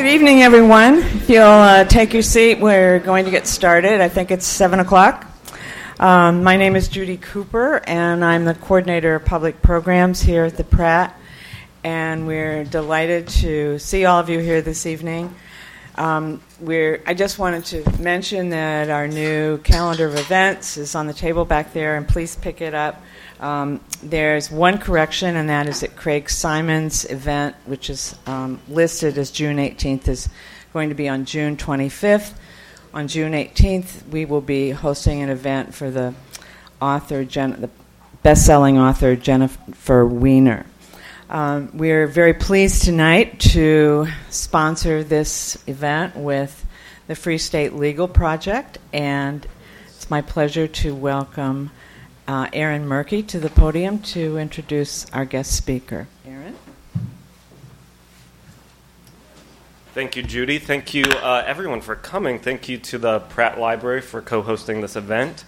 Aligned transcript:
Good 0.00 0.14
evening, 0.14 0.42
everyone. 0.42 1.00
If 1.00 1.28
you'll 1.28 1.42
uh, 1.42 1.84
take 1.84 2.14
your 2.14 2.22
seat, 2.22 2.58
we're 2.58 3.00
going 3.00 3.26
to 3.26 3.30
get 3.30 3.46
started. 3.46 4.00
I 4.00 4.08
think 4.08 4.30
it's 4.30 4.46
7 4.46 4.80
o'clock. 4.80 5.26
Um, 5.98 6.42
my 6.42 6.56
name 6.56 6.74
is 6.74 6.88
Judy 6.88 7.18
Cooper, 7.18 7.82
and 7.86 8.24
I'm 8.24 8.46
the 8.46 8.54
coordinator 8.54 9.16
of 9.16 9.26
public 9.26 9.60
programs 9.60 10.22
here 10.22 10.46
at 10.46 10.56
the 10.56 10.64
Pratt. 10.64 11.14
And 11.84 12.26
we're 12.26 12.64
delighted 12.64 13.28
to 13.28 13.78
see 13.78 14.06
all 14.06 14.18
of 14.18 14.30
you 14.30 14.38
here 14.38 14.62
this 14.62 14.86
evening. 14.86 15.34
Um, 15.96 16.40
we're, 16.60 17.02
I 17.06 17.12
just 17.12 17.38
wanted 17.38 17.66
to 17.66 18.00
mention 18.00 18.48
that 18.50 18.88
our 18.88 19.06
new 19.06 19.58
calendar 19.58 20.06
of 20.06 20.14
events 20.16 20.78
is 20.78 20.94
on 20.94 21.08
the 21.08 21.14
table 21.14 21.44
back 21.44 21.74
there, 21.74 21.98
and 21.98 22.08
please 22.08 22.36
pick 22.36 22.62
it 22.62 22.72
up. 22.72 23.02
Um, 23.40 23.80
there's 24.02 24.50
one 24.50 24.76
correction, 24.76 25.34
and 25.34 25.48
that 25.48 25.66
is 25.66 25.80
that 25.80 25.96
Craig 25.96 26.28
Simon's 26.28 27.06
event, 27.06 27.56
which 27.64 27.88
is 27.88 28.14
um, 28.26 28.60
listed 28.68 29.16
as 29.16 29.30
June 29.30 29.56
18th, 29.56 30.08
is 30.08 30.28
going 30.74 30.90
to 30.90 30.94
be 30.94 31.08
on 31.08 31.24
June 31.24 31.56
25th. 31.56 32.34
On 32.92 33.08
June 33.08 33.32
18th, 33.32 34.06
we 34.08 34.26
will 34.26 34.42
be 34.42 34.70
hosting 34.70 35.22
an 35.22 35.30
event 35.30 35.74
for 35.74 35.90
the 35.90 36.12
author, 36.82 37.24
Jen, 37.24 37.58
the 37.62 37.70
best-selling 38.22 38.76
author 38.76 39.16
Jennifer 39.16 40.04
Weiner. 40.04 40.66
Um, 41.30 41.70
we're 41.72 42.06
very 42.06 42.34
pleased 42.34 42.84
tonight 42.84 43.40
to 43.40 44.06
sponsor 44.28 45.02
this 45.02 45.56
event 45.66 46.14
with 46.14 46.66
the 47.06 47.14
Free 47.14 47.38
State 47.38 47.72
Legal 47.72 48.06
Project, 48.06 48.76
and 48.92 49.46
it's 49.86 50.10
my 50.10 50.20
pleasure 50.20 50.66
to 50.66 50.94
welcome 50.94 51.70
uh, 52.30 52.48
Aaron 52.52 52.86
Merki 52.86 53.26
to 53.26 53.40
the 53.40 53.50
podium 53.50 53.98
to 53.98 54.38
introduce 54.38 55.10
our 55.10 55.24
guest 55.24 55.56
speaker. 55.56 56.06
Aaron? 56.24 56.56
Thank 59.94 60.14
you, 60.14 60.22
Judy. 60.22 60.60
Thank 60.60 60.94
you, 60.94 61.02
uh, 61.02 61.42
everyone, 61.44 61.80
for 61.80 61.96
coming. 61.96 62.38
Thank 62.38 62.68
you 62.68 62.78
to 62.78 62.98
the 62.98 63.18
Pratt 63.18 63.58
Library 63.58 64.00
for 64.00 64.22
co 64.22 64.42
hosting 64.42 64.80
this 64.80 64.94
event. 64.94 65.44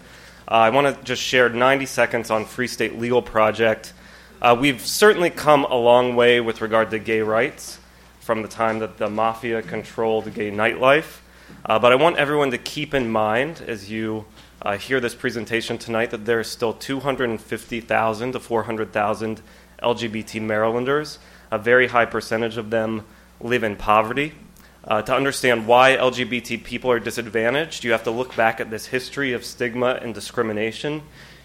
Uh, 0.48 0.54
I 0.54 0.70
want 0.70 0.96
to 0.96 1.04
just 1.04 1.22
share 1.22 1.48
90 1.48 1.86
seconds 1.86 2.32
on 2.32 2.44
Free 2.44 2.66
State 2.66 2.98
Legal 2.98 3.22
Project. 3.22 3.92
Uh, 4.40 4.56
we've 4.58 4.80
certainly 4.80 5.30
come 5.30 5.64
a 5.66 5.76
long 5.76 6.16
way 6.16 6.40
with 6.40 6.60
regard 6.60 6.90
to 6.90 6.98
gay 6.98 7.20
rights 7.20 7.78
from 8.18 8.42
the 8.42 8.48
time 8.48 8.80
that 8.80 8.98
the 8.98 9.08
mafia 9.08 9.62
controlled 9.62 10.34
gay 10.34 10.50
nightlife. 10.50 11.20
Uh, 11.64 11.78
but 11.78 11.92
I 11.92 11.94
want 11.94 12.16
everyone 12.16 12.50
to 12.50 12.58
keep 12.58 12.92
in 12.92 13.08
mind 13.08 13.62
as 13.68 13.88
you 13.88 14.24
uh, 14.62 14.78
hear 14.78 15.00
this 15.00 15.14
presentation 15.14 15.76
tonight 15.76 16.10
that 16.10 16.24
there 16.24 16.38
are 16.38 16.44
still 16.44 16.72
250,000 16.72 18.32
to 18.32 18.40
400,000 18.40 19.42
LGBT 19.82 20.40
Marylanders. 20.40 21.18
A 21.50 21.58
very 21.58 21.88
high 21.88 22.06
percentage 22.06 22.56
of 22.56 22.70
them 22.70 23.04
live 23.40 23.64
in 23.64 23.76
poverty. 23.76 24.32
Uh, 24.84 25.02
to 25.02 25.14
understand 25.14 25.66
why 25.66 25.96
LGBT 25.96 26.62
people 26.62 26.90
are 26.90 27.00
disadvantaged, 27.00 27.84
you 27.84 27.92
have 27.92 28.04
to 28.04 28.10
look 28.10 28.34
back 28.36 28.60
at 28.60 28.70
this 28.70 28.86
history 28.86 29.32
of 29.32 29.44
stigma 29.44 29.98
and 30.00 30.14
discrimination. 30.14 31.02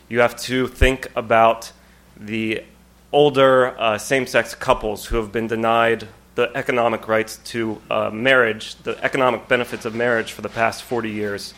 You 0.09 0.19
have 0.19 0.35
to 0.41 0.67
think 0.67 1.11
about 1.15 1.71
the 2.19 2.63
older 3.11 3.79
uh, 3.79 3.97
same 3.97 4.27
sex 4.27 4.53
couples 4.53 5.05
who 5.05 5.17
have 5.17 5.31
been 5.31 5.47
denied 5.47 6.07
the 6.35 6.51
economic 6.55 7.07
rights 7.07 7.37
to 7.45 7.81
uh, 7.89 8.11
marriage, 8.11 8.75
the 8.83 9.03
economic 9.03 9.47
benefits 9.47 9.85
of 9.85 9.95
marriage 9.95 10.31
for 10.31 10.43
the 10.43 10.49
past 10.49 10.83
40 10.83 11.09
years. 11.09 11.55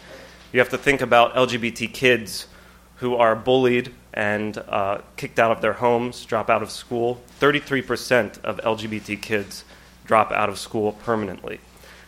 You 0.51 0.59
have 0.59 0.69
to 0.69 0.77
think 0.77 1.01
about 1.01 1.35
LGBT 1.35 1.93
kids 1.93 2.47
who 2.95 3.15
are 3.15 3.35
bullied 3.35 3.93
and 4.13 4.57
uh, 4.57 4.99
kicked 5.15 5.39
out 5.39 5.51
of 5.51 5.61
their 5.61 5.73
homes, 5.73 6.25
drop 6.25 6.49
out 6.49 6.63
of 6.63 6.71
school. 6.71 7.21
33% 7.39 8.43
of 8.43 8.57
LGBT 8.57 9.21
kids 9.21 9.63
drop 10.05 10.31
out 10.31 10.49
of 10.49 10.57
school 10.57 10.93
permanently. 10.93 11.59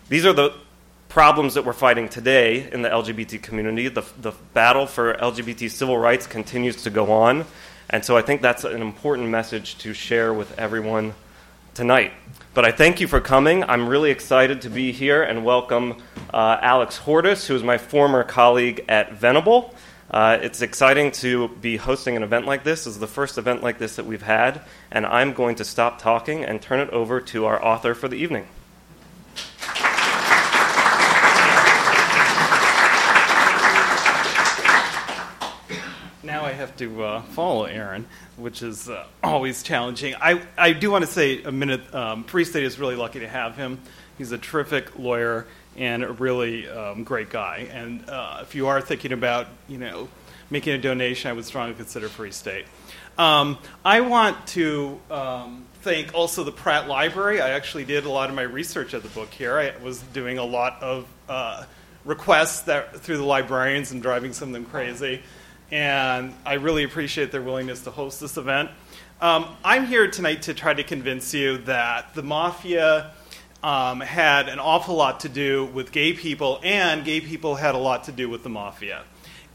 These 0.10 0.26
are 0.26 0.34
the 0.34 0.54
problems 1.08 1.54
that 1.54 1.66
we're 1.66 1.74
fighting 1.74 2.10
today 2.10 2.70
in 2.72 2.82
the 2.82 2.90
LGBT 2.90 3.42
community. 3.44 3.90
The, 3.90 4.04
the 4.20 4.32
battle 4.54 4.88
for 4.88 5.14
LGBT 5.14 5.70
civil 5.70 5.98
rights 5.98 6.26
continues 6.26 6.84
to 6.84 6.90
go 6.90 7.12
on. 7.12 7.46
And 7.90 8.04
so 8.04 8.18
I 8.18 8.22
think 8.22 8.42
that's 8.42 8.64
an 8.64 8.82
important 8.82 9.28
message 9.30 9.78
to 9.80 9.94
share 9.94 10.34
with 10.34 10.58
everyone 10.58 11.14
tonight. 11.74 12.12
But 12.54 12.66
I 12.66 12.72
thank 12.72 13.00
you 13.00 13.08
for 13.08 13.22
coming. 13.22 13.64
I'm 13.64 13.88
really 13.88 14.12
excited 14.12 14.62
to 14.64 14.70
be 14.70 14.92
here 14.92 15.24
and 15.24 15.46
welcome 15.46 16.02
uh, 16.34 16.58
Alex 16.62 16.98
Hortis, 16.98 17.46
who 17.48 17.56
is 17.56 17.64
my 17.64 17.78
former 17.78 18.24
colleague 18.24 18.84
at 18.90 19.14
Venable. 19.14 19.74
Uh, 20.10 20.38
it's 20.42 20.62
exciting 20.62 21.12
to 21.12 21.48
be 21.62 21.78
hosting 21.78 22.18
an 22.18 22.24
event 22.24 22.46
like 22.46 22.66
this. 22.66 22.84
This 22.84 22.96
is 22.96 23.00
the 23.00 23.08
first 23.08 23.38
event 23.38 23.64
like 23.64 23.80
this 23.80 23.96
that 23.96 24.06
we've 24.06 24.22
had, 24.22 24.62
and 24.92 25.06
I'm 25.06 25.32
going 25.32 25.56
to 25.56 25.64
stop 25.64 26.00
talking 26.00 26.44
and 26.44 26.62
turn 26.62 26.82
it 26.82 26.90
over 26.90 27.22
to 27.22 27.46
our 27.46 27.64
author 27.64 27.96
for 27.96 28.10
the 28.10 28.18
evening. 28.18 28.48
Now 36.24 36.46
I 36.46 36.51
have 36.62 36.76
to 36.78 37.04
uh, 37.04 37.22
follow 37.24 37.66
Aaron 37.66 38.06
which 38.42 38.62
is 38.62 38.90
uh, 38.90 39.06
always 39.24 39.64
challenging. 39.64 40.16
I, 40.16 40.42
I 40.58 40.74
do 40.74 40.92
want 40.92 41.06
to 41.06 41.12
say 41.12 41.44
a 41.44 41.52
minute. 41.52 41.94
Um, 41.94 42.24
Free 42.24 42.44
State 42.44 42.64
is 42.64 42.80
really 42.80 42.96
lucky 42.96 43.20
to 43.20 43.28
have 43.28 43.56
him. 43.56 43.80
He's 44.18 44.32
a 44.32 44.38
terrific 44.38 44.98
lawyer 44.98 45.48
and 45.78 46.04
a 46.04 46.12
really 46.12 46.68
um, 46.68 47.04
great 47.04 47.30
guy. 47.30 47.70
And 47.72 48.10
uh, 48.10 48.40
if 48.42 48.56
you 48.56 48.68
are 48.68 48.82
thinking 48.82 49.14
about, 49.14 49.48
you 49.68 49.78
know, 49.78 50.10
making 50.50 50.74
a 50.74 50.78
donation, 50.78 51.30
I 51.30 51.34
would 51.34 51.46
strongly 51.46 51.76
consider 51.76 52.10
Free 52.10 52.32
State. 52.32 52.66
Um, 53.18 53.58
I 53.86 54.02
want 54.02 54.48
to 54.48 55.00
um, 55.10 55.66
thank 55.82 56.14
also 56.14 56.44
the 56.44 56.52
Pratt 56.52 56.88
Library. 56.88 57.42
I 57.42 57.52
actually 57.52 57.86
did 57.86 58.06
a 58.06 58.10
lot 58.10 58.30
of 58.30 58.36
my 58.36 58.42
research 58.42 58.94
of 58.94 59.04
the 59.04 59.10
book 59.10 59.30
here. 59.30 59.58
I 59.58 59.74
was 59.84 60.02
doing 60.14 60.38
a 60.38 60.46
lot 60.46 60.82
of 60.82 61.08
uh, 61.30 61.66
requests 62.06 62.62
that 62.64 63.00
through 63.00 63.18
the 63.18 63.24
librarians 63.24 63.92
and 63.92 64.02
driving 64.02 64.34
some 64.34 64.50
of 64.50 64.54
them 64.54 64.66
crazy 64.66 65.22
and 65.72 66.34
I 66.46 66.56
really 66.56 66.84
appreciate 66.84 67.32
their 67.32 67.42
willingness 67.42 67.82
to 67.84 67.92
host 67.92 68.20
this 68.20 68.38
event. 68.38 68.70
Um, 69.22 69.56
I'm 69.64 69.86
here 69.86 70.10
tonight 70.10 70.44
to 70.44 70.54
try 70.54 70.74
to 70.74 70.84
convince 70.84 71.34
you 71.34 71.60
that 71.60 72.14
the 72.14 72.24
mafia 72.24 73.12
um, 73.64 74.02
had 74.02 74.50
an 74.50 74.60
awful 74.60 74.96
lot 74.96 75.22
to 75.22 75.30
do 75.30 75.66
with 75.66 75.92
gay 75.92 76.14
people, 76.14 76.60
and 76.64 77.06
gay 77.06 77.22
people 77.22 77.56
had 77.56 77.76
a 77.76 77.78
lot 77.78 78.06
to 78.06 78.12
do 78.12 78.30
with 78.30 78.44
the 78.44 78.50
mafia. 78.50 79.04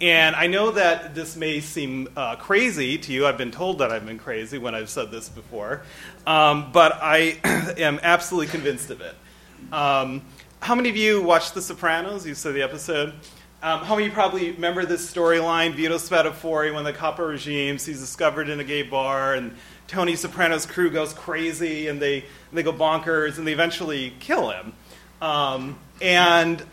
And 0.01 0.37
I 0.37 0.47
know 0.47 0.71
that 0.73 1.15
this 1.15 1.37
may 1.37 1.61
seem 1.61 2.09
uh, 2.17 2.37
crazy 2.37 2.99
to 2.99 3.13
you. 3.13 3.27
I've 3.27 3.39
been 3.39 3.51
told 3.51 3.79
that 3.79 3.91
I've 3.91 4.05
been 4.05 4.19
crazy 4.19 4.59
when 4.59 4.75
I've 4.75 4.91
said 4.91 5.11
this 5.11 5.29
before, 5.29 5.83
um, 6.27 6.71
but 6.73 6.99
I 7.03 7.39
am 7.79 7.99
absolutely 8.03 8.49
convinced 8.49 8.91
of 8.91 9.01
it. 9.01 9.15
Um, 9.73 10.23
how 10.61 10.75
many 10.75 10.91
of 10.91 10.97
you 10.97 11.23
watched 11.23 11.55
The 11.55 11.63
Sopranos? 11.63 12.27
You 12.27 12.35
saw 12.35 12.53
the 12.53 12.63
episode? 12.63 13.15
Um, 13.67 13.81
how 13.81 13.97
many 13.97 14.11
probably 14.11 14.53
remember 14.53 14.87
this 14.87 15.13
storyline? 15.13 15.75
Vito 15.75 15.97
Spatafore, 15.97 16.73
when 16.73 16.85
the 16.85 16.93
capo 16.93 17.27
regimes, 17.27 17.85
he's 17.85 17.99
discovered 17.99 18.49
in 18.49 18.61
a 18.61 18.65
gay 18.65 18.83
bar, 18.83 19.35
and 19.35 19.57
Tony 19.89 20.15
Soprano's 20.15 20.65
crew 20.65 20.89
goes 20.89 21.13
crazy, 21.13 21.89
and 21.89 22.01
they, 22.01 22.27
they 22.53 22.63
go 22.63 22.73
bonkers, 22.73 23.39
and 23.39 23.45
they 23.45 23.53
eventually 23.53 24.15
kill 24.21 24.51
him. 24.51 24.73
Um, 25.21 25.81
and, 26.01 26.65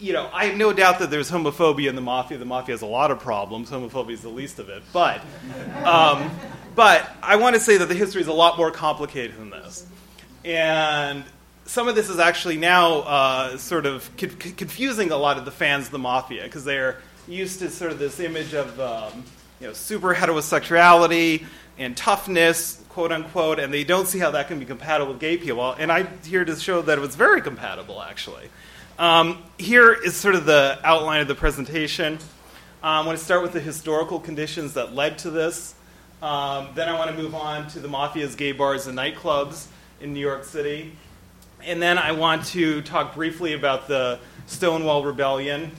you 0.00 0.12
know, 0.12 0.28
I 0.32 0.46
have 0.46 0.56
no 0.56 0.72
doubt 0.72 0.98
that 0.98 1.10
there's 1.12 1.30
homophobia 1.30 1.88
in 1.88 1.94
the 1.94 2.02
mafia. 2.02 2.38
The 2.38 2.44
mafia 2.44 2.74
has 2.74 2.82
a 2.82 2.86
lot 2.86 3.12
of 3.12 3.20
problems. 3.20 3.70
Homophobia 3.70 4.14
is 4.14 4.22
the 4.22 4.28
least 4.28 4.58
of 4.58 4.70
it. 4.70 4.82
But, 4.92 5.20
um, 5.84 6.32
but 6.74 7.08
I 7.22 7.36
want 7.36 7.54
to 7.54 7.60
say 7.60 7.76
that 7.76 7.86
the 7.86 7.94
history 7.94 8.22
is 8.22 8.26
a 8.26 8.32
lot 8.32 8.58
more 8.58 8.72
complicated 8.72 9.38
than 9.38 9.50
this. 9.50 9.86
And 10.44 11.22
some 11.70 11.86
of 11.86 11.94
this 11.94 12.08
is 12.08 12.18
actually 12.18 12.56
now 12.56 12.98
uh, 13.02 13.56
sort 13.56 13.86
of 13.86 14.10
co- 14.18 14.26
confusing 14.56 15.12
a 15.12 15.16
lot 15.16 15.38
of 15.38 15.44
the 15.44 15.52
fans 15.52 15.86
of 15.86 15.92
the 15.92 16.00
mafia 16.00 16.42
because 16.42 16.64
they're 16.64 16.98
used 17.28 17.60
to 17.60 17.70
sort 17.70 17.92
of 17.92 18.00
this 18.00 18.18
image 18.18 18.54
of 18.54 18.80
um, 18.80 19.22
you 19.60 19.68
know 19.68 19.72
super 19.72 20.12
heterosexuality 20.12 21.44
and 21.78 21.96
toughness, 21.96 22.82
quote 22.88 23.12
unquote, 23.12 23.60
and 23.60 23.72
they 23.72 23.84
don't 23.84 24.08
see 24.08 24.18
how 24.18 24.32
that 24.32 24.48
can 24.48 24.58
be 24.58 24.64
compatible 24.64 25.12
with 25.12 25.20
gay 25.20 25.36
people. 25.36 25.72
And 25.74 25.92
I'm 25.92 26.08
here 26.24 26.44
to 26.44 26.56
show 26.56 26.82
that 26.82 26.98
it 26.98 27.00
was 27.00 27.14
very 27.14 27.40
compatible, 27.40 28.02
actually. 28.02 28.50
Um, 28.98 29.40
here 29.56 29.92
is 29.92 30.16
sort 30.16 30.34
of 30.34 30.46
the 30.46 30.76
outline 30.82 31.20
of 31.20 31.28
the 31.28 31.36
presentation. 31.36 32.14
Um, 32.14 32.18
I 32.82 33.06
want 33.06 33.16
to 33.16 33.24
start 33.24 33.42
with 33.42 33.52
the 33.52 33.60
historical 33.60 34.18
conditions 34.18 34.74
that 34.74 34.96
led 34.96 35.18
to 35.18 35.30
this. 35.30 35.76
Um, 36.20 36.70
then 36.74 36.88
I 36.88 36.98
want 36.98 37.12
to 37.12 37.16
move 37.16 37.36
on 37.36 37.68
to 37.68 37.78
the 37.78 37.88
mafia's 37.88 38.34
gay 38.34 38.50
bars 38.50 38.88
and 38.88 38.98
nightclubs 38.98 39.68
in 40.00 40.12
New 40.12 40.20
York 40.20 40.42
City. 40.42 40.96
And 41.64 41.82
then 41.82 41.98
I 41.98 42.12
want 42.12 42.46
to 42.46 42.80
talk 42.82 43.14
briefly 43.14 43.52
about 43.52 43.86
the 43.86 44.18
Stonewall 44.46 45.04
Rebellion. 45.04 45.72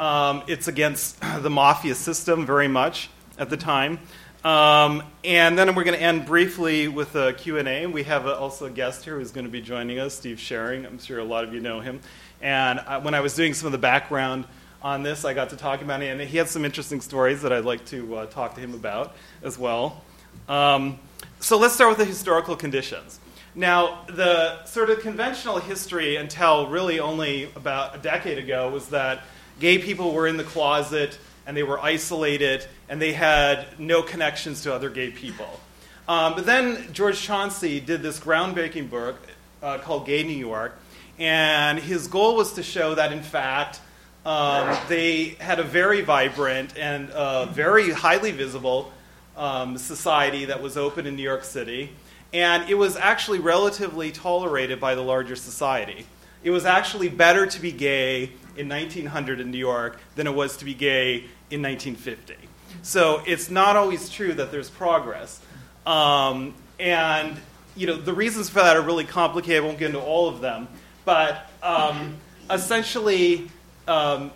Um, 0.00 0.42
it's 0.46 0.66
against 0.66 1.20
the 1.40 1.50
mafia 1.50 1.94
system 1.94 2.46
very 2.46 2.68
much 2.68 3.10
at 3.38 3.50
the 3.50 3.56
time. 3.56 3.98
Um, 4.44 5.02
and 5.24 5.58
then 5.58 5.74
we're 5.74 5.84
going 5.84 5.96
to 5.96 6.02
end 6.02 6.24
briefly 6.24 6.88
with 6.88 7.14
a 7.16 7.34
Q&A. 7.34 7.86
We 7.86 8.04
have 8.04 8.26
a, 8.26 8.36
also 8.36 8.66
a 8.66 8.70
guest 8.70 9.04
here 9.04 9.18
who's 9.18 9.30
going 9.30 9.44
to 9.44 9.50
be 9.50 9.60
joining 9.60 9.98
us, 9.98 10.14
Steve 10.14 10.38
Sherring. 10.38 10.86
I'm 10.86 10.98
sure 10.98 11.18
a 11.18 11.24
lot 11.24 11.44
of 11.44 11.52
you 11.52 11.60
know 11.60 11.80
him. 11.80 12.00
And 12.40 12.80
I, 12.80 12.98
when 12.98 13.12
I 13.12 13.20
was 13.20 13.34
doing 13.34 13.52
some 13.52 13.66
of 13.66 13.72
the 13.72 13.78
background 13.78 14.46
on 14.80 15.02
this, 15.02 15.24
I 15.24 15.34
got 15.34 15.50
to 15.50 15.56
talk 15.56 15.82
about 15.82 16.00
it, 16.00 16.06
and 16.06 16.20
he 16.20 16.38
had 16.38 16.48
some 16.48 16.64
interesting 16.64 17.00
stories 17.00 17.42
that 17.42 17.52
I'd 17.52 17.64
like 17.64 17.84
to 17.86 18.16
uh, 18.16 18.26
talk 18.26 18.54
to 18.54 18.60
him 18.60 18.72
about 18.72 19.16
as 19.42 19.58
well. 19.58 20.02
Um, 20.48 20.98
so 21.40 21.58
let's 21.58 21.74
start 21.74 21.90
with 21.90 21.98
the 21.98 22.04
historical 22.04 22.56
conditions. 22.56 23.20
Now, 23.58 24.04
the 24.06 24.62
sort 24.66 24.90
of 24.90 25.00
conventional 25.00 25.58
history 25.58 26.16
until 26.16 26.66
really 26.66 27.00
only 27.00 27.44
about 27.56 27.96
a 27.96 27.98
decade 27.98 28.36
ago 28.36 28.68
was 28.68 28.88
that 28.88 29.22
gay 29.58 29.78
people 29.78 30.12
were 30.12 30.26
in 30.26 30.36
the 30.36 30.44
closet 30.44 31.18
and 31.46 31.56
they 31.56 31.62
were 31.62 31.80
isolated 31.80 32.66
and 32.90 33.00
they 33.00 33.14
had 33.14 33.66
no 33.78 34.02
connections 34.02 34.62
to 34.64 34.74
other 34.74 34.90
gay 34.90 35.10
people. 35.10 35.58
Um, 36.06 36.34
but 36.34 36.44
then 36.44 36.92
George 36.92 37.18
Chauncey 37.18 37.80
did 37.80 38.02
this 38.02 38.20
groundbreaking 38.20 38.90
book 38.90 39.16
uh, 39.62 39.78
called 39.78 40.04
Gay 40.04 40.22
New 40.22 40.36
York, 40.36 40.78
and 41.18 41.78
his 41.78 42.08
goal 42.08 42.36
was 42.36 42.52
to 42.52 42.62
show 42.62 42.94
that, 42.94 43.10
in 43.10 43.22
fact, 43.22 43.80
um, 44.26 44.76
they 44.88 45.36
had 45.40 45.60
a 45.60 45.64
very 45.64 46.02
vibrant 46.02 46.76
and 46.76 47.10
uh, 47.10 47.46
very 47.46 47.90
highly 47.90 48.32
visible 48.32 48.92
um, 49.34 49.78
society 49.78 50.44
that 50.44 50.60
was 50.60 50.76
open 50.76 51.06
in 51.06 51.16
New 51.16 51.22
York 51.22 51.42
City, 51.42 51.90
and 52.32 52.68
it 52.68 52.74
was 52.74 52.96
actually 52.96 53.38
relatively 53.38 54.10
tolerated 54.12 54.80
by 54.80 54.94
the 54.94 55.02
larger 55.02 55.36
society. 55.36 56.06
It 56.42 56.50
was 56.50 56.64
actually 56.64 57.08
better 57.08 57.46
to 57.46 57.60
be 57.60 57.72
gay 57.72 58.32
in 58.56 58.68
1900 58.68 59.40
in 59.40 59.50
New 59.50 59.58
York 59.58 59.98
than 60.14 60.26
it 60.26 60.34
was 60.34 60.56
to 60.58 60.64
be 60.64 60.74
gay 60.74 61.24
in 61.50 61.62
1950. 61.62 62.34
So 62.82 63.22
it's 63.26 63.50
not 63.50 63.76
always 63.76 64.08
true 64.08 64.32
that 64.34 64.50
there's 64.50 64.70
progress. 64.70 65.40
Um, 65.86 66.54
and 66.78 67.36
you 67.74 67.86
know 67.86 67.96
the 67.96 68.12
reasons 68.12 68.48
for 68.48 68.60
that 68.60 68.76
are 68.76 68.82
really 68.82 69.04
complicated. 69.04 69.62
I 69.62 69.66
won't 69.66 69.78
get 69.78 69.88
into 69.88 70.00
all 70.00 70.28
of 70.28 70.40
them, 70.40 70.68
but 71.04 71.50
um, 71.62 72.16
essentially, 72.50 73.50
um, 73.86 74.30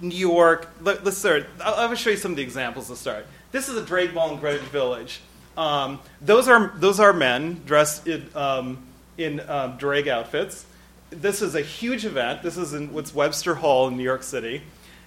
New 0.00 0.16
York. 0.16 0.68
Let, 0.80 1.06
us 1.06 1.16
start. 1.16 1.46
I'll, 1.60 1.88
I'll 1.88 1.94
show 1.94 2.10
you 2.10 2.16
some 2.16 2.32
of 2.32 2.36
the 2.36 2.42
examples 2.42 2.88
to 2.88 2.96
start. 2.96 3.26
This 3.52 3.68
is 3.68 3.76
a 3.76 3.82
drag 3.82 4.14
ball 4.14 4.32
in 4.32 4.40
Greenwich 4.40 4.62
Village. 4.64 5.20
Um, 5.56 6.00
those 6.20 6.48
are 6.48 6.72
those 6.76 7.00
are 7.00 7.12
men 7.12 7.62
dressed 7.64 8.06
in 8.06 8.28
um, 8.34 8.78
in 9.16 9.40
um, 9.48 9.76
drag 9.76 10.08
outfits. 10.08 10.66
This 11.10 11.42
is 11.42 11.54
a 11.54 11.60
huge 11.60 12.04
event. 12.04 12.42
This 12.42 12.56
is 12.56 12.74
in 12.74 12.92
what's 12.92 13.14
Webster 13.14 13.54
Hall 13.54 13.88
in 13.88 13.96
New 13.96 14.02
York 14.02 14.22
City, 14.22 14.62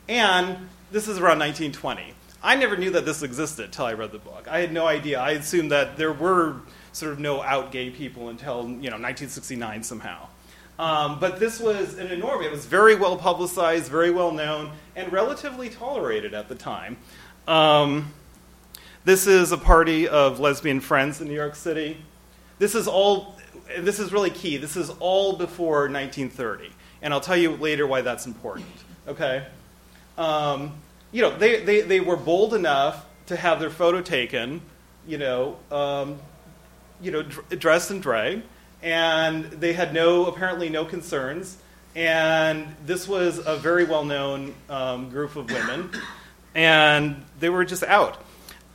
and 0.07 0.69
this 0.91 1.07
is 1.07 1.17
around 1.17 1.39
1920. 1.39 2.13
I 2.41 2.55
never 2.55 2.77
knew 2.77 2.91
that 2.91 3.05
this 3.05 3.23
existed 3.23 3.65
until 3.65 3.85
I 3.85 3.94
read 3.94 4.11
the 4.11 4.19
book. 4.19 4.47
I 4.49 4.59
had 4.59 4.71
no 4.71 4.88
idea. 4.88 5.19
I 5.19 5.31
assumed 5.31 5.71
that 5.71 5.97
there 5.97 6.13
were 6.13 6.57
sort 6.93 7.11
of 7.11 7.19
no 7.19 7.41
out 7.41 7.71
gay 7.71 7.89
people 7.89 8.29
until 8.29 8.63
you 8.63 8.89
know 8.89 8.97
1969 8.97 9.83
somehow. 9.83 10.27
Um, 10.79 11.19
but 11.19 11.39
this 11.39 11.59
was 11.59 11.97
an 11.97 12.07
enormous. 12.07 12.47
It 12.47 12.51
was 12.51 12.65
very 12.65 12.95
well 12.95 13.17
publicized, 13.17 13.91
very 13.91 14.11
well 14.11 14.31
known, 14.31 14.71
and 14.95 15.11
relatively 15.11 15.69
tolerated 15.69 16.33
at 16.33 16.50
the 16.50 16.55
time. 16.55 16.97
Um, 17.47 18.13
this 19.07 19.25
is 19.25 19.54
a 19.54 19.57
party 19.57 20.06
of 20.06 20.42
lesbian 20.42 20.81
friends 20.81 21.21
in 21.21 21.30
New 21.30 21.33
York 21.33 21.56
City. 21.56 21.95
This 22.59 22.75
is 22.75 22.89
all. 22.89 23.38
This 23.80 24.00
is 24.00 24.12
really 24.12 24.30
key. 24.30 24.57
This 24.57 24.75
is 24.75 24.89
all 25.00 25.38
before 25.38 25.89
1930, 25.89 26.69
and 27.01 27.13
I'll 27.13 27.21
tell 27.21 27.38
you 27.38 27.51
later 27.51 27.88
why 27.88 28.01
that's 28.01 28.25
important. 28.25 28.68
Okay. 29.07 29.45
Um, 30.18 30.74
you 31.13 31.21
know, 31.21 31.38
they, 31.38 31.63
they, 31.63 31.81
they 31.81 32.00
were 32.01 32.18
bold 32.18 32.54
enough 32.54 33.06
to 33.27 33.38
have 33.38 33.62
their 33.62 33.69
photo 33.69 34.01
taken, 34.01 34.59
you 35.07 35.18
know, 35.18 35.57
um, 35.71 36.19
you 37.01 37.12
know, 37.12 37.24
dr- 37.24 37.60
dressed 37.60 37.92
in 37.92 38.01
drag, 38.01 38.42
and 38.83 39.45
they 39.45 39.71
had 39.71 39.94
no, 39.94 40.25
apparently 40.25 40.68
no 40.68 40.83
concerns. 40.83 41.57
And 41.95 42.75
this 42.86 43.07
was 43.07 43.39
a 43.45 43.56
very 43.56 43.86
well 43.86 44.03
known 44.03 44.53
um, 44.69 45.10
group 45.10 45.38
of 45.38 45.50
women, 45.50 45.92
and 46.53 47.24
they 47.39 47.50
were 47.50 47.63
just 47.63 47.83
out. 47.83 48.21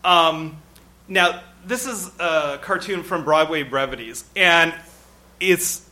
Um, 0.05 0.61
now, 1.09 1.43
this 1.65 1.87
is 1.87 2.11
a 2.19 2.59
cartoon 2.63 3.03
from 3.03 3.25
Broadway 3.25 3.63
Brevities, 3.63 4.25
and 4.35 4.75
it's, 5.41 5.89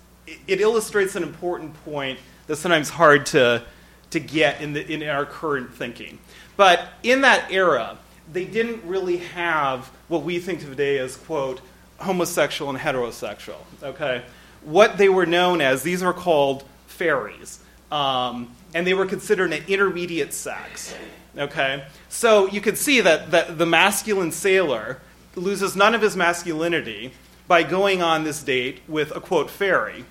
it 0.47 0.61
illustrates 0.61 1.17
an 1.17 1.23
important 1.23 1.75
point 1.85 2.19
that's 2.47 2.61
sometimes 2.61 2.89
hard 2.89 3.27
to, 3.27 3.63
to 4.11 4.21
get 4.21 4.61
in, 4.61 4.73
the, 4.73 4.93
in 4.93 5.03
our 5.05 5.25
current 5.25 5.73
thinking. 5.73 6.19
But 6.57 6.89
in 7.03 7.21
that 7.23 7.51
era, 7.53 7.99
they 8.33 8.45
didn't 8.45 8.85
really 8.85 9.19
have 9.19 9.87
what 10.09 10.23
we 10.23 10.39
think 10.39 10.61
today 10.61 10.99
as, 10.99 11.17
quote, 11.17 11.61
homosexual 11.99 12.71
and 12.71 12.79
heterosexual. 12.79 13.59
Okay? 13.83 14.23
What 14.63 14.99
they 14.99 15.09
were 15.09 15.27
known 15.27 15.61
as, 15.61 15.83
these 15.83 16.03
are 16.03 16.13
called 16.13 16.65
fairies. 16.87 17.61
Um, 17.91 18.55
and 18.75 18.87
they 18.87 18.95
were 18.95 19.07
considered 19.07 19.53
an 19.53 19.65
intermediate 19.67 20.33
sex. 20.33 20.95
Okay? 21.37 21.85
So 22.09 22.49
you 22.49 22.61
could 22.61 22.79
see 22.79 23.01
that, 23.01 23.31
that 23.31 23.59
the 23.59 23.67
masculine 23.67 24.33
sailor 24.33 25.01
loses 25.37 25.77
none 25.77 25.95
of 25.95 26.03
his 26.03 26.17
masculinity 26.17 27.13
by 27.47 27.63
going 27.63 28.03
on 28.03 28.25
this 28.25 28.43
date 28.43 28.81
with 28.89 29.15
a 29.15 29.21
quote 29.21 29.51
fairy. 29.51 30.05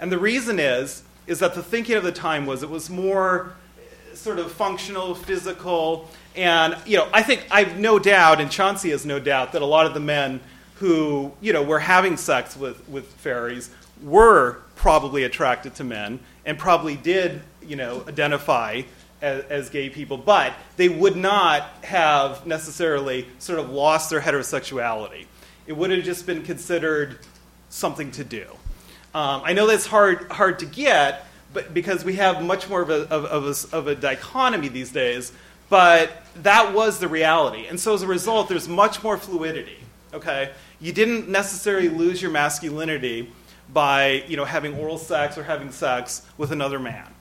And 0.00 0.10
the 0.10 0.18
reason 0.18 0.58
is, 0.58 1.02
is 1.26 1.38
that 1.38 1.54
the 1.54 1.62
thinking 1.62 1.96
of 1.96 2.04
the 2.04 2.12
time 2.12 2.46
was 2.46 2.62
it 2.62 2.70
was 2.70 2.90
more 2.90 3.54
eh, 3.78 4.14
sort 4.14 4.38
of 4.38 4.52
functional, 4.52 5.14
physical, 5.14 6.08
and 6.36 6.76
you 6.84 6.98
know, 6.98 7.08
I 7.12 7.22
think 7.22 7.46
I've 7.50 7.78
no 7.78 7.98
doubt, 7.98 8.40
and 8.40 8.50
Chauncey 8.50 8.90
has 8.90 9.06
no 9.06 9.18
doubt, 9.18 9.52
that 9.52 9.62
a 9.62 9.66
lot 9.66 9.86
of 9.86 9.94
the 9.94 10.00
men 10.00 10.40
who 10.76 11.32
you 11.40 11.52
know 11.52 11.62
were 11.62 11.78
having 11.78 12.16
sex 12.16 12.56
with 12.56 12.86
with 12.88 13.06
fairies 13.14 13.70
were 14.02 14.58
probably 14.74 15.24
attracted 15.24 15.74
to 15.76 15.84
men 15.84 16.18
and 16.44 16.58
probably 16.58 16.96
did 16.96 17.40
you 17.62 17.76
know 17.76 18.04
identify 18.08 18.82
as, 19.24 19.44
as, 19.44 19.70
gay 19.70 19.88
people, 19.90 20.16
but 20.16 20.52
they 20.76 20.88
would 20.88 21.16
not 21.16 21.62
have 21.82 22.46
necessarily 22.46 23.26
sort 23.38 23.58
of 23.58 23.70
lost 23.70 24.10
their 24.10 24.20
heterosexuality. 24.20 25.26
It 25.66 25.72
would 25.72 25.90
have 25.90 26.04
just 26.04 26.26
been 26.26 26.42
considered 26.42 27.18
something 27.70 28.10
to 28.12 28.24
do. 28.24 28.46
Um, 29.14 29.42
I 29.44 29.52
know 29.52 29.66
that's 29.66 29.86
hard 29.86 30.30
hard 30.30 30.58
to 30.58 30.66
get, 30.66 31.26
but 31.52 31.72
because 31.72 32.04
we 32.04 32.16
have 32.16 32.42
much 32.42 32.68
more 32.68 32.82
of 32.82 32.90
a, 32.90 33.02
of, 33.08 33.24
of, 33.24 33.44
a, 33.46 33.76
of 33.76 33.86
a 33.86 33.94
dichotomy 33.94 34.68
these 34.68 34.92
days. 34.92 35.32
But 35.70 36.12
that 36.42 36.74
was 36.74 36.98
the 36.98 37.08
reality. 37.08 37.66
And 37.66 37.80
so 37.80 37.94
as 37.94 38.02
a 38.02 38.06
result, 38.06 38.48
there's 38.48 38.68
much 38.68 39.02
more 39.02 39.16
fluidity. 39.16 39.78
Okay? 40.12 40.50
You 40.80 40.92
didn't 40.92 41.28
necessarily 41.28 41.88
lose 41.88 42.20
your 42.20 42.30
masculinity 42.30 43.32
by 43.72 44.24
you 44.28 44.36
know, 44.36 44.44
having 44.44 44.74
oral 44.76 44.98
sex 44.98 45.38
or 45.38 45.44
having 45.44 45.70
sex 45.70 46.22
with 46.36 46.52
another 46.52 46.78
man. 46.78 47.13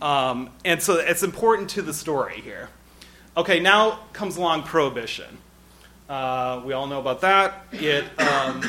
Um, 0.00 0.50
and 0.64 0.82
so 0.82 0.94
it's 0.94 1.22
important 1.22 1.70
to 1.70 1.82
the 1.82 1.92
story 1.92 2.40
here. 2.40 2.68
Okay, 3.36 3.60
now 3.60 4.00
comes 4.12 4.36
along 4.36 4.64
prohibition. 4.64 5.38
Uh, 6.08 6.62
we 6.64 6.72
all 6.72 6.86
know 6.86 7.00
about 7.00 7.20
that. 7.20 7.66
It 7.72 8.04
um, 8.20 8.64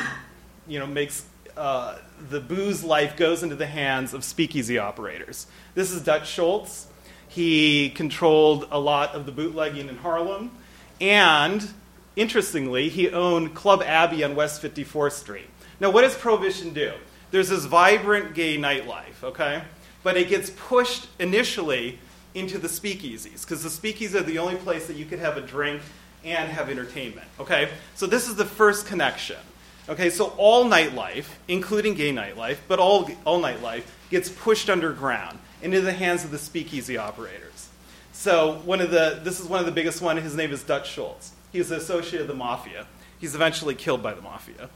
you 0.67 0.79
know, 0.79 0.87
makes 0.87 1.25
uh, 1.57 1.97
the 2.29 2.39
booze 2.39 2.83
life 2.83 3.15
goes 3.17 3.43
into 3.43 3.55
the 3.55 3.65
hands 3.65 4.13
of 4.13 4.23
speakeasy 4.23 4.77
operators. 4.77 5.47
This 5.73 5.91
is 5.91 6.01
Dutch 6.01 6.27
Schultz. 6.27 6.87
He 7.27 7.89
controlled 7.91 8.67
a 8.71 8.79
lot 8.79 9.13
of 9.13 9.25
the 9.25 9.31
bootlegging 9.31 9.89
in 9.89 9.97
Harlem. 9.97 10.51
And 10.99 11.73
interestingly, 12.15 12.89
he 12.89 13.09
owned 13.09 13.55
Club 13.55 13.81
Abbey 13.83 14.23
on 14.23 14.35
West 14.35 14.61
54th 14.61 15.13
Street. 15.13 15.49
Now, 15.79 15.91
what 15.91 16.01
does 16.01 16.15
Prohibition 16.15 16.73
do? 16.73 16.93
There's 17.31 17.49
this 17.49 17.65
vibrant 17.65 18.33
gay 18.33 18.57
nightlife, 18.57 19.23
okay? 19.23 19.63
But 20.03 20.17
it 20.17 20.29
gets 20.29 20.49
pushed 20.49 21.07
initially 21.19 21.99
into 22.33 22.57
the 22.57 22.67
speakeasies, 22.67 23.41
because 23.41 23.63
the 23.63 23.69
speakeasies 23.69 24.15
are 24.15 24.23
the 24.23 24.37
only 24.39 24.55
place 24.55 24.87
that 24.87 24.95
you 24.95 25.05
could 25.05 25.19
have 25.19 25.37
a 25.37 25.41
drink 25.41 25.81
and 26.23 26.49
have 26.49 26.69
entertainment, 26.69 27.27
okay? 27.39 27.69
So 27.95 28.05
this 28.05 28.27
is 28.27 28.35
the 28.35 28.45
first 28.45 28.85
connection. 28.85 29.37
Okay, 29.87 30.11
so 30.11 30.35
all 30.37 30.65
nightlife, 30.65 31.25
including 31.47 31.95
gay 31.95 32.13
nightlife, 32.13 32.57
but 32.67 32.77
all, 32.77 33.09
all 33.25 33.41
nightlife, 33.41 33.83
gets 34.11 34.29
pushed 34.29 34.69
underground 34.69 35.39
into 35.61 35.81
the 35.81 35.91
hands 35.91 36.23
of 36.23 36.29
the 36.29 36.37
speakeasy 36.37 36.97
operators. 36.97 37.69
So 38.11 38.61
one 38.65 38.81
of 38.81 38.91
the, 38.91 39.19
this 39.23 39.39
is 39.39 39.47
one 39.47 39.59
of 39.59 39.65
the 39.65 39.71
biggest 39.71 40.01
one. 40.01 40.17
His 40.17 40.35
name 40.35 40.51
is 40.51 40.61
Dutch 40.61 40.91
Schultz. 40.91 41.31
He's 41.51 41.71
an 41.71 41.77
associate 41.77 42.21
of 42.21 42.27
the 42.27 42.35
mafia. 42.35 42.85
He's 43.17 43.33
eventually 43.33 43.73
killed 43.73 44.03
by 44.03 44.13
the 44.13 44.21
mafia. 44.21 44.69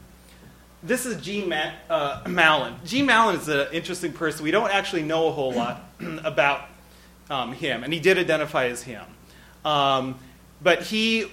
This 0.83 1.05
is 1.05 1.21
Gene 1.21 1.47
Ma- 1.47 1.71
uh, 1.89 2.23
Malin. 2.27 2.75
Jean 2.83 3.05
Malin 3.05 3.37
is 3.37 3.47
an 3.47 3.67
interesting 3.71 4.11
person. 4.11 4.43
We 4.43 4.51
don't 4.51 4.69
actually 4.69 5.03
know 5.03 5.27
a 5.27 5.31
whole 5.31 5.53
lot 5.53 5.81
about 6.25 6.65
um, 7.29 7.53
him, 7.53 7.85
and 7.85 7.93
he 7.93 7.99
did 8.01 8.17
identify 8.17 8.65
as 8.65 8.83
him. 8.83 9.05
Um, 9.63 10.19
but 10.61 10.83
he 10.83 11.31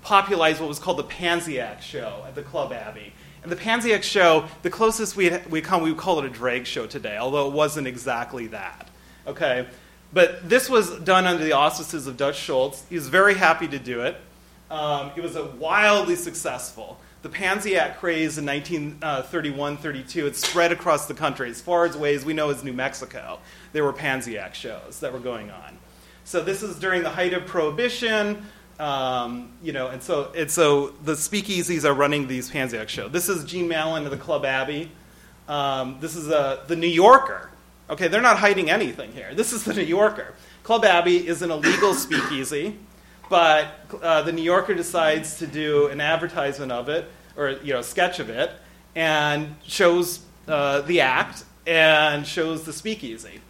popularized 0.00 0.60
what 0.60 0.68
was 0.68 0.78
called 0.78 0.96
the 0.96 1.04
Pansy 1.04 1.60
Act 1.60 1.82
show 1.82 2.24
at 2.26 2.34
the 2.34 2.42
Club 2.42 2.72
Abbey. 2.72 3.12
And 3.42 3.52
the 3.52 3.56
Pansy 3.56 3.92
Act 3.92 4.04
show, 4.04 4.46
the 4.62 4.70
closest 4.70 5.14
we 5.14 5.30
we 5.50 5.60
come, 5.60 5.82
we 5.82 5.92
would 5.92 6.00
call 6.00 6.18
it 6.20 6.24
a 6.24 6.30
drag 6.30 6.66
show 6.66 6.86
today, 6.86 7.18
although 7.18 7.48
it 7.48 7.52
wasn't 7.52 7.86
exactly 7.86 8.46
that. 8.48 8.88
Okay, 9.26 9.66
but 10.10 10.48
this 10.48 10.70
was 10.70 10.98
done 11.00 11.26
under 11.26 11.44
the 11.44 11.52
auspices 11.52 12.06
of 12.06 12.16
Dutch 12.16 12.38
Schultz. 12.38 12.82
He 12.88 12.94
was 12.94 13.08
very 13.08 13.34
happy 13.34 13.68
to 13.68 13.78
do 13.78 14.00
it. 14.02 14.16
Um, 14.70 15.10
it 15.16 15.22
was 15.22 15.36
a 15.36 15.44
wildly 15.44 16.16
successful. 16.16 16.98
The 17.26 17.32
Pansy 17.32 17.76
Act 17.76 17.98
craze 17.98 18.38
in 18.38 18.46
1931 18.46 19.78
32, 19.78 20.28
it 20.28 20.36
spread 20.36 20.70
across 20.70 21.06
the 21.06 21.14
country. 21.14 21.50
As 21.50 21.60
far 21.60 21.84
as 21.84 21.96
ways 21.96 22.24
we 22.24 22.32
know 22.34 22.50
as 22.50 22.62
New 22.62 22.72
Mexico, 22.72 23.40
there 23.72 23.82
were 23.82 23.92
Pansy 23.92 24.38
Act 24.38 24.54
shows 24.54 25.00
that 25.00 25.12
were 25.12 25.18
going 25.18 25.50
on. 25.50 25.76
So 26.22 26.40
this 26.40 26.62
is 26.62 26.78
during 26.78 27.02
the 27.02 27.10
height 27.10 27.32
of 27.32 27.44
Prohibition. 27.44 28.46
Um, 28.78 29.50
you 29.60 29.72
know, 29.72 29.88
and 29.88 30.00
so 30.00 30.30
and 30.36 30.48
so 30.48 30.90
the 31.02 31.14
speakeasies 31.14 31.84
are 31.84 31.94
running 31.94 32.28
these 32.28 32.48
Pansy 32.48 32.78
Act 32.78 32.90
shows. 32.90 33.10
This 33.10 33.28
is 33.28 33.42
Jean 33.42 33.66
Malin 33.66 34.04
of 34.04 34.12
the 34.12 34.18
Club 34.18 34.44
Abbey. 34.44 34.92
Um, 35.48 35.98
this 35.98 36.14
is 36.14 36.28
uh, 36.28 36.62
the 36.68 36.76
New 36.76 36.86
Yorker. 36.86 37.50
Okay, 37.90 38.06
they're 38.06 38.22
not 38.22 38.38
hiding 38.38 38.70
anything 38.70 39.10
here. 39.10 39.34
This 39.34 39.52
is 39.52 39.64
the 39.64 39.74
New 39.74 39.82
Yorker. 39.82 40.36
Club 40.62 40.84
Abbey 40.84 41.26
is 41.26 41.42
an 41.42 41.50
illegal 41.50 41.92
speakeasy, 41.92 42.78
but 43.28 43.80
uh, 44.00 44.22
the 44.22 44.30
New 44.30 44.42
Yorker 44.42 44.74
decides 44.74 45.38
to 45.38 45.48
do 45.48 45.88
an 45.88 46.00
advertisement 46.00 46.70
of 46.70 46.88
it, 46.88 47.10
or 47.36 47.50
you 47.50 47.72
know, 47.72 47.82
sketch 47.82 48.18
of 48.18 48.30
it, 48.30 48.50
and 48.94 49.54
shows 49.66 50.20
uh, 50.48 50.80
the 50.82 51.00
act 51.00 51.44
and 51.66 52.26
shows 52.26 52.64
the 52.64 52.72
speakeasy. 52.72 53.40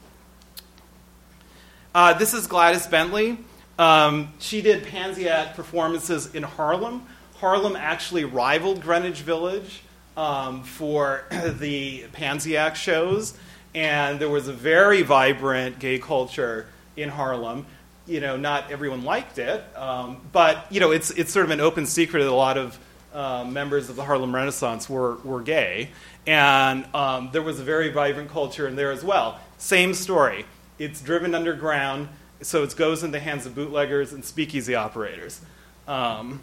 Uh, 1.95 2.13
this 2.15 2.35
is 2.35 2.47
Gladys 2.47 2.87
Bentley. 2.87 3.39
Um, 3.79 4.33
she 4.39 4.63
did 4.63 4.85
Pansy 4.85 5.29
Act 5.29 5.57
performances 5.57 6.35
in 6.35 6.43
Harlem. 6.43 7.07
Harlem 7.37 7.77
actually 7.77 8.25
rivaled 8.25 8.83
Greenwich 8.83 9.21
Village 9.21 9.83
um, 10.17 10.63
for 10.63 11.25
the 11.59 12.05
Pansy 12.13 12.57
Act 12.57 12.77
shows, 12.77 13.37
and 13.75 14.19
there 14.19 14.31
was 14.31 14.49
a 14.49 14.53
very 14.53 15.03
vibrant 15.03 15.79
gay 15.79 15.99
culture 15.99 16.67
in 16.97 17.11
Harlem. 17.11 17.67
You 18.07 18.21
know, 18.21 18.37
not 18.37 18.71
everyone 18.71 19.05
liked 19.05 19.39
it, 19.39 19.63
um, 19.77 20.21
but 20.33 20.67
you 20.71 20.81
know, 20.81 20.93
it's 20.93 21.11
it's 21.11 21.33
sort 21.33 21.45
of 21.45 21.51
an 21.51 21.61
open 21.61 21.87
secret 21.87 22.23
that 22.23 22.31
a 22.31 22.33
lot 22.33 22.57
of 22.57 22.79
uh, 23.17 23.45
members 23.45 23.89
of 23.89 23.97
the 23.97 24.05
Harlem 24.05 24.35
Renaissance 24.35 24.91
were 24.91 25.17
were 25.25 25.41
gay, 25.41 25.89
and 26.27 26.87
um, 26.95 27.31
there 27.33 27.43
was 27.43 27.59
a 27.59 27.65
very 27.65 27.91
vibrant 27.91 28.31
culture 28.31 28.69
in 28.69 28.77
there 28.77 28.93
as 28.93 29.03
well. 29.03 29.41
Same 29.57 29.95
story. 29.95 30.45
It's 30.79 31.01
driven 31.01 31.35
underground, 31.35 32.09
so 32.43 32.63
it 32.63 32.77
goes 32.77 33.03
in 33.03 33.13
the 33.13 33.21
hands 33.21 33.47
of 33.47 33.55
bootleggers 33.55 34.13
and 34.13 34.23
speakeasy 34.23 34.75
operators. 34.75 35.41
Um, 35.89 36.43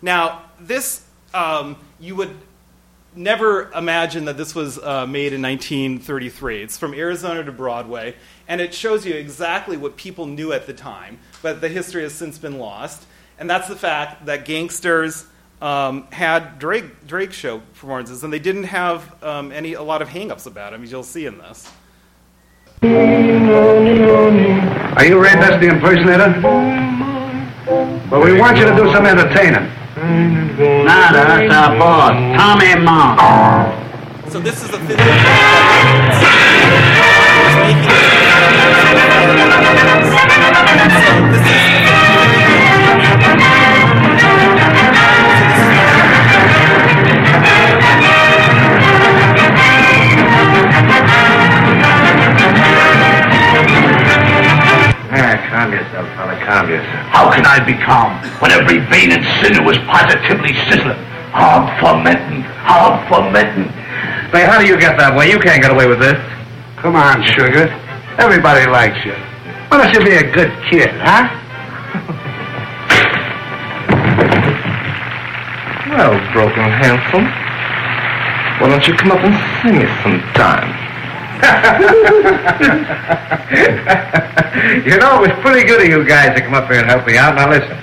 now, 0.00 0.44
this 0.58 1.04
um, 1.34 1.76
you 2.00 2.16
would 2.16 2.34
never 3.14 3.70
imagine 3.72 4.24
that 4.26 4.36
this 4.36 4.54
was 4.54 4.78
uh, 4.78 5.06
made 5.06 5.32
in 5.32 5.42
1933. 5.42 6.62
It's 6.62 6.78
from 6.78 6.94
Arizona 6.94 7.44
to 7.44 7.52
Broadway, 7.52 8.14
and 8.46 8.62
it 8.62 8.72
shows 8.72 9.04
you 9.04 9.14
exactly 9.14 9.76
what 9.76 9.96
people 9.96 10.24
knew 10.24 10.52
at 10.52 10.66
the 10.66 10.72
time, 10.72 11.18
but 11.42 11.60
the 11.60 11.68
history 11.68 12.02
has 12.02 12.14
since 12.14 12.38
been 12.38 12.58
lost. 12.58 13.04
And 13.38 13.48
that's 13.48 13.68
the 13.68 13.76
fact 13.76 14.26
that 14.26 14.44
gangsters 14.44 15.24
um, 15.62 16.08
had 16.10 16.58
drag, 16.58 17.06
drag 17.06 17.32
show 17.32 17.60
performances, 17.60 18.24
and 18.24 18.32
they 18.32 18.40
didn't 18.40 18.64
have 18.64 19.22
um, 19.22 19.52
any 19.52 19.74
a 19.74 19.82
lot 19.82 20.02
of 20.02 20.08
hangups 20.08 20.46
about 20.46 20.72
them, 20.72 20.82
as 20.82 20.90
you'll 20.90 21.04
see 21.04 21.26
in 21.26 21.38
this. 21.38 21.70
Are 22.82 22.88
you 25.04 25.22
Ray 25.22 25.34
Best, 25.34 25.60
the 25.60 25.68
impersonator? 25.68 26.40
Well, 28.10 28.24
we 28.24 28.32
want 28.38 28.56
you 28.56 28.64
to 28.64 28.74
do 28.74 28.90
some 28.92 29.06
entertaining. 29.06 29.68
Nah, 30.84 31.12
that's 31.12 31.52
our 31.52 31.78
boss, 31.78 32.12
Tommy 32.36 32.74
Monk. 32.82 33.20
So 34.30 34.40
this 34.40 34.62
is 34.62 34.72
a 34.72 34.78
video. 34.78 35.04
Calm 55.58 55.72
yourself, 55.72 56.06
fella, 56.14 56.38
calm 56.46 56.70
yourself. 56.70 57.02
How 57.10 57.34
can 57.34 57.42
I 57.42 57.58
be 57.58 57.74
calm 57.82 58.14
when 58.38 58.54
every 58.54 58.78
vein 58.86 59.10
and 59.10 59.26
sinew 59.42 59.66
is 59.74 59.78
positively 59.90 60.54
sizzling? 60.70 61.02
I'm 61.34 61.66
fermenting. 61.82 62.46
I'm 62.62 63.02
fermenting. 63.10 63.66
Say, 64.30 64.46
how 64.46 64.62
do 64.62 64.66
you 64.70 64.78
get 64.78 64.96
that 65.02 65.18
way? 65.18 65.30
You 65.30 65.40
can't 65.40 65.60
get 65.60 65.72
away 65.72 65.88
with 65.88 65.98
this. 65.98 66.14
Come 66.76 66.94
on, 66.94 67.26
sugar. 67.34 67.66
Everybody 68.22 68.70
likes 68.70 69.02
you. 69.04 69.18
Why 69.66 69.82
don't 69.82 69.90
you 69.90 69.98
be 70.06 70.14
a 70.14 70.30
good 70.30 70.54
kid, 70.70 70.94
huh? 70.94 71.26
Well, 75.88 76.14
broken 76.32 76.68
handsome, 76.68 77.24
why 78.60 78.68
don't 78.68 78.86
you 78.86 78.94
come 78.94 79.10
up 79.10 79.24
and 79.24 79.34
sing 79.62 79.82
us 79.82 80.02
sometime? 80.04 80.87
you 84.84 84.98
know, 84.98 85.22
it 85.22 85.28
was 85.28 85.32
pretty 85.40 85.66
good 85.66 85.82
of 85.82 85.88
you 85.88 86.04
guys 86.04 86.36
to 86.36 86.42
come 86.42 86.54
up 86.54 86.70
here 86.70 86.80
and 86.80 86.90
help 86.90 87.06
me 87.06 87.16
out. 87.16 87.34
Now, 87.34 87.50
listen. 87.50 87.76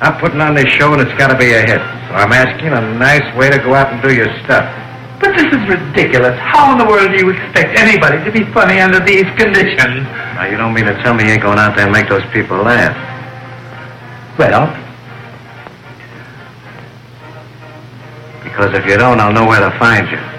I'm 0.00 0.14
putting 0.20 0.40
on 0.40 0.54
this 0.54 0.68
show, 0.78 0.92
and 0.92 1.02
it's 1.02 1.14
got 1.18 1.28
to 1.28 1.38
be 1.38 1.50
a 1.50 1.60
hit. 1.60 1.82
So 2.06 2.14
I'm 2.14 2.32
asking 2.32 2.68
a 2.68 2.80
nice 2.98 3.26
way 3.36 3.50
to 3.50 3.58
go 3.58 3.74
out 3.74 3.92
and 3.92 4.00
do 4.00 4.14
your 4.14 4.30
stuff. 4.44 4.62
But 5.18 5.34
this 5.34 5.50
is 5.50 5.68
ridiculous. 5.68 6.38
How 6.38 6.70
in 6.70 6.78
the 6.78 6.86
world 6.86 7.10
do 7.10 7.18
you 7.18 7.30
expect 7.30 7.76
anybody 7.76 8.22
to 8.22 8.30
be 8.30 8.44
funny 8.52 8.78
under 8.78 9.00
these 9.00 9.26
conditions? 9.34 10.06
Now, 10.38 10.46
you 10.46 10.56
don't 10.56 10.72
mean 10.72 10.86
to 10.86 10.94
tell 11.02 11.14
me 11.14 11.24
you 11.24 11.30
ain't 11.30 11.42
going 11.42 11.58
out 11.58 11.74
there 11.74 11.86
and 11.86 11.92
make 11.92 12.08
those 12.08 12.22
people 12.32 12.58
laugh. 12.58 12.94
Well, 14.38 14.70
Because 18.44 18.74
if 18.74 18.86
you 18.86 18.96
don't, 18.96 19.20
I'll 19.20 19.32
know 19.32 19.46
where 19.46 19.60
to 19.60 19.76
find 19.78 20.08
you. 20.10 20.37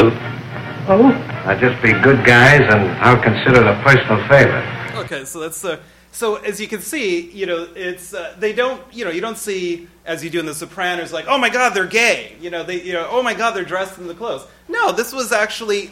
Oh, 0.00 1.10
Now, 1.44 1.58
just 1.58 1.82
be 1.82 1.92
good 1.92 2.24
guys, 2.24 2.60
and 2.60 2.90
I'll 3.02 3.22
consider 3.22 3.60
it 3.60 3.66
a 3.66 3.80
personal 3.82 4.26
favor. 4.28 5.00
Okay, 5.04 5.24
so 5.24 5.40
that's 5.40 5.64
uh, 5.64 5.80
so 6.12 6.36
as 6.36 6.60
you 6.60 6.68
can 6.68 6.80
see, 6.80 7.30
you 7.30 7.46
know, 7.46 7.66
it's 7.74 8.12
uh, 8.12 8.36
they 8.38 8.52
don't, 8.52 8.82
you 8.92 9.04
know, 9.04 9.10
you 9.10 9.20
don't 9.20 9.38
see 9.38 9.88
as 10.04 10.22
you 10.22 10.30
do 10.30 10.40
in 10.40 10.46
The 10.46 10.54
Sopranos, 10.54 11.12
like, 11.12 11.24
oh 11.26 11.38
my 11.38 11.48
God, 11.48 11.70
they're 11.70 11.86
gay. 11.86 12.36
You 12.40 12.50
know, 12.50 12.62
they, 12.62 12.82
you 12.82 12.92
know, 12.92 13.08
oh 13.10 13.22
my 13.22 13.34
God, 13.34 13.52
they're 13.52 13.64
dressed 13.64 13.98
in 13.98 14.06
the 14.06 14.14
clothes. 14.14 14.46
No, 14.68 14.92
this 14.92 15.12
was 15.12 15.32
actually 15.32 15.90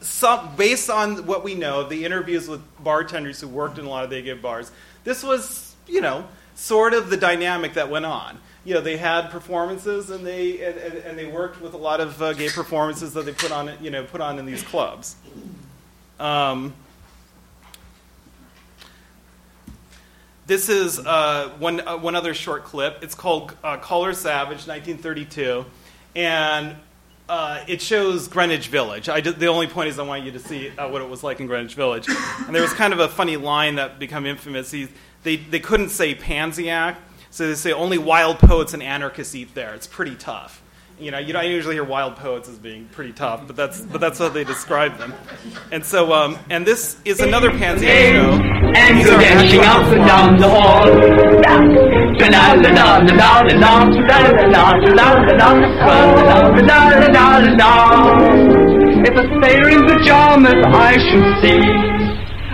some 0.00 0.56
based 0.56 0.88
on 0.88 1.26
what 1.26 1.44
we 1.44 1.54
know, 1.54 1.86
the 1.86 2.04
interviews 2.04 2.48
with 2.48 2.62
bartenders 2.82 3.40
who 3.40 3.48
worked 3.48 3.78
in 3.78 3.84
a 3.84 3.88
lot 3.88 4.04
of 4.04 4.10
the 4.10 4.22
gay 4.22 4.32
bars. 4.32 4.72
This 5.04 5.22
was, 5.22 5.74
you 5.86 6.00
know, 6.00 6.26
sort 6.54 6.94
of 6.94 7.10
the 7.10 7.16
dynamic 7.16 7.74
that 7.74 7.90
went 7.90 8.06
on. 8.06 8.38
You 8.64 8.74
know, 8.74 8.80
they 8.80 8.96
had 8.96 9.30
performances 9.30 10.10
and 10.10 10.24
they 10.24 10.64
and, 10.64 10.78
and, 10.78 10.94
and 10.98 11.18
they 11.18 11.26
worked 11.26 11.60
with 11.60 11.74
a 11.74 11.78
lot 11.78 12.00
of 12.00 12.20
uh, 12.22 12.32
gay 12.32 12.48
performances 12.48 13.12
that 13.14 13.24
they 13.24 13.32
put 13.32 13.50
on, 13.50 13.70
you 13.80 13.90
know, 13.90 14.04
put 14.04 14.20
on 14.20 14.38
in 14.38 14.46
these 14.46 14.62
clubs. 14.62 15.16
Um, 16.20 16.74
This 20.44 20.68
is 20.68 20.98
uh, 20.98 21.50
one, 21.60 21.80
uh, 21.86 21.96
one 21.96 22.16
other 22.16 22.34
short 22.34 22.64
clip. 22.64 22.98
It's 23.02 23.14
called 23.14 23.56
uh, 23.62 23.76
Call 23.76 24.04
Her 24.04 24.12
Savage, 24.12 24.66
1932. 24.66 25.64
And 26.16 26.74
uh, 27.28 27.64
it 27.68 27.80
shows 27.80 28.26
Greenwich 28.26 28.66
Village. 28.66 29.08
I 29.08 29.20
did, 29.20 29.38
the 29.38 29.46
only 29.46 29.68
point 29.68 29.88
is 29.88 30.00
I 30.00 30.02
want 30.02 30.24
you 30.24 30.32
to 30.32 30.40
see 30.40 30.70
uh, 30.76 30.90
what 30.90 31.00
it 31.00 31.08
was 31.08 31.22
like 31.22 31.38
in 31.38 31.46
Greenwich 31.46 31.74
Village. 31.74 32.08
And 32.08 32.54
there 32.54 32.60
was 32.60 32.72
kind 32.74 32.92
of 32.92 32.98
a 32.98 33.08
funny 33.08 33.36
line 33.36 33.76
that 33.76 34.00
became 34.00 34.26
infamous. 34.26 34.72
He, 34.72 34.88
they, 35.22 35.36
they 35.36 35.60
couldn't 35.60 35.90
say 35.90 36.14
Pansy 36.14 36.68
Act, 36.68 37.00
so 37.32 37.48
they 37.48 37.54
say 37.54 37.72
only 37.72 37.96
wild 37.96 38.38
poets 38.38 38.74
and 38.74 38.82
anarchists 38.82 39.34
eat 39.34 39.54
there. 39.54 39.74
It's 39.74 39.86
pretty 39.86 40.14
tough. 40.16 40.62
You 41.00 41.10
know, 41.10 41.18
you 41.18 41.32
don't 41.32 41.46
usually 41.46 41.74
hear 41.74 41.82
wild 41.82 42.16
poets 42.16 42.46
as 42.46 42.58
being 42.58 42.84
pretty 42.92 43.14
tough, 43.14 43.46
but 43.46 43.56
that's 43.56 43.80
but 43.80 44.02
that's 44.02 44.18
how 44.18 44.28
they 44.28 44.44
describe 44.44 44.98
them. 44.98 45.14
And 45.72 45.84
so, 45.84 46.12
um, 46.12 46.38
and 46.50 46.66
this 46.66 46.98
is 47.06 47.20
another 47.20 47.50
Pansy 47.50 47.86
show. 47.86 48.32
And 48.76 49.00
are 49.00 49.18
dancing 49.18 49.60
up 49.60 49.86
and 49.86 50.06
down 50.06 50.38
the 50.38 50.48
hall. 50.48 50.84
If 59.04 59.14
a 59.16 59.24
sailor 59.42 59.70
in 59.70 59.86
pajamas 59.86 60.66
I 60.66 60.92
should 61.08 61.40
see, 61.40 61.62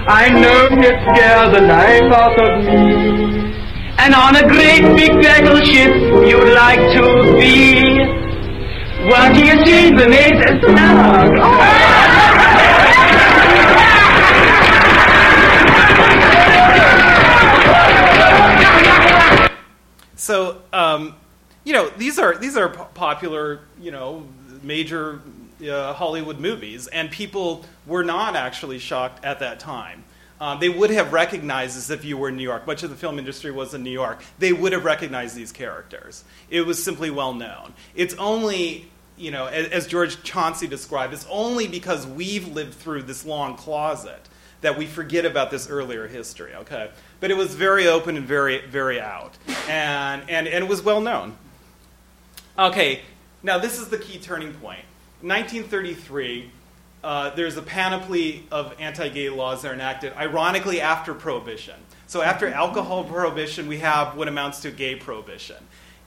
I 0.07 0.29
know 0.31 0.69
he'd 0.71 0.97
scare 1.11 1.51
the 1.51 1.63
life 1.67 2.13
out 2.13 2.41
of 2.41 2.65
me. 2.65 3.48
And 4.09 4.15
on 4.15 4.37
a 4.37 4.49
great 4.49 4.97
big 4.97 5.21
battleship 5.21 5.95
you'd 6.27 6.55
like 6.55 6.81
to 6.95 7.37
be. 7.39 8.07
What 9.07 9.35
do 9.35 9.41
you 9.45 9.63
see, 9.67 9.91
the 9.91 10.09
mate 10.09 10.33
is 10.49 10.65
So, 20.17 20.63
um, 20.73 21.15
you 21.65 21.75
know, 21.75 21.91
these 21.99 22.19
are 22.19 22.35
these 22.39 22.57
are 22.57 22.71
popular, 22.71 23.61
you 23.79 23.91
know, 23.91 24.27
major 24.63 25.21
uh, 25.71 25.93
Hollywood 25.93 26.41
movies, 26.41 26.87
and 26.87 27.11
people 27.11 27.67
were 27.87 28.05
not 28.05 28.37
actually 28.37 28.79
shocked 28.79 29.23
at 29.23 29.41
that 29.41 29.61
time. 29.61 30.05
Um, 30.41 30.61
they 30.61 30.69
would 30.69 30.91
have 30.91 31.13
recognized 31.13 31.77
this 31.77 31.91
if 31.91 32.05
you 32.05 32.17
were 32.17 32.29
in 32.29 32.37
New 32.37 32.43
York. 32.43 32.67
Much 32.67 32.83
of 32.83 32.91
the 32.91 32.97
film 32.97 33.19
industry 33.19 33.51
was 33.51 33.75
in 33.75 33.83
New 33.83 33.91
York. 33.91 34.23
They 34.39 34.53
would 34.53 34.73
have 34.73 34.85
recognized 34.85 35.35
these 35.35 35.51
characters. 35.51 36.25
It 36.49 36.63
was 36.63 36.83
simply 36.83 37.11
well 37.11 37.35
known. 37.35 37.75
It's 37.95 38.15
only, 38.15 38.89
you 39.17 39.31
know, 39.31 39.47
as, 39.47 39.69
as 39.69 39.87
George 39.87 40.23
Chauncey 40.23 40.69
described, 40.69 41.13
it's 41.13 41.27
only 41.29 41.67
because 41.67 42.07
we've 42.07 42.47
lived 42.49 42.75
through 42.75 43.03
this 43.03 43.25
long 43.25 43.57
closet 43.57 44.29
that 44.61 44.77
we 44.77 44.87
forget 44.87 45.25
about 45.25 45.51
this 45.51 45.69
earlier 45.69 46.07
history. 46.07 46.55
Okay, 46.55 46.91
but 47.21 47.31
it 47.31 47.37
was 47.37 47.55
very 47.55 47.89
open 47.89 48.17
and 48.17 48.27
very, 48.27 48.65
very 48.67 49.01
out, 49.01 49.37
and 49.69 50.23
and, 50.29 50.47
and 50.47 50.65
it 50.65 50.69
was 50.69 50.83
well 50.83 51.01
known. 51.01 51.37
Okay, 52.59 53.03
now 53.43 53.59
this 53.59 53.79
is 53.79 53.89
the 53.89 53.99
key 53.99 54.19
turning 54.19 54.53
point. 54.55 54.85
1933, 55.21 56.51
uh, 57.03 57.31
there's 57.35 57.57
a 57.57 57.63
panoply 57.63 58.47
of 58.51 58.75
anti 58.79 59.09
gay 59.09 59.29
laws 59.29 59.63
that 59.63 59.71
are 59.71 59.75
enacted, 59.75 60.13
ironically, 60.15 60.81
after 60.81 61.15
Prohibition. 61.15 61.77
So, 62.07 62.23
after 62.23 62.49
alcohol 62.49 63.05
prohibition, 63.05 63.69
we 63.69 63.79
have 63.81 64.17
what 64.17 64.29
amounts 64.29 64.61
to 64.61 64.71
gay 64.71 64.97
prohibition. 64.97 65.57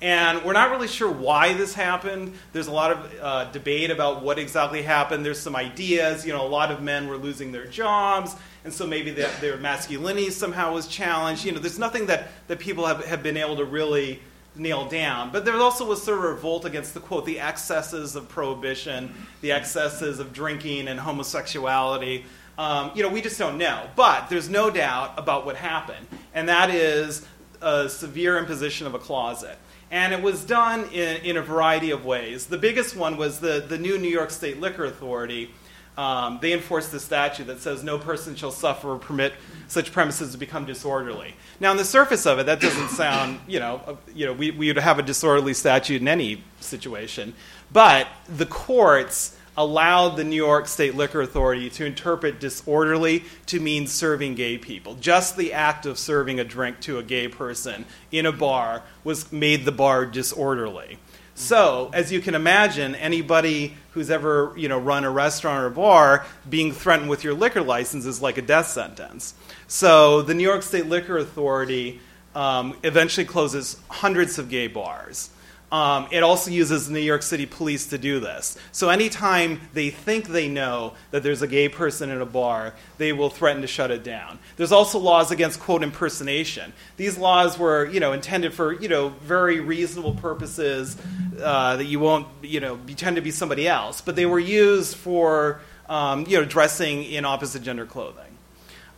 And 0.01 0.43
we're 0.43 0.53
not 0.53 0.71
really 0.71 0.87
sure 0.87 1.11
why 1.11 1.53
this 1.53 1.75
happened. 1.75 2.33
There's 2.53 2.65
a 2.65 2.71
lot 2.71 2.91
of 2.91 3.19
uh, 3.21 3.51
debate 3.51 3.91
about 3.91 4.23
what 4.23 4.39
exactly 4.39 4.81
happened. 4.81 5.23
There's 5.23 5.39
some 5.39 5.55
ideas. 5.55 6.25
You 6.25 6.33
know, 6.33 6.43
a 6.43 6.49
lot 6.49 6.71
of 6.71 6.81
men 6.81 7.07
were 7.07 7.17
losing 7.17 7.51
their 7.51 7.67
jobs, 7.67 8.35
and 8.63 8.73
so 8.73 8.87
maybe 8.87 9.11
their, 9.11 9.29
their 9.41 9.57
masculinity 9.57 10.31
somehow 10.31 10.73
was 10.73 10.87
challenged. 10.87 11.45
You 11.45 11.51
know, 11.51 11.59
there's 11.59 11.77
nothing 11.77 12.07
that, 12.07 12.29
that 12.47 12.57
people 12.57 12.87
have, 12.87 13.05
have 13.05 13.21
been 13.21 13.37
able 13.37 13.57
to 13.57 13.65
really 13.65 14.21
nail 14.55 14.87
down. 14.87 15.31
But 15.31 15.45
there 15.45 15.55
also 15.55 15.85
was 15.85 16.01
sort 16.01 16.17
of 16.17 16.23
revolt 16.23 16.65
against 16.65 16.93
the 16.93 16.99
quote, 16.99 17.25
the 17.25 17.39
excesses 17.39 18.15
of 18.15 18.27
prohibition, 18.29 19.13
the 19.41 19.51
excesses 19.51 20.19
of 20.19 20.33
drinking 20.33 20.87
and 20.87 20.99
homosexuality. 20.99 22.25
Um, 22.57 22.91
you 22.93 23.01
know, 23.03 23.09
we 23.09 23.21
just 23.21 23.39
don't 23.39 23.57
know. 23.57 23.89
But 23.95 24.29
there's 24.29 24.49
no 24.49 24.69
doubt 24.69 25.13
about 25.17 25.45
what 25.45 25.55
happened, 25.55 26.05
and 26.33 26.49
that 26.49 26.69
is 26.69 27.25
a 27.61 27.87
severe 27.87 28.37
imposition 28.37 28.87
of 28.87 28.93
a 28.93 28.99
closet. 28.99 29.57
And 29.89 30.13
it 30.13 30.21
was 30.21 30.43
done 30.45 30.85
in, 30.91 31.17
in 31.17 31.37
a 31.37 31.41
variety 31.41 31.91
of 31.91 32.05
ways. 32.05 32.45
The 32.45 32.57
biggest 32.57 32.95
one 32.95 33.17
was 33.17 33.39
the, 33.39 33.65
the 33.67 33.77
new 33.77 33.97
New 33.97 34.09
York 34.09 34.31
State 34.31 34.59
Liquor 34.59 34.85
Authority. 34.85 35.51
Um, 35.97 36.39
they 36.41 36.53
enforce 36.53 36.87
the 36.87 36.99
statute 36.99 37.47
that 37.47 37.59
says 37.59 37.83
no 37.83 37.97
person 37.97 38.35
shall 38.35 38.51
suffer 38.51 38.91
or 38.91 38.97
permit 38.97 39.33
such 39.67 39.91
premises 39.91 40.31
to 40.31 40.37
become 40.37 40.65
disorderly. 40.65 41.35
Now, 41.59 41.71
on 41.71 41.77
the 41.77 41.85
surface 41.85 42.25
of 42.25 42.39
it, 42.39 42.45
that 42.45 42.61
doesn't 42.61 42.89
sound, 42.97 43.39
you 43.47 43.59
know, 43.59 43.81
uh, 43.85 43.95
you 44.15 44.25
know, 44.25 44.33
we, 44.33 44.51
we 44.51 44.67
would 44.67 44.77
have 44.77 44.99
a 44.99 45.03
disorderly 45.03 45.53
statute 45.53 46.01
in 46.01 46.07
any 46.07 46.43
situation. 46.61 47.33
But 47.71 48.07
the 48.27 48.45
courts 48.45 49.37
allowed 49.57 50.15
the 50.15 50.23
New 50.23 50.35
York 50.35 50.67
State 50.67 50.95
Liquor 50.95 51.21
Authority 51.21 51.69
to 51.71 51.85
interpret 51.85 52.39
disorderly 52.39 53.25
to 53.47 53.59
mean 53.59 53.85
serving 53.85 54.35
gay 54.35 54.57
people. 54.57 54.95
Just 54.95 55.35
the 55.35 55.51
act 55.51 55.85
of 55.85 55.99
serving 55.99 56.39
a 56.39 56.43
drink 56.43 56.79
to 56.81 56.97
a 56.99 57.03
gay 57.03 57.27
person 57.27 57.85
in 58.11 58.25
a 58.25 58.31
bar 58.31 58.83
was 59.03 59.31
made 59.31 59.65
the 59.65 59.71
bar 59.71 60.05
disorderly. 60.05 60.97
So, 61.33 61.89
as 61.93 62.11
you 62.11 62.19
can 62.19 62.35
imagine, 62.35 62.93
anybody 62.95 63.75
who's 63.91 64.09
ever 64.09 64.53
you 64.57 64.67
know 64.67 64.77
run 64.77 65.03
a 65.03 65.09
restaurant 65.09 65.63
or 65.63 65.67
a 65.67 65.71
bar 65.71 66.25
being 66.49 66.71
threatened 66.71 67.09
with 67.09 67.23
your 67.23 67.33
liquor 67.33 67.61
license 67.61 68.05
is 68.05 68.21
like 68.21 68.37
a 68.37 68.41
death 68.41 68.67
sentence. 68.67 69.33
So, 69.67 70.21
the 70.21 70.33
New 70.33 70.43
York 70.43 70.63
State 70.63 70.87
Liquor 70.87 71.17
Authority 71.17 71.99
um, 72.35 72.77
eventually 72.83 73.25
closes 73.25 73.77
hundreds 73.89 74.39
of 74.39 74.49
gay 74.49 74.67
bars. 74.67 75.29
Um, 75.71 76.07
it 76.11 76.21
also 76.21 76.51
uses 76.51 76.89
New 76.89 76.99
York 76.99 77.23
City 77.23 77.45
police 77.45 77.87
to 77.87 77.97
do 77.97 78.19
this. 78.19 78.57
So 78.73 78.89
anytime 78.89 79.61
they 79.73 79.89
think 79.89 80.27
they 80.27 80.49
know 80.49 80.95
that 81.11 81.23
there's 81.23 81.41
a 81.41 81.47
gay 81.47 81.69
person 81.69 82.09
in 82.09 82.21
a 82.21 82.25
bar, 82.25 82.73
they 82.97 83.13
will 83.13 83.29
threaten 83.29 83.61
to 83.61 83.67
shut 83.67 83.89
it 83.89 84.03
down. 84.03 84.37
There's 84.57 84.73
also 84.73 84.99
laws 84.99 85.31
against 85.31 85.61
quote 85.61 85.81
impersonation. 85.81 86.73
These 86.97 87.17
laws 87.17 87.57
were 87.57 87.85
you 87.85 88.01
know 88.01 88.11
intended 88.11 88.53
for 88.53 88.73
you 88.73 88.89
know 88.89 89.09
very 89.09 89.61
reasonable 89.61 90.15
purposes 90.15 90.97
uh, 91.41 91.77
that 91.77 91.85
you 91.85 92.01
won't 92.01 92.27
you 92.41 92.59
know 92.59 92.75
pretend 92.75 93.15
to 93.15 93.21
be 93.21 93.31
somebody 93.31 93.65
else, 93.65 94.01
but 94.01 94.17
they 94.17 94.25
were 94.25 94.39
used 94.39 94.97
for 94.97 95.61
um, 95.87 96.25
you 96.27 96.37
know 96.37 96.43
dressing 96.43 97.03
in 97.03 97.23
opposite 97.23 97.63
gender 97.63 97.85
clothing. 97.85 98.25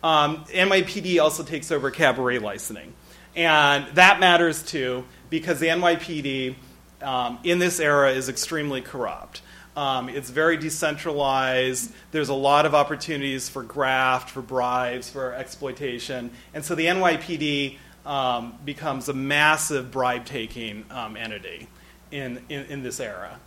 Um, 0.02 0.44
NYPD 0.46 1.22
also 1.22 1.44
takes 1.44 1.70
over 1.70 1.92
cabaret 1.92 2.40
licensing, 2.40 2.92
and 3.36 3.86
that 3.94 4.18
matters 4.18 4.62
too 4.62 5.04
because 5.34 5.58
the 5.58 5.66
NYPD 5.66 6.54
um, 7.02 7.40
in 7.42 7.58
this 7.58 7.80
era 7.80 8.12
is 8.12 8.28
extremely 8.28 8.80
corrupt. 8.80 9.42
Um, 9.76 10.08
it's 10.08 10.30
very 10.30 10.56
decentralized. 10.56 11.92
There's 12.12 12.28
a 12.28 12.34
lot 12.34 12.66
of 12.66 12.74
opportunities 12.76 13.48
for 13.48 13.64
graft, 13.64 14.30
for 14.30 14.42
bribes, 14.42 15.10
for 15.10 15.34
exploitation. 15.34 16.30
And 16.54 16.64
so 16.64 16.76
the 16.76 16.86
NYPD 16.86 17.78
um, 18.06 18.56
becomes 18.64 19.08
a 19.08 19.12
massive 19.12 19.90
bribe 19.90 20.24
taking 20.24 20.84
um, 20.88 21.16
entity 21.16 21.66
in, 22.12 22.40
in, 22.48 22.66
in, 22.66 22.82
this 22.84 23.00
era. 23.00 23.40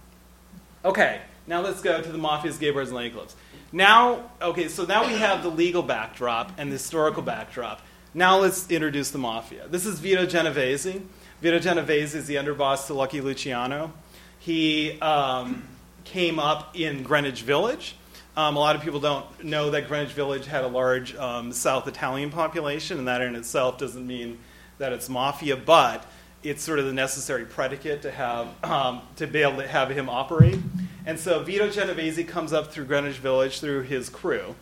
Okay, 0.84 1.22
now 1.46 1.62
let's 1.62 1.80
go 1.80 2.02
to 2.02 2.12
the 2.12 2.18
mafia's 2.18 2.58
gay 2.58 2.72
bars 2.72 2.90
and 2.90 2.98
nightclubs. 2.98 3.36
Now, 3.72 4.30
okay, 4.42 4.68
so 4.68 4.84
now 4.84 5.08
we 5.08 5.14
have 5.14 5.42
the 5.42 5.50
legal 5.50 5.84
backdrop 5.84 6.52
and 6.58 6.70
the 6.70 6.74
historical 6.74 7.22
backdrop. 7.22 7.82
Now 8.14 8.40
let's 8.40 8.70
introduce 8.70 9.12
the 9.12 9.20
mafia. 9.20 9.70
This 9.70 9.86
is 9.86 10.02
Vito 10.02 10.26
Genovese. 10.26 11.02
Vito 11.40 11.60
Genovese 11.60 12.16
is 12.16 12.26
the 12.26 12.34
underboss 12.36 12.88
to 12.88 12.96
Lucky 12.96 13.22
Luciano. 13.22 13.94
He 14.40 15.00
um, 15.02 15.68
came 16.04 16.40
up 16.40 16.76
in 16.76 17.04
Greenwich 17.04 17.44
Village. 17.44 17.96
Um, 18.36 18.56
a 18.56 18.60
lot 18.60 18.76
of 18.76 18.82
people 18.82 19.00
don't 19.00 19.44
know 19.44 19.70
that 19.70 19.88
Greenwich 19.88 20.14
Village 20.14 20.48
had 20.48 20.64
a 20.64 20.68
large 20.68 21.16
um, 21.16 21.52
South 21.52 21.88
Italian 21.88 22.32
population, 22.32 22.98
and 22.98 23.08
that 23.08 23.22
in 23.22 23.36
itself 23.36 23.78
doesn't 23.78 24.08
mean 24.08 24.40
that 24.80 24.94
it's 24.94 25.10
mafia, 25.10 25.56
but 25.56 26.08
it's 26.42 26.64
sort 26.64 26.80
of 26.80 26.86
the 26.86 26.94
necessary 26.94 27.46
predicate 27.46 28.02
to 28.02 28.10
have 28.10 28.48
um, 28.64 29.04
to 29.18 29.28
be 29.28 29.44
able 29.44 29.58
to 29.58 29.68
have 29.68 29.92
him 29.92 30.10
operate. 30.10 30.58
And 31.06 31.20
so 31.20 31.44
Vito 31.44 31.70
Genovese 31.70 32.26
comes 32.28 32.52
up 32.52 32.74
through 32.74 32.86
Greenwich 32.86 33.18
Village 33.18 33.60
through 33.60 33.84
his 33.84 34.10
crew, 34.10 34.56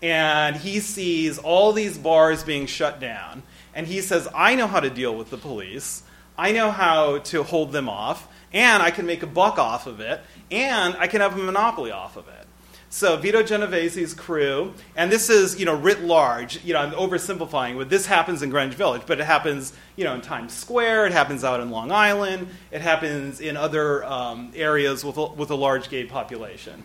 and 0.00 0.54
he 0.54 0.78
sees 0.78 1.38
all 1.38 1.72
these 1.72 1.98
bars 1.98 2.44
being 2.44 2.66
shut 2.66 3.00
down, 3.00 3.42
and 3.74 3.88
he 3.88 4.00
says, 4.00 4.28
"I 4.32 4.54
know 4.54 4.68
how 4.68 4.78
to 4.78 4.90
deal 4.90 5.16
with 5.16 5.30
the 5.30 5.36
police." 5.36 6.04
I 6.40 6.52
know 6.52 6.70
how 6.70 7.18
to 7.18 7.42
hold 7.42 7.70
them 7.70 7.86
off, 7.86 8.26
and 8.50 8.82
I 8.82 8.90
can 8.90 9.04
make 9.04 9.22
a 9.22 9.26
buck 9.26 9.58
off 9.58 9.86
of 9.86 10.00
it, 10.00 10.22
and 10.50 10.96
I 10.96 11.06
can 11.06 11.20
have 11.20 11.38
a 11.38 11.42
monopoly 11.42 11.90
off 11.90 12.16
of 12.16 12.28
it. 12.28 12.46
So 12.88 13.18
Vito 13.18 13.42
Genovese's 13.42 14.14
crew, 14.14 14.72
and 14.96 15.12
this 15.12 15.28
is 15.28 15.60
you 15.60 15.66
know 15.66 15.74
writ 15.76 16.00
large. 16.00 16.64
You 16.64 16.72
know 16.72 16.80
I'm 16.80 16.92
oversimplifying, 16.92 17.76
but 17.76 17.90
this 17.90 18.06
happens 18.06 18.42
in 18.42 18.48
Greenwich 18.48 18.74
Village, 18.74 19.02
but 19.04 19.20
it 19.20 19.24
happens 19.24 19.74
you 19.96 20.04
know 20.04 20.14
in 20.14 20.22
Times 20.22 20.54
Square. 20.54 21.08
It 21.08 21.12
happens 21.12 21.44
out 21.44 21.60
in 21.60 21.70
Long 21.70 21.92
Island. 21.92 22.48
It 22.70 22.80
happens 22.80 23.42
in 23.42 23.58
other 23.58 24.02
um, 24.02 24.50
areas 24.56 25.04
with 25.04 25.18
a, 25.18 25.26
with 25.26 25.50
a 25.50 25.54
large 25.54 25.90
gay 25.90 26.06
population. 26.06 26.82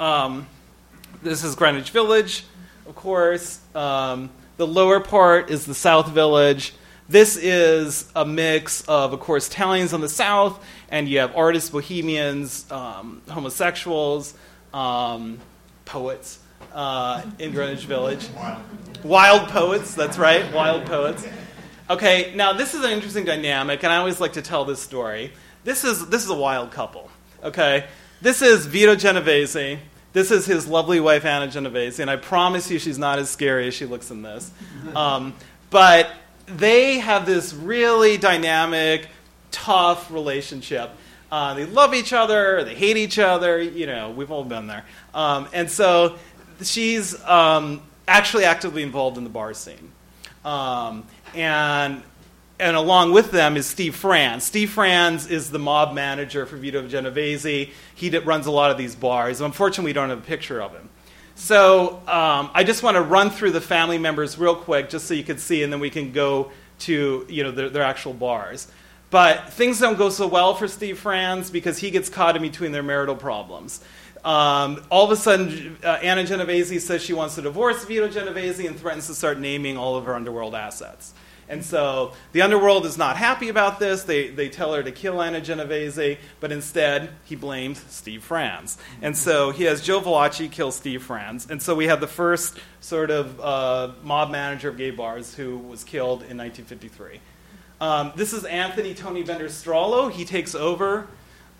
Um, 0.00 0.48
this 1.22 1.44
is 1.44 1.54
Greenwich 1.54 1.90
Village, 1.90 2.44
of 2.88 2.96
course. 2.96 3.60
Um, 3.76 4.30
the 4.56 4.66
lower 4.66 4.98
part 4.98 5.50
is 5.52 5.66
the 5.66 5.74
South 5.74 6.08
Village. 6.08 6.74
This 7.10 7.38
is 7.38 8.06
a 8.14 8.26
mix 8.26 8.82
of, 8.82 9.14
of 9.14 9.20
course, 9.20 9.48
Italians 9.48 9.94
on 9.94 10.02
the 10.02 10.10
south, 10.10 10.62
and 10.90 11.08
you 11.08 11.20
have 11.20 11.34
artists, 11.34 11.70
bohemians, 11.70 12.70
um, 12.70 13.22
homosexuals, 13.30 14.34
um, 14.74 15.38
poets 15.86 16.38
uh, 16.74 17.22
in 17.38 17.52
Greenwich 17.52 17.86
Village. 17.86 18.28
Wild. 18.36 18.60
wild 19.04 19.48
poets, 19.48 19.94
that's 19.94 20.18
right, 20.18 20.52
wild 20.52 20.84
poets. 20.84 21.26
Okay, 21.88 22.34
now 22.34 22.52
this 22.52 22.74
is 22.74 22.84
an 22.84 22.90
interesting 22.90 23.24
dynamic, 23.24 23.82
and 23.82 23.90
I 23.90 23.96
always 23.96 24.20
like 24.20 24.34
to 24.34 24.42
tell 24.42 24.66
this 24.66 24.82
story. 24.82 25.32
This 25.64 25.84
is, 25.84 26.10
this 26.10 26.22
is 26.22 26.28
a 26.28 26.36
wild 26.36 26.72
couple, 26.72 27.10
okay? 27.42 27.86
This 28.20 28.42
is 28.42 28.66
Vito 28.66 28.94
Genovese. 28.94 29.78
This 30.12 30.30
is 30.30 30.44
his 30.44 30.66
lovely 30.66 31.00
wife, 31.00 31.24
Anna 31.24 31.48
Genovese, 31.48 32.00
and 32.00 32.10
I 32.10 32.16
promise 32.16 32.70
you 32.70 32.78
she's 32.78 32.98
not 32.98 33.18
as 33.18 33.30
scary 33.30 33.66
as 33.66 33.72
she 33.72 33.86
looks 33.86 34.10
in 34.10 34.20
this. 34.20 34.50
Um, 34.94 35.34
but 35.70 36.10
they 36.56 36.98
have 36.98 37.26
this 37.26 37.52
really 37.54 38.16
dynamic, 38.16 39.08
tough 39.50 40.10
relationship. 40.10 40.90
Uh, 41.30 41.54
they 41.54 41.66
love 41.66 41.94
each 41.94 42.12
other, 42.12 42.64
they 42.64 42.74
hate 42.74 42.96
each 42.96 43.18
other, 43.18 43.60
you 43.60 43.86
know, 43.86 44.10
we've 44.10 44.30
all 44.30 44.44
been 44.44 44.66
there. 44.66 44.84
Um, 45.12 45.46
and 45.52 45.70
so 45.70 46.16
she's 46.62 47.22
um, 47.24 47.82
actually 48.06 48.44
actively 48.44 48.82
involved 48.82 49.18
in 49.18 49.24
the 49.24 49.30
bar 49.30 49.52
scene. 49.52 49.92
Um, 50.44 51.04
and, 51.34 52.02
and 52.58 52.76
along 52.76 53.12
with 53.12 53.30
them 53.30 53.58
is 53.58 53.66
Steve 53.66 53.94
Franse. 53.94 54.40
Steve 54.42 54.70
Franse 54.70 55.30
is 55.30 55.50
the 55.50 55.58
mob 55.58 55.94
manager 55.94 56.46
for 56.46 56.56
Vito 56.56 56.86
Genovese. 56.88 57.70
He 57.94 58.18
runs 58.18 58.46
a 58.46 58.50
lot 58.50 58.70
of 58.70 58.78
these 58.78 58.96
bars. 58.96 59.42
Unfortunately, 59.42 59.90
we 59.90 59.92
don't 59.92 60.08
have 60.08 60.18
a 60.18 60.22
picture 60.22 60.62
of 60.62 60.72
him. 60.72 60.88
So 61.38 62.02
um, 62.08 62.50
I 62.52 62.64
just 62.64 62.82
want 62.82 62.96
to 62.96 63.00
run 63.00 63.30
through 63.30 63.52
the 63.52 63.60
family 63.60 63.96
members 63.96 64.36
real 64.36 64.56
quick, 64.56 64.90
just 64.90 65.06
so 65.06 65.14
you 65.14 65.22
can 65.22 65.38
see, 65.38 65.62
and 65.62 65.72
then 65.72 65.78
we 65.78 65.88
can 65.88 66.10
go 66.10 66.50
to 66.80 67.24
you 67.28 67.44
know 67.44 67.52
their, 67.52 67.70
their 67.70 67.84
actual 67.84 68.12
bars. 68.12 68.66
But 69.10 69.50
things 69.50 69.78
don't 69.78 69.96
go 69.96 70.10
so 70.10 70.26
well 70.26 70.56
for 70.56 70.66
Steve 70.66 70.98
Franse 70.98 71.48
because 71.48 71.78
he 71.78 71.92
gets 71.92 72.08
caught 72.08 72.34
in 72.34 72.42
between 72.42 72.72
their 72.72 72.82
marital 72.82 73.14
problems. 73.14 73.80
Um, 74.24 74.84
all 74.90 75.04
of 75.04 75.12
a 75.12 75.16
sudden, 75.16 75.78
uh, 75.84 76.00
Anna 76.02 76.24
Genovese 76.24 76.84
says 76.84 77.04
she 77.04 77.14
wants 77.14 77.36
to 77.36 77.42
divorce 77.42 77.84
Vito 77.84 78.08
Genovese 78.08 78.66
and 78.66 78.78
threatens 78.78 79.06
to 79.06 79.14
start 79.14 79.38
naming 79.38 79.78
all 79.78 79.94
of 79.94 80.06
her 80.06 80.16
underworld 80.16 80.56
assets. 80.56 81.14
And 81.48 81.64
so 81.64 82.12
the 82.32 82.42
underworld 82.42 82.84
is 82.84 82.98
not 82.98 83.16
happy 83.16 83.48
about 83.48 83.78
this. 83.78 84.02
They, 84.02 84.28
they 84.28 84.48
tell 84.48 84.74
her 84.74 84.82
to 84.82 84.92
kill 84.92 85.22
Anna 85.22 85.40
Genovese, 85.40 86.18
but 86.40 86.52
instead 86.52 87.10
he 87.24 87.36
blames 87.36 87.82
Steve 87.88 88.26
Franse. 88.28 88.76
And 89.00 89.16
so 89.16 89.50
he 89.50 89.64
has 89.64 89.80
Joe 89.80 90.00
Valachi 90.00 90.50
kill 90.50 90.70
Steve 90.70 91.02
Franse. 91.02 91.48
And 91.48 91.62
so 91.62 91.74
we 91.74 91.86
have 91.86 92.00
the 92.00 92.06
first 92.06 92.58
sort 92.80 93.10
of 93.10 93.40
uh, 93.40 93.92
mob 94.02 94.30
manager 94.30 94.68
of 94.68 94.76
gay 94.76 94.90
bars 94.90 95.34
who 95.34 95.56
was 95.58 95.84
killed 95.84 96.22
in 96.22 96.36
1953. 96.36 97.20
Um, 97.80 98.12
this 98.16 98.32
is 98.32 98.44
Anthony 98.44 98.94
Tony 98.94 99.22
Bender 99.22 99.46
Strollo. 99.46 100.10
He 100.10 100.24
takes 100.24 100.54
over 100.54 101.06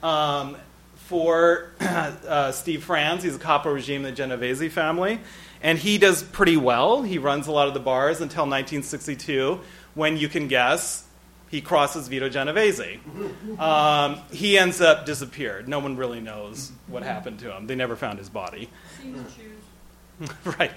um, 0.03 0.57
for 0.97 1.71
uh, 2.29 2.53
Steve 2.53 2.85
Franse. 2.85 3.23
He's 3.23 3.37
a 3.37 3.39
capo 3.39 3.73
regime 3.73 4.05
in 4.05 4.11
the 4.11 4.13
Genovese 4.13 4.73
family. 4.73 5.21
And 5.63 5.79
he 5.79 5.99
does 5.99 6.23
pretty 6.23 6.57
well. 6.57 7.03
He 7.03 7.19
runs 7.19 7.47
a 7.47 7.53
lot 7.53 7.69
of 7.69 7.75
the 7.75 7.81
bars 7.81 8.21
until 8.21 8.45
1962, 8.45 9.61
when 9.95 10.17
you 10.17 10.29
can 10.29 10.47
guess 10.47 11.05
he 11.51 11.61
crosses 11.61 12.09
Vito 12.09 12.29
Genovese. 12.29 12.99
Um, 13.59 14.21
he 14.31 14.59
ends 14.59 14.81
up 14.81 15.07
disappeared. 15.07 15.69
No 15.69 15.79
one 15.79 15.97
really 15.97 16.21
knows 16.21 16.73
what 16.87 17.03
happened 17.03 17.39
to 17.41 17.55
him. 17.55 17.67
They 17.67 17.75
never 17.75 17.97
found 17.97 18.19
his 18.19 18.29
body. 18.29 18.69
right. 20.59 20.73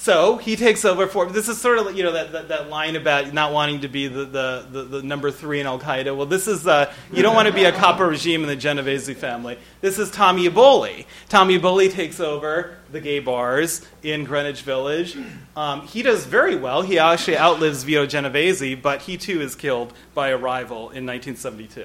So 0.00 0.38
he 0.38 0.56
takes 0.56 0.86
over 0.86 1.06
for. 1.06 1.26
This 1.26 1.46
is 1.46 1.60
sort 1.60 1.78
of 1.78 1.94
you 1.94 2.02
know 2.02 2.12
that, 2.12 2.32
that, 2.32 2.48
that 2.48 2.70
line 2.70 2.96
about 2.96 3.34
not 3.34 3.52
wanting 3.52 3.82
to 3.82 3.88
be 3.88 4.08
the, 4.08 4.24
the, 4.24 4.66
the, 4.70 4.82
the 4.84 5.02
number 5.02 5.30
three 5.30 5.60
in 5.60 5.66
Al 5.66 5.78
Qaeda. 5.78 6.16
Well, 6.16 6.24
this 6.24 6.48
is 6.48 6.66
uh, 6.66 6.90
you 7.12 7.22
don't 7.22 7.34
want 7.34 7.48
to 7.48 7.52
be 7.52 7.64
a 7.64 7.72
capo 7.72 8.08
regime 8.08 8.40
in 8.40 8.48
the 8.48 8.56
Genovese 8.56 9.14
family. 9.18 9.58
This 9.82 9.98
is 9.98 10.10
Tommy 10.10 10.48
Eboli. 10.48 11.04
Tommy 11.28 11.58
Eboli 11.58 11.92
takes 11.92 12.18
over 12.18 12.78
the 12.90 12.98
gay 12.98 13.18
bars 13.18 13.86
in 14.02 14.24
Greenwich 14.24 14.62
Village. 14.62 15.18
Um, 15.54 15.86
he 15.86 16.00
does 16.00 16.24
very 16.24 16.56
well. 16.56 16.80
He 16.80 16.98
actually 16.98 17.36
outlives 17.36 17.82
Vito 17.82 18.06
Genovese, 18.06 18.76
but 18.76 19.02
he 19.02 19.18
too 19.18 19.42
is 19.42 19.54
killed 19.54 19.92
by 20.14 20.28
a 20.28 20.36
rival 20.38 20.88
in 20.88 21.04
1972. 21.04 21.84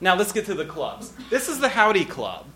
Now 0.00 0.14
let's 0.14 0.30
get 0.30 0.46
to 0.46 0.54
the 0.54 0.64
clubs. 0.64 1.12
This 1.28 1.48
is 1.48 1.58
the 1.58 1.70
Howdy 1.70 2.04
Club. 2.04 2.46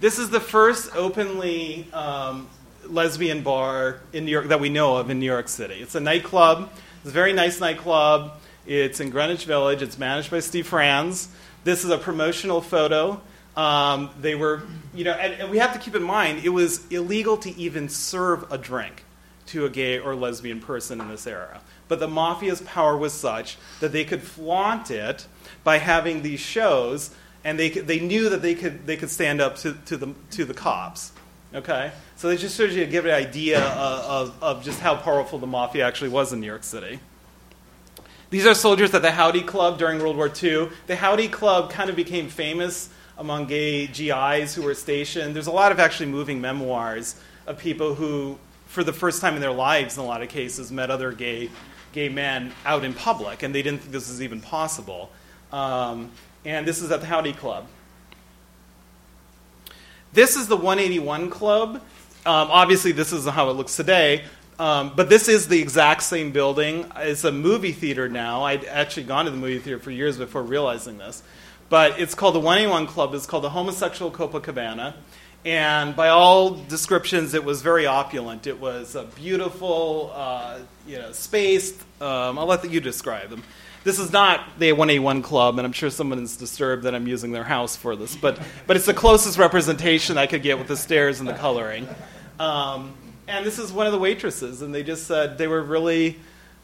This 0.00 0.18
is 0.18 0.28
the 0.30 0.40
first 0.40 0.90
openly 0.96 1.86
um, 1.92 2.48
lesbian 2.88 3.42
bar 3.42 4.00
in 4.12 4.24
New 4.24 4.30
York 4.30 4.48
that 4.48 4.60
we 4.60 4.68
know 4.68 4.96
of 4.96 5.10
in 5.10 5.18
New 5.20 5.26
York 5.26 5.48
City. 5.48 5.74
It's 5.74 5.94
a 5.94 6.00
nightclub. 6.00 6.70
It's 7.00 7.10
a 7.10 7.12
very 7.12 7.32
nice 7.32 7.60
nightclub. 7.60 8.32
It's 8.66 9.00
in 9.00 9.10
Greenwich 9.10 9.44
Village. 9.44 9.82
It's 9.82 9.98
managed 9.98 10.30
by 10.30 10.40
Steve 10.40 10.66
Franse. 10.66 11.28
This 11.64 11.84
is 11.84 11.90
a 11.90 11.98
promotional 11.98 12.60
photo. 12.60 13.20
Um, 13.56 14.10
they 14.20 14.34
were, 14.34 14.62
you 14.94 15.04
know, 15.04 15.12
and, 15.12 15.34
and 15.34 15.50
we 15.50 15.58
have 15.58 15.72
to 15.74 15.78
keep 15.78 15.94
in 15.94 16.02
mind 16.02 16.44
it 16.44 16.48
was 16.48 16.86
illegal 16.88 17.36
to 17.38 17.56
even 17.56 17.88
serve 17.88 18.50
a 18.50 18.58
drink 18.58 19.04
to 19.46 19.64
a 19.64 19.70
gay 19.70 19.98
or 19.98 20.14
lesbian 20.14 20.60
person 20.60 21.00
in 21.00 21.08
this 21.08 21.26
era. 21.26 21.60
But 21.86 22.00
the 22.00 22.08
mafia's 22.08 22.62
power 22.62 22.96
was 22.96 23.12
such 23.12 23.58
that 23.80 23.92
they 23.92 24.04
could 24.04 24.22
flaunt 24.22 24.90
it 24.90 25.26
by 25.62 25.78
having 25.78 26.22
these 26.22 26.40
shows, 26.40 27.10
and 27.44 27.58
they, 27.58 27.68
they 27.68 28.00
knew 28.00 28.30
that 28.30 28.42
they 28.42 28.54
could, 28.54 28.86
they 28.86 28.96
could 28.96 29.10
stand 29.10 29.40
up 29.40 29.56
to, 29.58 29.74
to, 29.86 29.96
the, 29.96 30.14
to 30.32 30.44
the 30.44 30.54
cops. 30.54 31.12
Okay? 31.54 31.92
So 32.16 32.28
it 32.28 32.38
just 32.38 32.56
shows 32.56 32.74
you 32.74 32.84
to 32.84 32.90
give 32.90 33.06
an 33.06 33.14
idea 33.14 33.60
of, 33.60 34.30
of, 34.30 34.42
of 34.42 34.64
just 34.64 34.80
how 34.80 34.96
powerful 34.96 35.38
the 35.38 35.46
mafia 35.46 35.86
actually 35.86 36.10
was 36.10 36.32
in 36.32 36.40
New 36.40 36.46
York 36.46 36.62
City. 36.62 37.00
These 38.30 38.46
are 38.46 38.54
soldiers 38.54 38.94
at 38.94 39.02
the 39.02 39.10
Howdy 39.10 39.42
Club 39.42 39.78
during 39.78 39.98
World 39.98 40.16
War 40.16 40.30
II. 40.42 40.68
The 40.86 40.96
Howdy 40.96 41.28
Club 41.28 41.70
kind 41.70 41.90
of 41.90 41.96
became 41.96 42.28
famous 42.28 42.88
among 43.18 43.46
gay 43.46 43.86
GIs 43.86 44.54
who 44.54 44.62
were 44.62 44.74
stationed. 44.74 45.34
There's 45.34 45.46
a 45.46 45.52
lot 45.52 45.72
of 45.72 45.78
actually 45.78 46.06
moving 46.06 46.40
memoirs 46.40 47.20
of 47.46 47.58
people 47.58 47.94
who, 47.94 48.38
for 48.66 48.82
the 48.82 48.92
first 48.92 49.20
time 49.20 49.34
in 49.34 49.40
their 49.40 49.52
lives, 49.52 49.96
in 49.96 50.02
a 50.02 50.06
lot 50.06 50.22
of 50.22 50.28
cases, 50.28 50.72
met 50.72 50.90
other 50.90 51.12
gay, 51.12 51.50
gay 51.92 52.08
men 52.08 52.52
out 52.64 52.84
in 52.84 52.94
public, 52.94 53.42
and 53.42 53.54
they 53.54 53.62
didn't 53.62 53.80
think 53.80 53.92
this 53.92 54.08
was 54.08 54.22
even 54.22 54.40
possible. 54.40 55.10
Um, 55.52 56.10
and 56.44 56.66
this 56.66 56.82
is 56.82 56.90
at 56.90 57.00
the 57.00 57.06
Howdy 57.06 57.34
Club. 57.34 57.66
This 60.12 60.36
is 60.36 60.48
the 60.48 60.56
181 60.56 61.30
Club. 61.30 61.82
Um, 62.26 62.48
obviously, 62.50 62.92
this 62.92 63.12
isn't 63.12 63.34
how 63.34 63.50
it 63.50 63.52
looks 63.52 63.76
today. 63.76 64.24
Um, 64.58 64.92
but 64.94 65.08
this 65.10 65.28
is 65.28 65.48
the 65.48 65.60
exact 65.60 66.02
same 66.02 66.30
building. 66.30 66.90
It's 66.96 67.24
a 67.24 67.32
movie 67.32 67.72
theater 67.72 68.08
now. 68.08 68.44
I'd 68.44 68.64
actually 68.64 69.04
gone 69.04 69.24
to 69.24 69.30
the 69.30 69.36
movie 69.36 69.58
theater 69.58 69.80
for 69.80 69.90
years 69.90 70.16
before 70.16 70.42
realizing 70.42 70.98
this. 70.98 71.22
But 71.68 71.98
it's 71.98 72.14
called 72.14 72.34
the 72.34 72.40
181 72.40 72.86
Club. 72.86 73.14
It's 73.14 73.26
called 73.26 73.44
the 73.44 73.50
Homosexual 73.50 74.10
Copacabana. 74.10 74.94
And 75.44 75.94
by 75.94 76.08
all 76.08 76.54
descriptions, 76.54 77.34
it 77.34 77.44
was 77.44 77.62
very 77.62 77.84
opulent. 77.84 78.46
It 78.46 78.58
was 78.58 78.94
a 78.94 79.04
beautiful, 79.04 80.12
uh, 80.14 80.60
you 80.86 80.98
know, 80.98 81.12
spaced. 81.12 81.80
Um, 82.00 82.38
I'll 82.38 82.46
let 82.46 82.70
you 82.70 82.80
describe 82.80 83.30
them. 83.30 83.42
This 83.82 83.98
is 83.98 84.12
not 84.12 84.58
the 84.58 84.72
181 84.72 85.20
Club, 85.20 85.58
and 85.58 85.66
I'm 85.66 85.72
sure 85.72 85.90
someone 85.90 86.22
is 86.22 86.38
disturbed 86.38 86.84
that 86.84 86.94
I'm 86.94 87.06
using 87.06 87.32
their 87.32 87.44
house 87.44 87.76
for 87.76 87.94
this, 87.94 88.16
but, 88.16 88.40
but 88.66 88.76
it's 88.76 88.86
the 88.86 88.94
closest 88.94 89.36
representation 89.36 90.16
I 90.16 90.26
could 90.26 90.42
get 90.42 90.56
with 90.56 90.68
the 90.68 90.76
stairs 90.76 91.20
and 91.20 91.28
the 91.28 91.34
coloring. 91.34 91.86
Um, 92.38 92.94
and 93.26 93.44
this 93.44 93.58
is 93.58 93.72
one 93.72 93.86
of 93.86 93.92
the 93.92 93.98
waitresses, 93.98 94.62
and 94.62 94.74
they 94.74 94.82
just 94.82 95.06
said 95.06 95.38
they 95.38 95.46
were 95.46 95.62
really, 95.62 96.18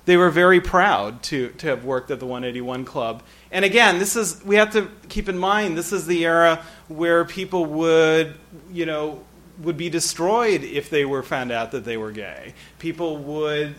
they 0.04 0.16
were 0.16 0.30
very 0.30 0.60
proud 0.60 1.22
to, 1.24 1.50
to 1.50 1.66
have 1.68 1.84
worked 1.84 2.10
at 2.10 2.20
the 2.20 2.26
181 2.26 2.84
Club. 2.84 3.22
And 3.50 3.64
again, 3.64 3.98
this 3.98 4.16
is, 4.16 4.44
we 4.44 4.56
have 4.56 4.72
to 4.72 4.90
keep 5.08 5.28
in 5.28 5.38
mind, 5.38 5.78
this 5.78 5.92
is 5.92 6.06
the 6.06 6.24
era 6.24 6.64
where 6.88 7.24
people 7.24 7.64
would, 7.66 8.34
you 8.70 8.86
know, 8.86 9.22
would 9.62 9.76
be 9.76 9.90
destroyed 9.90 10.64
if 10.64 10.90
they 10.90 11.04
were 11.04 11.22
found 11.22 11.52
out 11.52 11.72
that 11.72 11.84
they 11.84 11.96
were 11.96 12.12
gay. 12.12 12.54
People 12.78 13.18
would 13.18 13.74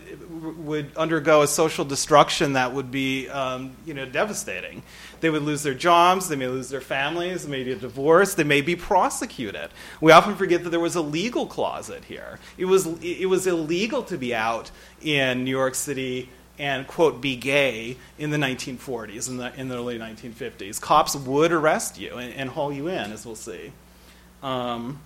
would 0.64 0.96
undergo 0.96 1.42
a 1.42 1.48
social 1.48 1.84
destruction 1.84 2.52
that 2.52 2.72
would 2.72 2.90
be, 2.90 3.28
um, 3.28 3.72
you 3.84 3.94
know, 3.94 4.06
devastating. 4.06 4.82
They 5.22 5.30
would 5.30 5.42
lose 5.42 5.62
their 5.62 5.72
jobs. 5.72 6.28
They 6.28 6.34
may 6.34 6.48
lose 6.48 6.68
their 6.68 6.80
families. 6.80 7.44
They 7.44 7.50
may 7.50 7.62
get 7.62 7.80
divorced. 7.80 8.36
They 8.36 8.44
may 8.44 8.60
be 8.60 8.74
prosecuted. 8.74 9.70
We 10.00 10.10
often 10.10 10.34
forget 10.34 10.64
that 10.64 10.70
there 10.70 10.80
was 10.80 10.96
a 10.96 11.00
legal 11.00 11.46
closet 11.46 12.04
here. 12.04 12.40
It 12.58 12.64
was 12.64 12.86
it 13.02 13.28
was 13.28 13.46
illegal 13.46 14.02
to 14.02 14.18
be 14.18 14.34
out 14.34 14.72
in 15.00 15.44
New 15.44 15.50
York 15.50 15.76
City 15.76 16.28
and 16.58 16.88
quote 16.88 17.20
be 17.20 17.36
gay 17.36 17.96
in 18.18 18.30
the 18.30 18.36
1940s 18.36 19.28
in 19.28 19.36
the 19.36 19.54
in 19.54 19.68
the 19.68 19.76
early 19.76 19.96
1950s. 19.96 20.80
Cops 20.80 21.14
would 21.14 21.52
arrest 21.52 22.00
you 22.00 22.16
and, 22.16 22.34
and 22.34 22.50
haul 22.50 22.72
you 22.72 22.88
in, 22.88 23.12
as 23.12 23.24
we'll 23.24 23.36
see. 23.36 23.72
Um, 24.42 25.00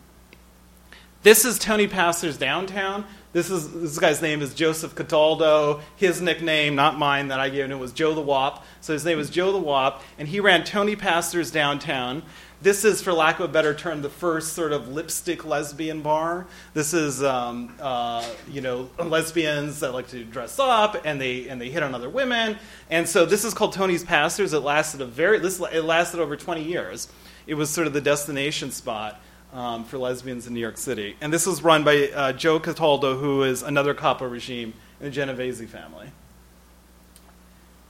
this 1.24 1.44
is 1.44 1.58
Tony 1.58 1.88
Pastor's 1.88 2.38
downtown. 2.38 3.04
This 3.36 3.50
is 3.50 3.70
this 3.70 3.98
guy's 3.98 4.22
name 4.22 4.40
is 4.40 4.54
Joseph 4.54 4.94
Cataldo. 4.94 5.82
His 5.96 6.22
nickname, 6.22 6.74
not 6.74 6.98
mine, 6.98 7.28
that 7.28 7.38
I 7.38 7.50
gave 7.50 7.70
him 7.70 7.78
was 7.78 7.92
Joe 7.92 8.14
the 8.14 8.22
Wop. 8.22 8.64
So 8.80 8.94
his 8.94 9.04
name 9.04 9.18
was 9.18 9.28
Joe 9.28 9.52
the 9.52 9.58
Wop, 9.58 10.02
and 10.18 10.26
he 10.26 10.40
ran 10.40 10.64
Tony 10.64 10.96
Pastor's 10.96 11.50
downtown. 11.50 12.22
This 12.62 12.82
is, 12.82 13.02
for 13.02 13.12
lack 13.12 13.38
of 13.38 13.50
a 13.50 13.52
better 13.52 13.74
term, 13.74 14.00
the 14.00 14.08
first 14.08 14.54
sort 14.54 14.72
of 14.72 14.88
lipstick 14.88 15.44
lesbian 15.44 16.00
bar. 16.00 16.46
This 16.72 16.94
is, 16.94 17.22
um, 17.22 17.74
uh, 17.78 18.26
you 18.48 18.62
know, 18.62 18.88
lesbians 18.98 19.80
that 19.80 19.92
like 19.92 20.08
to 20.08 20.24
dress 20.24 20.58
up 20.58 21.02
and 21.04 21.20
they 21.20 21.46
and 21.50 21.60
they 21.60 21.68
hit 21.68 21.82
on 21.82 21.94
other 21.94 22.08
women. 22.08 22.56
And 22.88 23.06
so 23.06 23.26
this 23.26 23.44
is 23.44 23.52
called 23.52 23.74
Tony's 23.74 24.02
Pastors. 24.02 24.54
It 24.54 24.60
lasted 24.60 25.02
a 25.02 25.06
very 25.06 25.40
this 25.40 25.60
it 25.60 25.84
lasted 25.84 26.20
over 26.20 26.38
20 26.38 26.62
years. 26.62 27.08
It 27.46 27.56
was 27.56 27.68
sort 27.68 27.86
of 27.86 27.92
the 27.92 28.00
destination 28.00 28.70
spot 28.70 29.20
um, 29.52 29.84
for 29.84 29.98
lesbians 29.98 30.46
in 30.46 30.54
New 30.54 30.60
York 30.60 30.76
City. 30.76 31.16
And 31.20 31.32
this 31.32 31.46
was 31.46 31.62
run 31.62 31.84
by 31.84 32.08
uh, 32.08 32.32
Joe 32.32 32.58
Cataldo, 32.60 33.16
who 33.16 33.42
is 33.42 33.62
another 33.62 33.94
capo 33.94 34.26
regime 34.26 34.74
in 35.00 35.06
the 35.06 35.10
Genovese 35.10 35.68
family. 35.68 36.08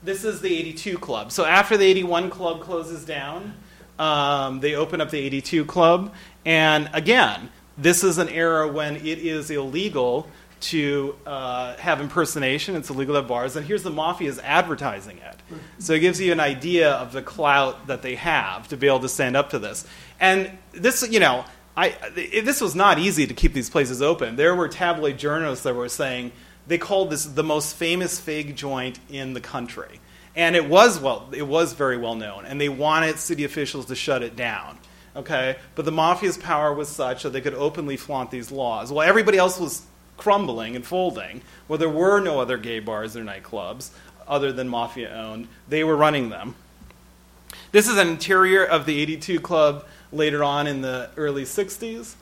This 0.03 0.23
is 0.23 0.41
the 0.41 0.55
82 0.55 0.97
Club. 0.99 1.31
So 1.31 1.45
after 1.45 1.75
the 1.75 1.85
81 1.85 2.29
Club 2.29 2.61
closes 2.61 3.03
down, 3.03 3.55
um, 3.97 4.59
they 4.59 4.75
open 4.75 5.01
up 5.01 5.09
the 5.09 5.17
82 5.17 5.65
Club. 5.65 6.13
And 6.45 6.89
again, 6.93 7.49
this 7.77 8.03
is 8.03 8.17
an 8.17 8.29
era 8.29 8.67
when 8.71 8.95
it 8.97 9.19
is 9.19 9.49
illegal 9.51 10.29
to 10.59 11.15
uh, 11.25 11.75
have 11.77 12.01
impersonation. 12.01 12.75
It's 12.75 12.89
illegal 12.89 13.17
at 13.17 13.27
bars. 13.27 13.55
And 13.55 13.65
here's 13.65 13.83
the 13.83 13.91
mafia's 13.91 14.39
advertising 14.39 15.17
it. 15.19 15.35
So 15.79 15.93
it 15.93 15.99
gives 15.99 16.19
you 16.19 16.31
an 16.31 16.39
idea 16.39 16.91
of 16.91 17.11
the 17.13 17.21
clout 17.21 17.87
that 17.87 18.01
they 18.01 18.15
have 18.15 18.67
to 18.69 18.77
be 18.77 18.87
able 18.87 19.01
to 19.01 19.09
stand 19.09 19.37
up 19.37 19.51
to 19.51 19.59
this. 19.59 19.85
And 20.19 20.57
this, 20.71 21.07
you 21.09 21.19
know, 21.19 21.45
I, 21.75 21.95
this 22.15 22.59
was 22.59 22.75
not 22.75 22.97
easy 22.97 23.27
to 23.27 23.33
keep 23.33 23.53
these 23.53 23.69
places 23.69 24.01
open. 24.01 24.35
There 24.35 24.55
were 24.55 24.67
tabloid 24.67 25.17
journalists 25.17 25.63
that 25.63 25.75
were 25.75 25.89
saying 25.89 26.31
they 26.65 26.77
called 26.77 27.11
this 27.11 27.25
the 27.25 27.43
most 27.43 27.75
famous 27.75 28.19
fake 28.19 28.55
joint 28.55 28.99
in 29.09 29.33
the 29.33 29.41
country. 29.41 29.99
And 30.35 30.55
it 30.55 30.67
was 30.67 30.99
well, 30.99 31.29
it 31.33 31.47
was 31.47 31.73
very 31.73 31.97
well 31.97 32.15
known, 32.15 32.45
and 32.45 32.61
they 32.61 32.69
wanted 32.69 33.17
city 33.17 33.43
officials 33.43 33.85
to 33.87 33.95
shut 33.95 34.21
it 34.21 34.35
down. 34.35 34.77
Okay, 35.15 35.55
but 35.73 35.85
the 35.85 35.91
mafia's 35.91 36.37
power 36.37 36.71
was 36.71 36.89
such 36.89 37.23
that 37.23 37.31
they 37.31 37.41
could 37.41 37.55
openly 37.55 37.97
flaunt 37.97 38.29
these 38.29 38.51
laws. 38.51 38.91
While 38.91 39.07
everybody 39.07 39.39
else 39.39 39.59
was 39.59 39.83
crumbling 40.17 40.75
and 40.75 40.85
folding, 40.85 41.41
where 41.67 41.79
there 41.79 41.89
were 41.89 42.19
no 42.19 42.39
other 42.39 42.57
gay 42.57 42.79
bars 42.79 43.15
or 43.15 43.23
nightclubs 43.23 43.91
other 44.27 44.51
than 44.51 44.67
mafia 44.67 45.13
owned, 45.13 45.47
they 45.67 45.83
were 45.83 45.95
running 45.95 46.29
them. 46.29 46.55
This 47.71 47.87
is 47.87 47.97
an 47.97 48.07
interior 48.07 48.63
of 48.63 48.85
the 48.85 49.01
82 49.01 49.39
Club 49.39 49.85
later 50.11 50.43
on 50.43 50.67
in 50.67 50.81
the 50.81 51.09
early 51.17 51.43
60s. 51.43 52.15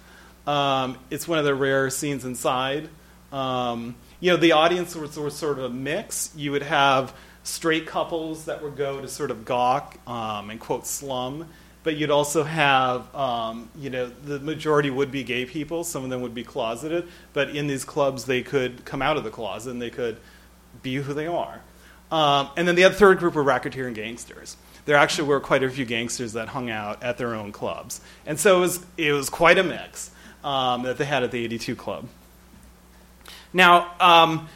Um, 0.47 0.97
it's 1.09 1.27
one 1.27 1.39
of 1.39 1.45
the 1.45 1.55
rare 1.55 1.89
scenes 1.89 2.25
inside. 2.25 2.89
Um, 3.31 3.95
you 4.19 4.31
know, 4.31 4.37
the 4.37 4.51
audience 4.51 4.95
was, 4.95 5.17
was, 5.17 5.35
sort 5.35 5.57
of 5.57 5.65
a 5.65 5.69
mix. 5.69 6.31
You 6.35 6.51
would 6.51 6.63
have 6.63 7.13
straight 7.43 7.87
couples 7.87 8.45
that 8.45 8.63
would 8.63 8.75
go 8.75 9.01
to 9.01 9.07
sort 9.07 9.31
of 9.31 9.45
gawk 9.45 9.97
um, 10.07 10.49
and 10.49 10.59
quote 10.59 10.87
slum, 10.87 11.47
but 11.85 11.97
you'd 11.97 12.09
also 12.09 12.43
have, 12.43 13.13
um, 13.15 13.69
you 13.77 13.91
know, 13.91 14.07
the 14.07 14.39
majority 14.39 14.89
would 14.89 15.11
be 15.11 15.23
gay 15.23 15.45
people. 15.45 15.83
Some 15.83 16.03
of 16.03 16.09
them 16.09 16.21
would 16.21 16.33
be 16.33 16.43
closeted, 16.43 17.07
but 17.31 17.51
in 17.51 17.67
these 17.67 17.85
clubs 17.85 18.25
they 18.25 18.41
could 18.41 18.83
come 18.85 19.03
out 19.03 19.17
of 19.17 19.23
the 19.23 19.29
closet 19.29 19.69
and 19.69 19.79
they 19.79 19.91
could 19.91 20.17
be 20.81 20.95
who 20.95 21.13
they 21.13 21.27
are. 21.27 21.61
Um, 22.11 22.49
and 22.57 22.67
then 22.67 22.73
the 22.73 22.85
other 22.85 22.95
third 22.95 23.19
group 23.19 23.35
were 23.35 23.43
racketeer 23.43 23.85
and 23.85 23.95
gangsters. 23.95 24.57
there 24.85 24.95
actually 24.95 25.27
were 25.27 25.39
quite 25.39 25.61
a 25.61 25.69
few 25.69 25.85
gangsters 25.85 26.33
that 26.33 26.47
hung 26.47 26.71
out 26.71 27.03
at 27.03 27.19
their 27.19 27.35
own 27.35 27.51
clubs. 27.51 28.01
And 28.25 28.39
so 28.39 28.57
it 28.57 28.59
was, 28.61 28.85
it 28.97 29.11
was 29.11 29.29
quite 29.29 29.59
a 29.59 29.63
mix 29.63 30.09
um, 30.43 30.83
that 30.83 30.97
they 30.97 31.05
had 31.05 31.21
at 31.21 31.29
the 31.29 31.43
82 31.43 31.75
Club. 31.75 32.07
Now, 33.53 33.91
um, 33.99 34.49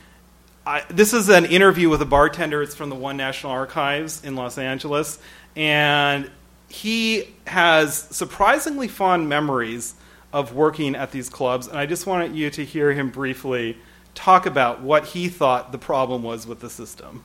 I, 0.65 0.83
this 0.89 1.13
is 1.13 1.29
an 1.29 1.45
interview 1.45 1.89
with 1.89 2.01
a 2.01 2.05
bartender. 2.05 2.63
It's 2.63 2.75
from 2.75 2.89
the 2.89 2.95
One 2.95 3.17
National 3.17 3.51
Archives 3.51 4.23
in 4.23 4.35
Los 4.35 4.57
Angeles. 4.57 5.19
And 5.55 6.29
he 6.69 7.27
has 7.47 7.95
surprisingly 7.95 8.87
fond 8.87 9.27
memories 9.27 9.95
of 10.31 10.53
working 10.53 10.95
at 10.95 11.11
these 11.11 11.29
clubs. 11.29 11.67
And 11.67 11.77
I 11.77 11.85
just 11.85 12.05
wanted 12.05 12.35
you 12.35 12.49
to 12.51 12.63
hear 12.63 12.93
him 12.93 13.09
briefly 13.09 13.77
talk 14.15 14.45
about 14.45 14.81
what 14.81 15.05
he 15.07 15.29
thought 15.29 15.71
the 15.71 15.77
problem 15.77 16.23
was 16.23 16.45
with 16.45 16.59
the 16.59 16.69
system. 16.69 17.23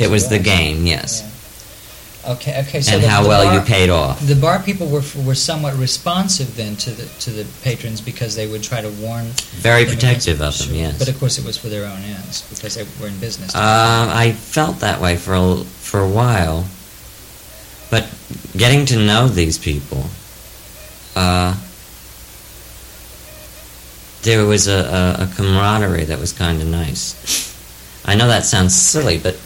It 0.00 0.10
was 0.10 0.28
the 0.28 0.38
game, 0.38 0.86
yes. 0.86 1.22
Yeah. 1.22 1.44
Okay. 2.26 2.58
Okay. 2.62 2.80
So 2.80 2.94
and 2.94 3.04
the, 3.04 3.08
how 3.08 3.22
the 3.22 3.28
well 3.28 3.44
bar, 3.44 3.54
you 3.54 3.60
paid 3.60 3.90
off. 3.90 4.26
The 4.26 4.34
bar 4.34 4.62
people 4.62 4.86
were 4.86 5.02
were 5.26 5.34
somewhat 5.34 5.76
responsive 5.76 6.56
then 6.56 6.74
to 6.76 6.90
the 6.90 7.06
to 7.20 7.30
the 7.30 7.46
patrons 7.62 8.00
because 8.00 8.34
they 8.34 8.46
would 8.46 8.62
try 8.62 8.80
to 8.80 8.88
warn. 8.88 9.26
Very 9.52 9.84
them 9.84 9.94
protective 9.94 10.40
against- 10.40 10.62
of 10.62 10.68
them, 10.68 10.76
yes. 10.76 10.98
But 10.98 11.08
of 11.08 11.18
course, 11.18 11.38
it 11.38 11.44
was 11.44 11.58
for 11.58 11.68
their 11.68 11.84
own 11.84 12.00
ends 12.00 12.42
because 12.48 12.76
they 12.76 12.84
were 13.00 13.08
in 13.08 13.18
business. 13.18 13.54
Uh, 13.54 13.58
I 14.10 14.32
felt 14.32 14.80
that 14.80 15.00
way 15.00 15.16
for 15.16 15.34
a, 15.34 15.56
for 15.64 16.00
a 16.00 16.08
while, 16.08 16.64
but 17.94 18.12
getting 18.56 18.84
to 18.86 18.96
know 18.96 19.28
these 19.28 19.56
people, 19.56 20.06
uh, 21.14 21.54
there 24.22 24.44
was 24.44 24.66
a, 24.66 24.72
a, 25.20 25.22
a 25.22 25.30
camaraderie 25.36 26.02
that 26.06 26.18
was 26.18 26.32
kind 26.32 26.60
of 26.60 26.66
nice. 26.66 27.14
I 28.04 28.16
know 28.16 28.26
that 28.26 28.44
sounds 28.44 28.74
silly, 28.74 29.18
but 29.18 29.38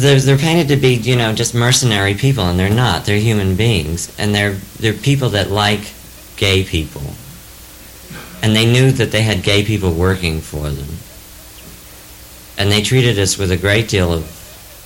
they're, 0.00 0.18
they're 0.18 0.38
painted 0.38 0.68
to 0.68 0.76
be, 0.76 0.94
you 0.94 1.14
know, 1.14 1.34
just 1.34 1.54
mercenary 1.54 2.14
people, 2.14 2.44
and 2.44 2.58
they're 2.58 2.70
not. 2.70 3.04
They're 3.04 3.18
human 3.18 3.54
beings, 3.54 4.10
and 4.18 4.34
they're 4.34 4.54
they're 4.80 4.94
people 4.94 5.28
that 5.36 5.50
like 5.50 5.92
gay 6.36 6.64
people, 6.64 7.02
and 8.42 8.56
they 8.56 8.64
knew 8.64 8.92
that 8.92 9.10
they 9.10 9.20
had 9.20 9.42
gay 9.42 9.62
people 9.62 9.92
working 9.92 10.40
for 10.40 10.70
them 10.70 10.96
and 12.58 12.70
they 12.70 12.82
treated 12.82 13.18
us 13.18 13.38
with 13.38 13.50
a 13.50 13.56
great 13.56 13.88
deal 13.88 14.12
of, 14.12 14.22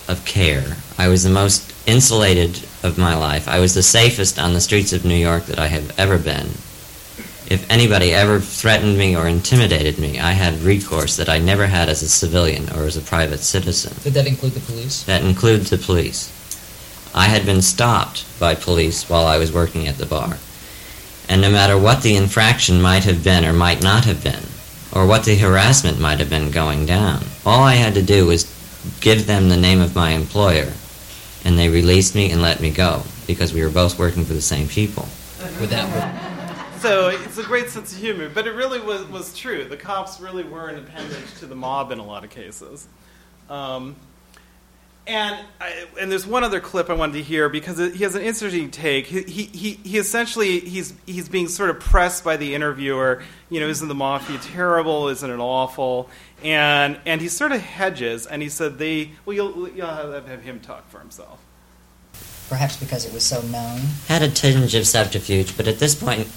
of 0.08 0.24
care. 0.24 0.76
I 0.98 1.08
was 1.08 1.24
the 1.24 1.30
most 1.30 1.74
insulated 1.86 2.64
of 2.82 2.96
my 2.96 3.14
life. 3.14 3.48
I 3.48 3.60
was 3.60 3.74
the 3.74 3.82
safest 3.82 4.38
on 4.38 4.54
the 4.54 4.60
streets 4.60 4.92
of 4.92 5.04
New 5.04 5.16
York 5.16 5.44
that 5.46 5.58
I 5.58 5.66
have 5.66 5.98
ever 5.98 6.18
been. 6.18 6.46
If 7.48 7.66
anybody 7.70 8.12
ever 8.12 8.40
threatened 8.40 8.98
me 8.98 9.14
or 9.14 9.28
intimidated 9.28 9.98
me, 9.98 10.18
I 10.18 10.32
had 10.32 10.62
recourse 10.62 11.16
that 11.16 11.28
I 11.28 11.38
never 11.38 11.66
had 11.66 11.88
as 11.88 12.02
a 12.02 12.08
civilian 12.08 12.70
or 12.70 12.84
as 12.84 12.96
a 12.96 13.02
private 13.02 13.40
citizen. 13.40 13.94
Did 14.02 14.14
that 14.14 14.26
include 14.26 14.54
the 14.54 14.60
police? 14.60 15.02
That 15.04 15.22
includes 15.22 15.70
the 15.70 15.78
police. 15.78 16.32
I 17.14 17.26
had 17.26 17.46
been 17.46 17.62
stopped 17.62 18.24
by 18.40 18.54
police 18.54 19.08
while 19.08 19.26
I 19.26 19.38
was 19.38 19.52
working 19.52 19.86
at 19.86 19.98
the 19.98 20.06
bar. 20.06 20.38
And 21.28 21.40
no 21.40 21.50
matter 21.50 21.78
what 21.78 22.02
the 22.02 22.16
infraction 22.16 22.80
might 22.80 23.04
have 23.04 23.22
been 23.22 23.44
or 23.44 23.52
might 23.52 23.82
not 23.82 24.04
have 24.06 24.24
been, 24.24 24.44
or 24.92 25.06
what 25.06 25.24
the 25.24 25.36
harassment 25.36 26.00
might 26.00 26.18
have 26.18 26.30
been 26.30 26.50
going 26.50 26.86
down, 26.86 27.24
all 27.44 27.62
I 27.62 27.74
had 27.74 27.94
to 27.94 28.02
do 28.02 28.26
was 28.26 28.52
give 29.00 29.26
them 29.26 29.48
the 29.48 29.56
name 29.56 29.80
of 29.80 29.94
my 29.94 30.10
employer, 30.10 30.72
and 31.46 31.56
they 31.56 31.68
released 31.68 32.16
me 32.16 32.32
and 32.32 32.42
let 32.42 32.60
me 32.60 32.70
go 32.70 33.04
because 33.28 33.54
we 33.54 33.62
were 33.62 33.70
both 33.70 34.00
working 34.00 34.24
for 34.24 34.34
the 34.34 34.42
same 34.42 34.66
people. 34.66 35.04
With 35.60 35.70
that, 35.70 36.80
So 36.80 37.08
it's 37.08 37.38
a 37.38 37.44
great 37.44 37.68
sense 37.68 37.92
of 37.92 37.98
humor, 37.98 38.28
but 38.28 38.48
it 38.48 38.50
really 38.50 38.80
was, 38.80 39.04
was 39.06 39.32
true. 39.32 39.64
The 39.64 39.76
cops 39.76 40.20
really 40.20 40.42
were 40.42 40.68
an 40.68 40.76
appendage 40.76 41.38
to 41.38 41.46
the 41.46 41.54
mob 41.54 41.92
in 41.92 42.00
a 42.00 42.04
lot 42.04 42.24
of 42.24 42.30
cases. 42.30 42.88
Um, 43.48 43.94
and 45.06 45.46
I, 45.60 45.86
and 46.00 46.10
there's 46.10 46.26
one 46.26 46.42
other 46.42 46.60
clip 46.60 46.90
I 46.90 46.94
wanted 46.94 47.14
to 47.14 47.22
hear 47.22 47.48
because 47.48 47.78
he 47.78 48.02
has 48.02 48.14
an 48.14 48.22
interesting 48.22 48.70
take. 48.70 49.06
He, 49.06 49.22
he, 49.22 49.44
he, 49.44 49.70
he 49.84 49.98
essentially 49.98 50.60
he's 50.60 50.94
he's 51.06 51.28
being 51.28 51.48
sort 51.48 51.70
of 51.70 51.80
pressed 51.80 52.24
by 52.24 52.36
the 52.36 52.54
interviewer. 52.54 53.22
You 53.48 53.60
know, 53.60 53.68
isn't 53.68 53.86
the 53.86 53.94
mafia 53.94 54.38
terrible? 54.38 55.08
Isn't 55.08 55.30
it 55.30 55.38
awful? 55.38 56.10
And 56.42 56.98
and 57.06 57.20
he 57.20 57.28
sort 57.28 57.52
of 57.52 57.60
hedges 57.60 58.26
and 58.26 58.42
he 58.42 58.48
said 58.48 58.78
they 58.78 59.12
well 59.24 59.34
you'll, 59.36 59.68
you'll 59.68 59.86
have, 59.86 60.26
have 60.26 60.42
him 60.42 60.60
talk 60.60 60.88
for 60.90 60.98
himself. 60.98 61.40
Perhaps 62.48 62.76
because 62.76 63.04
it 63.04 63.12
was 63.12 63.24
so 63.24 63.40
known. 63.42 63.80
Had 64.06 64.22
a 64.22 64.28
tinge 64.28 64.74
of 64.74 64.86
subterfuge, 64.86 65.56
but 65.56 65.66
at 65.66 65.78
this 65.80 65.96
point, 65.96 66.28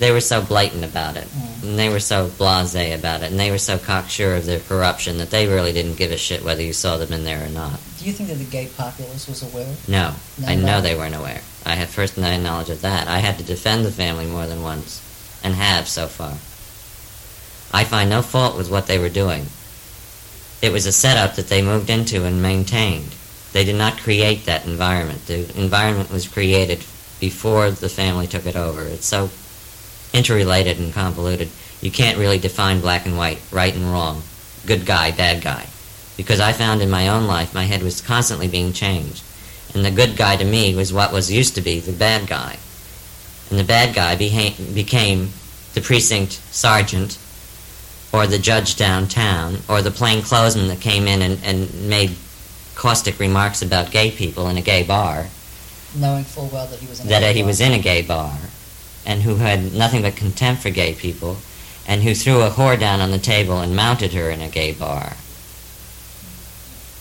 they 0.00 0.10
were 0.12 0.20
so 0.22 0.40
blatant 0.42 0.82
about 0.82 1.16
it, 1.16 1.24
mm. 1.28 1.62
and 1.62 1.78
they 1.78 1.90
were 1.90 2.00
so 2.00 2.26
blasé 2.26 2.98
about 2.98 3.22
it, 3.22 3.30
and 3.30 3.38
they 3.38 3.50
were 3.50 3.58
so 3.58 3.78
cocksure 3.78 4.34
of 4.34 4.46
their 4.46 4.58
corruption 4.58 5.18
that 5.18 5.30
they 5.30 5.46
really 5.46 5.72
didn't 5.72 5.98
give 5.98 6.10
a 6.10 6.16
shit 6.16 6.42
whether 6.42 6.62
you 6.62 6.72
saw 6.72 6.96
them 6.96 7.12
in 7.12 7.22
there 7.22 7.44
or 7.44 7.50
not. 7.50 7.78
Do 7.98 8.06
you 8.06 8.12
think 8.12 8.30
that 8.30 8.38
the 8.38 8.44
gay 8.44 8.66
populace 8.74 9.28
was 9.28 9.42
aware? 9.42 9.72
No, 9.86 10.14
No, 10.38 10.48
I 10.48 10.54
know 10.54 10.80
they 10.80 10.96
weren't 10.96 11.14
aware. 11.14 11.42
I 11.66 11.74
had 11.74 11.88
first-hand 11.88 12.42
knowledge 12.42 12.70
of 12.70 12.80
that. 12.80 13.08
I 13.08 13.18
had 13.18 13.36
to 13.38 13.44
defend 13.44 13.84
the 13.84 13.92
family 13.92 14.24
more 14.24 14.46
than 14.46 14.62
once, 14.62 15.02
and 15.44 15.54
have 15.54 15.86
so 15.86 16.06
far. 16.06 16.32
I 17.72 17.84
find 17.84 18.08
no 18.08 18.22
fault 18.22 18.56
with 18.56 18.70
what 18.70 18.86
they 18.86 18.98
were 18.98 19.10
doing. 19.10 19.46
It 20.62 20.72
was 20.72 20.86
a 20.86 20.92
setup 20.92 21.36
that 21.36 21.48
they 21.48 21.60
moved 21.60 21.90
into 21.90 22.24
and 22.24 22.40
maintained. 22.40 23.14
They 23.52 23.64
did 23.64 23.76
not 23.76 23.98
create 23.98 24.46
that 24.46 24.64
environment. 24.64 25.26
The 25.26 25.40
environment 25.60 26.10
was 26.10 26.26
created 26.26 26.84
before 27.20 27.70
the 27.70 27.90
family 27.90 28.26
took 28.26 28.46
it 28.46 28.56
over. 28.56 28.82
It's 28.82 29.06
so 29.06 29.30
interrelated 30.12 30.78
and 30.78 30.92
convoluted. 30.92 31.48
You 31.80 31.90
can't 31.90 32.18
really 32.18 32.38
define 32.38 32.80
black 32.80 33.06
and 33.06 33.16
white, 33.16 33.40
right 33.50 33.74
and 33.74 33.90
wrong, 33.90 34.22
good 34.66 34.84
guy, 34.86 35.10
bad 35.10 35.42
guy. 35.42 35.66
Because 36.16 36.40
I 36.40 36.52
found 36.52 36.82
in 36.82 36.90
my 36.90 37.08
own 37.08 37.26
life 37.26 37.54
my 37.54 37.64
head 37.64 37.82
was 37.82 38.00
constantly 38.00 38.48
being 38.48 38.72
changed. 38.72 39.22
And 39.74 39.84
the 39.84 39.90
good 39.90 40.16
guy 40.16 40.36
to 40.36 40.44
me 40.44 40.74
was 40.74 40.92
what 40.92 41.12
was 41.12 41.30
used 41.30 41.54
to 41.54 41.60
be 41.60 41.78
the 41.80 41.92
bad 41.92 42.26
guy. 42.28 42.58
And 43.48 43.58
the 43.58 43.64
bad 43.64 43.94
guy 43.94 44.16
beha- 44.16 44.60
became 44.74 45.30
the 45.74 45.80
precinct 45.80 46.32
sergeant, 46.52 47.18
or 48.12 48.26
the 48.26 48.38
judge 48.38 48.74
downtown, 48.76 49.58
or 49.68 49.80
the 49.82 49.90
plainclothesman 49.90 50.66
that 50.68 50.80
came 50.80 51.06
in 51.06 51.22
and, 51.22 51.38
and 51.44 51.88
made 51.88 52.16
caustic 52.74 53.18
remarks 53.20 53.62
about 53.62 53.90
gay 53.92 54.10
people 54.10 54.48
in 54.48 54.56
a 54.56 54.62
gay 54.62 54.82
bar 54.82 55.26
Knowing 55.94 56.24
full 56.24 56.48
well 56.48 56.66
that 56.68 56.78
he 56.78 56.86
was 56.86 57.00
in 57.00 57.06
a 57.06 57.08
that 57.10 57.20
gay 57.20 57.32
he 57.34 57.40
bar. 57.42 57.46
was 57.46 57.60
in 57.60 57.72
a 57.72 57.78
gay 57.78 58.02
bar 58.02 58.34
and 59.04 59.22
who 59.22 59.36
had 59.36 59.72
nothing 59.72 60.02
but 60.02 60.16
contempt 60.16 60.62
for 60.62 60.70
gay 60.70 60.94
people 60.94 61.38
and 61.86 62.02
who 62.02 62.14
threw 62.14 62.42
a 62.42 62.50
whore 62.50 62.78
down 62.78 63.00
on 63.00 63.10
the 63.10 63.18
table 63.18 63.60
and 63.60 63.74
mounted 63.74 64.12
her 64.12 64.30
in 64.30 64.40
a 64.40 64.48
gay 64.48 64.72
bar 64.72 65.16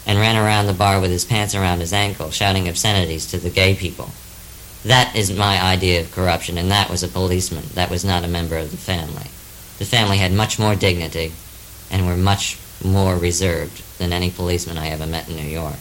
and 0.09 0.17
ran 0.17 0.35
around 0.35 0.65
the 0.65 0.73
bar 0.73 0.99
with 0.99 1.11
his 1.11 1.25
pants 1.25 1.53
around 1.53 1.79
his 1.79 1.93
ankle 1.93 2.31
shouting 2.31 2.67
obscenities 2.67 3.27
to 3.27 3.37
the 3.37 3.49
gay 3.49 3.75
people. 3.75 4.09
That 4.83 5.15
is 5.15 5.37
my 5.37 5.61
idea 5.61 6.01
of 6.01 6.11
corruption, 6.11 6.57
and 6.57 6.71
that 6.71 6.89
was 6.89 7.03
a 7.03 7.07
policeman. 7.07 7.65
That 7.73 7.91
was 7.91 8.05
not 8.05 8.23
a 8.23 8.27
member 8.27 8.57
of 8.57 8.71
the 8.71 8.77
family. 8.77 9.27
The 9.77 9.85
family 9.85 10.17
had 10.17 10.31
much 10.31 10.57
more 10.57 10.73
dignity 10.73 11.33
and 11.91 12.07
were 12.07 12.15
much 12.15 12.57
more 12.83 13.17
reserved 13.17 13.83
than 13.99 14.13
any 14.13 14.31
policeman 14.31 14.77
I 14.77 14.87
ever 14.89 15.05
met 15.05 15.29
in 15.29 15.35
New 15.35 15.43
York. 15.43 15.77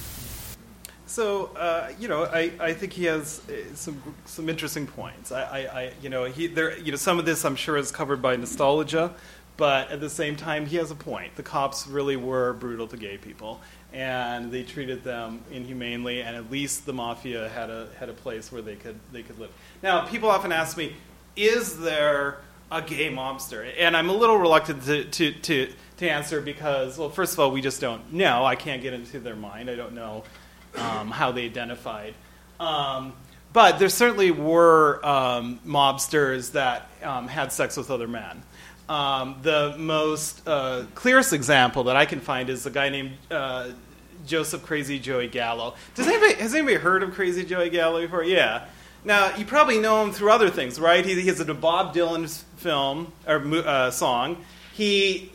So 1.18 1.46
uh, 1.56 1.90
you 1.98 2.06
know, 2.06 2.26
I, 2.26 2.52
I 2.60 2.72
think 2.72 2.92
he 2.92 3.06
has 3.06 3.42
uh, 3.48 3.74
some 3.74 4.00
some 4.24 4.48
interesting 4.48 4.86
points. 4.86 5.32
I, 5.32 5.42
I, 5.42 5.58
I 5.58 5.92
you 6.00 6.10
know 6.10 6.26
he 6.26 6.46
there 6.46 6.78
you 6.78 6.92
know 6.92 6.96
some 6.96 7.18
of 7.18 7.24
this 7.24 7.44
I'm 7.44 7.56
sure 7.56 7.76
is 7.76 7.90
covered 7.90 8.22
by 8.22 8.36
nostalgia, 8.36 9.12
but 9.56 9.90
at 9.90 9.98
the 9.98 10.10
same 10.10 10.36
time 10.36 10.64
he 10.64 10.76
has 10.76 10.92
a 10.92 10.94
point. 10.94 11.34
The 11.34 11.42
cops 11.42 11.88
really 11.88 12.14
were 12.14 12.52
brutal 12.52 12.86
to 12.86 12.96
gay 12.96 13.18
people, 13.18 13.60
and 13.92 14.52
they 14.52 14.62
treated 14.62 15.02
them 15.02 15.42
inhumanely. 15.50 16.22
And 16.22 16.36
at 16.36 16.52
least 16.52 16.86
the 16.86 16.92
mafia 16.92 17.48
had 17.48 17.68
a 17.68 17.88
had 17.98 18.08
a 18.08 18.14
place 18.14 18.52
where 18.52 18.62
they 18.62 18.76
could 18.76 19.00
they 19.10 19.24
could 19.24 19.40
live. 19.40 19.50
Now 19.82 20.06
people 20.06 20.30
often 20.30 20.52
ask 20.52 20.76
me, 20.76 20.94
is 21.34 21.80
there 21.80 22.38
a 22.70 22.80
gay 22.80 23.12
mobster? 23.12 23.68
And 23.76 23.96
I'm 23.96 24.08
a 24.08 24.14
little 24.14 24.36
reluctant 24.36 24.84
to 24.84 25.02
to 25.02 25.32
to, 25.32 25.72
to 25.96 26.08
answer 26.08 26.40
because 26.40 26.96
well, 26.96 27.10
first 27.10 27.32
of 27.32 27.40
all, 27.40 27.50
we 27.50 27.60
just 27.60 27.80
don't 27.80 28.12
know. 28.12 28.44
I 28.44 28.54
can't 28.54 28.82
get 28.82 28.92
into 28.92 29.18
their 29.18 29.34
mind. 29.34 29.68
I 29.68 29.74
don't 29.74 29.94
know 29.94 30.22
um, 30.76 31.10
how 31.10 31.32
they 31.32 31.44
identified. 31.44 32.14
Um, 32.60 33.12
but 33.52 33.78
there 33.78 33.88
certainly 33.88 34.30
were 34.30 35.04
um, 35.04 35.60
mobsters 35.66 36.52
that 36.52 36.88
um, 37.02 37.28
had 37.28 37.52
sex 37.52 37.76
with 37.76 37.90
other 37.90 38.08
men. 38.08 38.42
Um, 38.88 39.36
the 39.42 39.74
most 39.78 40.46
uh, 40.46 40.84
clearest 40.94 41.32
example 41.32 41.84
that 41.84 41.96
I 41.96 42.06
can 42.06 42.20
find 42.20 42.48
is 42.48 42.66
a 42.66 42.70
guy 42.70 42.88
named 42.88 43.12
uh, 43.30 43.70
Joseph 44.26 44.64
Crazy 44.64 44.98
Joey 44.98 45.28
Gallo. 45.28 45.74
Does 45.94 46.06
anybody, 46.06 46.34
has 46.34 46.54
anybody 46.54 46.76
heard 46.76 47.02
of 47.02 47.12
Crazy 47.14 47.44
Joey 47.44 47.70
Gallo 47.70 48.00
before? 48.00 48.24
Yeah. 48.24 48.66
Now, 49.04 49.34
you 49.36 49.44
probably 49.44 49.78
know 49.78 50.02
him 50.02 50.12
through 50.12 50.30
other 50.30 50.50
things, 50.50 50.80
right? 50.80 51.04
He, 51.04 51.20
he 51.20 51.28
has 51.28 51.40
a 51.40 51.54
Bob 51.54 51.94
Dylan 51.94 52.28
film 52.56 53.12
or 53.26 53.42
uh, 53.66 53.90
song. 53.90 54.44
He 54.72 55.32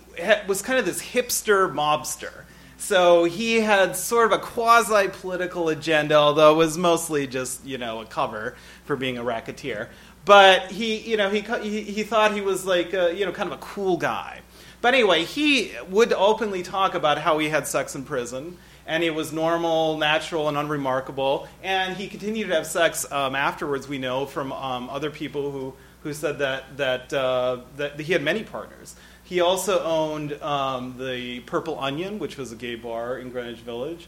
was 0.47 0.61
kind 0.61 0.79
of 0.79 0.85
this 0.85 1.01
hipster 1.01 1.71
mobster. 1.73 2.42
So 2.83 3.23
he 3.23 3.61
had 3.61 3.95
sort 3.95 4.25
of 4.25 4.33
a 4.33 4.41
quasi 4.43 5.07
political 5.07 5.69
agenda, 5.69 6.15
although 6.15 6.51
it 6.51 6.57
was 6.57 6.77
mostly 6.77 7.27
just 7.27 7.65
you 7.65 7.77
know 7.77 8.01
a 8.01 8.05
cover 8.05 8.55
for 8.83 8.97
being 8.97 9.17
a 9.17 9.23
racketeer. 9.23 9.89
But 10.25 10.69
he 10.69 10.97
you 10.97 11.15
know 11.15 11.29
he 11.29 11.39
he, 11.39 11.81
he 11.81 12.03
thought 12.03 12.33
he 12.33 12.41
was 12.41 12.65
like 12.65 12.91
a, 12.91 13.15
you 13.15 13.25
know 13.25 13.31
kind 13.31 13.49
of 13.49 13.57
a 13.57 13.61
cool 13.61 13.95
guy. 13.95 14.41
But 14.81 14.95
anyway, 14.95 15.23
he 15.23 15.71
would 15.87 16.11
openly 16.11 16.61
talk 16.61 16.93
about 16.93 17.19
how 17.19 17.37
he 17.37 17.47
had 17.47 17.67
sex 17.67 17.95
in 17.95 18.03
prison, 18.03 18.57
and 18.85 19.01
it 19.01 19.11
was 19.11 19.31
normal, 19.31 19.97
natural, 19.97 20.49
and 20.49 20.57
unremarkable. 20.57 21.47
And 21.63 21.95
he 21.95 22.09
continued 22.09 22.49
to 22.49 22.55
have 22.55 22.67
sex 22.67 23.09
um, 23.13 23.33
afterwards. 23.33 23.87
We 23.87 23.97
know 23.97 24.25
from 24.25 24.51
um, 24.51 24.89
other 24.89 25.09
people 25.09 25.51
who 25.51 25.73
who 26.01 26.13
said 26.13 26.39
that 26.39 26.75
that 26.75 27.13
uh, 27.13 27.61
that 27.77 27.97
he 27.97 28.11
had 28.11 28.23
many 28.23 28.43
partners. 28.43 28.97
He 29.23 29.41
also 29.41 29.81
owned 29.83 30.33
um, 30.41 30.95
the 30.97 31.39
Purple 31.41 31.79
Onion, 31.79 32.19
which 32.19 32.37
was 32.37 32.51
a 32.51 32.55
gay 32.55 32.75
bar 32.75 33.17
in 33.17 33.29
Greenwich 33.29 33.59
Village, 33.59 34.07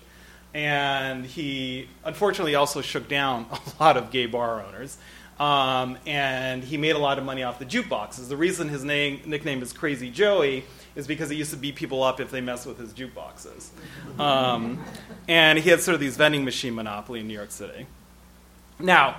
and 0.53 1.25
he 1.25 1.87
unfortunately 2.03 2.55
also 2.55 2.81
shook 2.81 3.07
down 3.07 3.45
a 3.79 3.83
lot 3.83 3.97
of 3.97 4.11
gay 4.11 4.25
bar 4.25 4.63
owners. 4.63 4.97
Um, 5.39 5.97
and 6.05 6.63
he 6.63 6.77
made 6.77 6.95
a 6.95 6.99
lot 6.99 7.17
of 7.17 7.25
money 7.25 7.43
off 7.43 7.59
the 7.59 7.65
jukeboxes. 7.65 8.29
The 8.29 8.37
reason 8.37 8.69
his 8.69 8.85
name, 8.85 9.19
nickname 9.25 9.61
is 9.61 9.73
Crazy 9.73 10.09
Joey 10.09 10.63
is 10.95 11.07
because 11.07 11.29
he 11.29 11.35
used 11.35 11.51
to 11.51 11.57
beat 11.57 11.75
people 11.75 12.03
up 12.03 12.21
if 12.21 12.31
they 12.31 12.39
messed 12.39 12.65
with 12.65 12.79
his 12.79 12.93
jukeboxes. 12.93 13.67
Um, 14.17 14.81
and 15.27 15.59
he 15.59 15.69
had 15.69 15.81
sort 15.81 15.95
of 15.95 15.99
these 15.99 16.15
vending 16.15 16.45
machine 16.45 16.73
monopoly 16.73 17.19
in 17.19 17.27
New 17.27 17.33
York 17.33 17.51
City. 17.51 17.85
Now, 18.79 19.17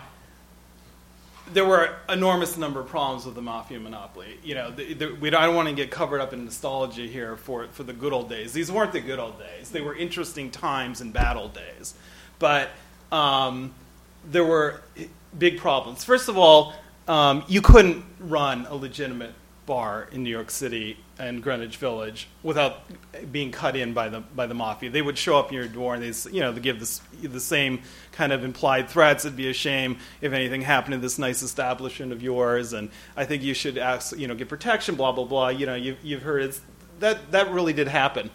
there 1.53 1.65
were 1.65 1.95
enormous 2.09 2.57
number 2.57 2.81
of 2.81 2.89
problems 2.89 3.25
with 3.25 3.35
the 3.35 3.43
mafia 3.43 3.79
monopoly. 3.79 4.39
You 4.43 4.55
know, 4.55 4.71
the, 4.71 4.95
the, 4.95 5.15
we 5.15 5.31
don't 5.31 5.55
want 5.55 5.69
to 5.69 5.75
get 5.75 5.91
covered 5.91 6.21
up 6.21 6.33
in 6.33 6.45
nostalgia 6.45 7.03
here 7.03 7.37
for 7.37 7.69
for 7.69 7.83
the 7.83 7.93
good 7.93 8.13
old 8.13 8.29
days. 8.29 8.53
These 8.53 8.71
weren't 8.71 8.93
the 8.93 9.01
good 9.01 9.19
old 9.19 9.39
days. 9.39 9.71
They 9.71 9.81
were 9.81 9.95
interesting 9.95 10.51
times 10.51 11.01
and 11.01 11.13
battle 11.13 11.49
days, 11.49 11.95
but 12.39 12.71
um, 13.13 13.73
there 14.25 14.45
were 14.45 14.83
big 15.39 15.59
problems. 15.59 16.05
First 16.05 16.29
of 16.29 16.37
all, 16.37 16.75
um, 17.07 17.45
you 17.47 17.61
couldn't 17.63 18.05
run 18.19 18.67
a 18.69 18.75
legitimate 18.75 19.35
bar 19.67 20.09
in 20.13 20.23
New 20.23 20.31
York 20.31 20.51
City 20.51 20.97
and 21.19 21.43
Greenwich 21.43 21.77
Village 21.77 22.29
without 22.43 22.83
being 23.33 23.51
cut 23.51 23.77
in 23.77 23.93
by 23.93 24.09
the 24.09 24.21
by 24.21 24.47
the 24.47 24.55
mafia. 24.55 24.91
They 24.91 25.03
would 25.03 25.19
show 25.19 25.39
up 25.39 25.49
in 25.49 25.55
your 25.55 25.69
door 25.69 25.95
and 25.95 26.03
they 26.03 26.31
you 26.31 26.41
know 26.41 26.53
they 26.53 26.61
give 26.61 26.79
this 26.79 27.01
the 27.23 27.41
same 27.41 27.81
kind 28.13 28.33
of 28.33 28.45
implied 28.45 28.89
threats. 28.89 29.25
It'd 29.25 29.37
be 29.37 29.49
a 29.49 29.55
shame 29.55 29.99
if 30.21 30.33
anything 30.33 30.63
happened 30.63 30.93
to 30.93 30.99
this 30.99 31.19
nice 31.19 31.43
establishment 31.43 32.13
of 32.13 32.23
yours, 32.23 32.73
and 32.73 32.91
I 33.17 33.25
think 33.25 33.43
you 33.43 33.55
should 33.55 33.79
ask 33.79 34.17
you 34.17 34.29
know 34.29 34.35
get 34.35 34.49
protection. 34.49 34.95
Blah 34.95 35.13
blah 35.13 35.25
blah. 35.25 35.49
You 35.49 35.67
know 35.67 35.75
you've 35.75 36.03
you've 36.03 36.23
heard 36.23 36.43
it's, 36.43 36.61
that 37.01 37.33
that 37.33 37.51
really 37.51 37.73
did 37.73 37.89
happen. 37.89 38.31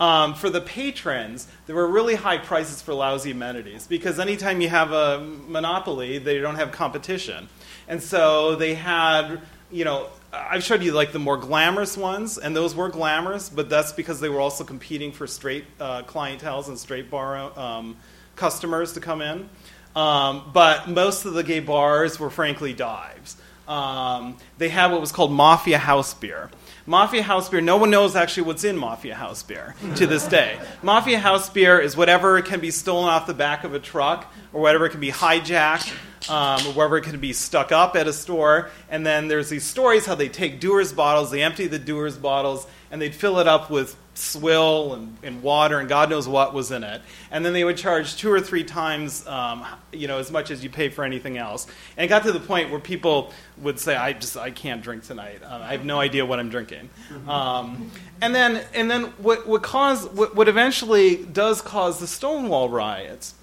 Um, 0.00 0.34
for 0.34 0.50
the 0.50 0.60
patrons, 0.60 1.46
there 1.66 1.76
were 1.76 1.86
really 1.86 2.16
high 2.16 2.38
prices 2.38 2.82
for 2.82 2.92
lousy 2.94 3.30
amenities 3.30 3.86
because 3.86 4.18
anytime 4.18 4.60
you 4.60 4.68
have 4.68 4.90
a 4.90 5.20
monopoly, 5.20 6.18
they 6.18 6.40
don't 6.40 6.56
have 6.56 6.72
competition. 6.72 7.48
And 7.86 8.02
so 8.02 8.56
they 8.56 8.74
had, 8.74 9.40
you 9.70 9.84
know, 9.84 10.08
I've 10.50 10.62
showed 10.62 10.82
you 10.82 10.92
like 10.92 11.12
the 11.12 11.18
more 11.18 11.36
glamorous 11.36 11.96
ones, 11.96 12.38
and 12.38 12.54
those 12.54 12.74
were 12.74 12.88
glamorous, 12.88 13.48
but 13.48 13.68
that's 13.68 13.92
because 13.92 14.20
they 14.20 14.28
were 14.28 14.40
also 14.40 14.64
competing 14.64 15.12
for 15.12 15.26
straight 15.26 15.64
uh, 15.80 16.02
clientels 16.02 16.68
and 16.68 16.78
straight 16.78 17.10
bar 17.10 17.58
um, 17.58 17.96
customers 18.36 18.92
to 18.94 19.00
come 19.00 19.22
in. 19.22 19.48
Um, 19.96 20.50
but 20.52 20.88
most 20.88 21.24
of 21.24 21.34
the 21.34 21.44
gay 21.44 21.60
bars 21.60 22.18
were 22.18 22.30
frankly 22.30 22.72
dives. 22.72 23.36
Um, 23.68 24.36
they 24.58 24.68
had 24.68 24.90
what 24.92 25.00
was 25.00 25.12
called 25.12 25.32
mafia 25.32 25.78
house 25.78 26.12
beer. 26.14 26.50
Mafia 26.86 27.22
house 27.22 27.48
beer, 27.48 27.62
no 27.62 27.78
one 27.78 27.90
knows 27.90 28.14
actually 28.14 28.42
what's 28.42 28.62
in 28.62 28.76
Mafia 28.76 29.14
house 29.14 29.42
beer 29.42 29.74
to 29.96 30.06
this 30.06 30.26
day. 30.26 30.58
Mafia 30.82 31.18
house 31.18 31.48
beer 31.48 31.80
is 31.80 31.96
whatever 31.96 32.42
can 32.42 32.60
be 32.60 32.70
stolen 32.70 33.08
off 33.08 33.26
the 33.26 33.32
back 33.32 33.64
of 33.64 33.72
a 33.72 33.78
truck 33.78 34.30
or 34.52 34.60
whatever 34.60 34.90
can 34.90 35.00
be 35.00 35.10
hijacked 35.10 35.90
um, 36.28 36.60
or 36.66 36.72
wherever 36.72 36.98
it 36.98 37.04
can 37.04 37.18
be 37.20 37.32
stuck 37.32 37.72
up 37.72 37.96
at 37.96 38.06
a 38.06 38.12
store. 38.12 38.68
And 38.90 39.06
then 39.06 39.28
there's 39.28 39.48
these 39.48 39.64
stories 39.64 40.04
how 40.04 40.14
they 40.14 40.28
take 40.28 40.60
Dewar's 40.60 40.92
bottles, 40.92 41.30
they 41.30 41.42
empty 41.42 41.66
the 41.66 41.78
Dewar's 41.78 42.18
bottles, 42.18 42.66
and 42.90 43.00
they'd 43.00 43.14
fill 43.14 43.38
it 43.38 43.48
up 43.48 43.70
with 43.70 43.96
swill 44.14 44.94
and, 44.94 45.16
and, 45.22 45.42
water 45.42 45.78
and 45.78 45.88
God 45.88 46.08
knows 46.08 46.28
what 46.28 46.54
was 46.54 46.70
in 46.70 46.84
it. 46.84 47.02
And 47.30 47.44
then 47.44 47.52
they 47.52 47.64
would 47.64 47.76
charge 47.76 48.16
two 48.16 48.30
or 48.30 48.40
three 48.40 48.64
times, 48.64 49.26
um, 49.26 49.66
you 49.92 50.06
know, 50.06 50.18
as 50.18 50.30
much 50.30 50.50
as 50.50 50.62
you 50.62 50.70
pay 50.70 50.88
for 50.88 51.04
anything 51.04 51.36
else. 51.36 51.66
And 51.96 52.04
it 52.04 52.08
got 52.08 52.22
to 52.22 52.32
the 52.32 52.40
point 52.40 52.70
where 52.70 52.80
people 52.80 53.32
would 53.58 53.78
say, 53.78 53.96
"I 53.96 54.12
just 54.12 54.36
I 54.36 54.50
can't 54.50 54.82
drink 54.82 55.04
tonight. 55.04 55.42
Um, 55.44 55.62
I 55.62 55.72
have 55.72 55.84
no 55.84 56.00
idea 56.00 56.24
what 56.24 56.38
I'm 56.38 56.48
drinking." 56.48 56.90
Um, 57.28 57.90
and 58.20 58.34
then 58.34 58.64
and 58.74 58.90
then 58.90 59.04
what 59.18 59.46
what 59.46 59.62
caused 59.62 60.14
what, 60.16 60.34
what 60.34 60.48
eventually 60.48 61.16
does 61.16 61.60
cause 61.60 61.98
the 62.00 62.06
Stonewall 62.06 62.68
riots. 62.68 63.34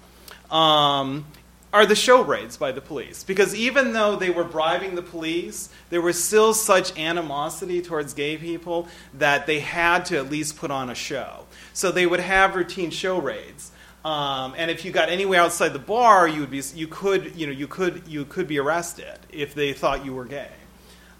Um, 0.50 1.26
are 1.72 1.86
the 1.86 1.94
show 1.96 2.22
raids 2.22 2.56
by 2.56 2.70
the 2.70 2.80
police. 2.80 3.24
Because 3.24 3.54
even 3.54 3.92
though 3.92 4.16
they 4.16 4.30
were 4.30 4.44
bribing 4.44 4.94
the 4.94 5.02
police, 5.02 5.70
there 5.90 6.02
was 6.02 6.22
still 6.22 6.52
such 6.52 6.96
animosity 6.98 7.80
towards 7.80 8.12
gay 8.12 8.36
people 8.36 8.88
that 9.14 9.46
they 9.46 9.60
had 9.60 10.04
to 10.06 10.18
at 10.18 10.30
least 10.30 10.56
put 10.56 10.70
on 10.70 10.90
a 10.90 10.94
show. 10.94 11.46
So 11.72 11.90
they 11.90 12.06
would 12.06 12.20
have 12.20 12.54
routine 12.54 12.90
show 12.90 13.18
raids. 13.18 13.72
Um, 14.04 14.54
and 14.56 14.70
if 14.70 14.84
you 14.84 14.90
got 14.90 15.08
anywhere 15.08 15.40
outside 15.40 15.70
the 15.70 15.78
bar, 15.78 16.26
you 16.26 16.40
would 16.40 16.50
be 16.50 16.60
you 16.74 16.88
could 16.88 17.36
you 17.36 17.46
know 17.46 17.52
you 17.52 17.68
could 17.68 18.02
you 18.08 18.24
could 18.24 18.48
be 18.48 18.58
arrested 18.58 19.16
if 19.30 19.54
they 19.54 19.72
thought 19.72 20.04
you 20.04 20.12
were 20.12 20.24
gay. 20.24 20.50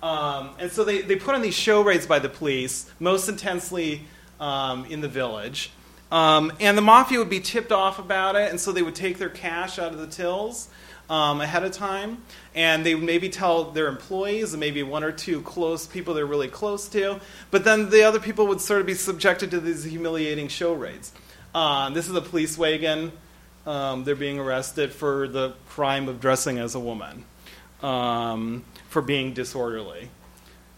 Um, 0.03 0.51
and 0.59 0.71
so 0.71 0.83
they, 0.83 1.01
they 1.01 1.15
put 1.15 1.37
on 1.37 1.43
these 1.43 1.55
show 1.55 1.81
raids 1.83 2.07
by 2.09 2.19
the 2.19 2.29
police, 2.29 2.91
most 2.99 3.29
intensely 3.29 4.03
um, 4.41 4.85
in 4.87 5.01
the 5.01 5.09
village. 5.09 5.71
Um, 6.13 6.53
and 6.61 6.77
the 6.77 6.83
mafia 6.83 7.19
would 7.19 7.31
be 7.31 7.41
tipped 7.41 7.73
off 7.73 7.99
about 7.99 8.37
it, 8.37 8.51
and 8.51 8.61
so 8.61 8.71
they 8.71 8.83
would 8.83 8.95
take 8.95 9.17
their 9.17 9.31
cash 9.31 9.79
out 9.79 9.93
of 9.93 9.99
the 9.99 10.07
tills 10.07 10.69
um, 11.09 11.41
ahead 11.41 11.65
of 11.65 11.73
time, 11.73 12.19
and 12.55 12.85
they 12.85 12.95
would 12.95 13.03
maybe 13.03 13.31
tell 13.31 13.65
their 13.65 13.89
employees 13.89 14.53
and 14.53 14.61
maybe 14.61 14.83
one 14.83 15.05
or 15.05 15.11
two 15.11 15.41
close 15.41 15.87
people 15.87 16.13
they're 16.13 16.27
really 16.27 16.49
close 16.49 16.87
to, 16.89 17.19
but 17.51 17.65
then 17.65 17.89
the 17.89 18.03
other 18.03 18.21
people 18.21 18.47
would 18.47 18.61
sort 18.61 18.83
of 18.83 18.87
be 18.87 18.93
subjected 18.93 19.51
to 19.53 19.59
these 19.59 19.85
humiliating 19.85 20.49
show 20.49 20.75
raids. 20.75 21.13
Uh, 21.55 21.89
this 21.89 22.11
is 22.11 22.15
a 22.15 22.21
police 22.21 22.59
wagon. 22.59 23.11
Um, 23.67 24.05
they're 24.05 24.15
being 24.15 24.39
arrested 24.39 24.93
for 24.93 25.27
the 25.29 25.55
crime 25.71 26.11
of 26.11 26.21
dressing 26.21 26.59
as 26.59 26.75
a 26.75 26.81
woman, 26.81 27.25
um, 27.83 28.65
for 28.91 29.01
being 29.01 29.33
disorderly. 29.33 30.11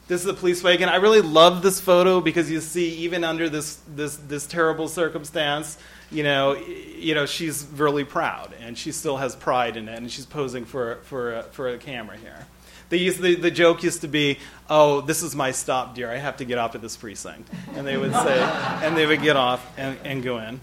This 0.07 0.21
is 0.21 0.27
the 0.27 0.35
police 0.35 0.63
wagon. 0.63 0.91
I 0.91 0.97
really 0.97 1.23
love 1.23 1.63
this 1.63 1.81
photo 1.81 2.21
because 2.21 2.51
you 2.51 2.61
see, 2.61 2.91
even 2.97 3.25
under 3.25 3.49
this 3.49 3.81
this 3.89 4.17
this 4.17 4.47
terrible 4.47 4.87
circumstance, 4.89 5.79
you 6.11 6.23
know, 6.23 6.57
you 6.57 7.15
know, 7.15 7.25
she's 7.25 7.67
really 7.75 8.05
proud 8.05 8.55
and 8.61 8.77
she 8.77 8.93
still 8.93 9.17
has 9.17 9.35
pride 9.35 9.79
in 9.79 9.89
it, 9.89 9.97
and 9.97 10.11
she's 10.11 10.27
posing 10.27 10.67
for 10.67 10.97
for 11.05 11.37
a, 11.37 11.43
for 11.45 11.69
a 11.69 11.79
camera 11.79 12.17
here. 12.19 12.47
Used, 12.91 13.21
the, 13.21 13.35
the 13.35 13.51
joke 13.51 13.83
used 13.83 14.03
to 14.03 14.09
be, 14.09 14.39
"Oh, 14.71 15.01
this 15.01 15.25
is 15.25 15.35
my 15.35 15.51
stop, 15.51 15.97
dear. 15.97 16.13
I 16.13 16.19
have 16.19 16.37
to 16.37 16.45
get 16.45 16.59
off 16.59 16.77
at 16.77 16.83
this 16.83 16.97
precinct," 16.97 17.51
and 17.75 17.85
they 17.85 17.97
would 17.97 18.13
say, 18.13 18.41
and 18.85 18.97
they 18.97 19.05
would 19.05 19.21
get 19.21 19.37
off 19.37 19.67
and, 19.77 19.99
and 20.05 20.23
go 20.23 20.39
in. 20.39 20.61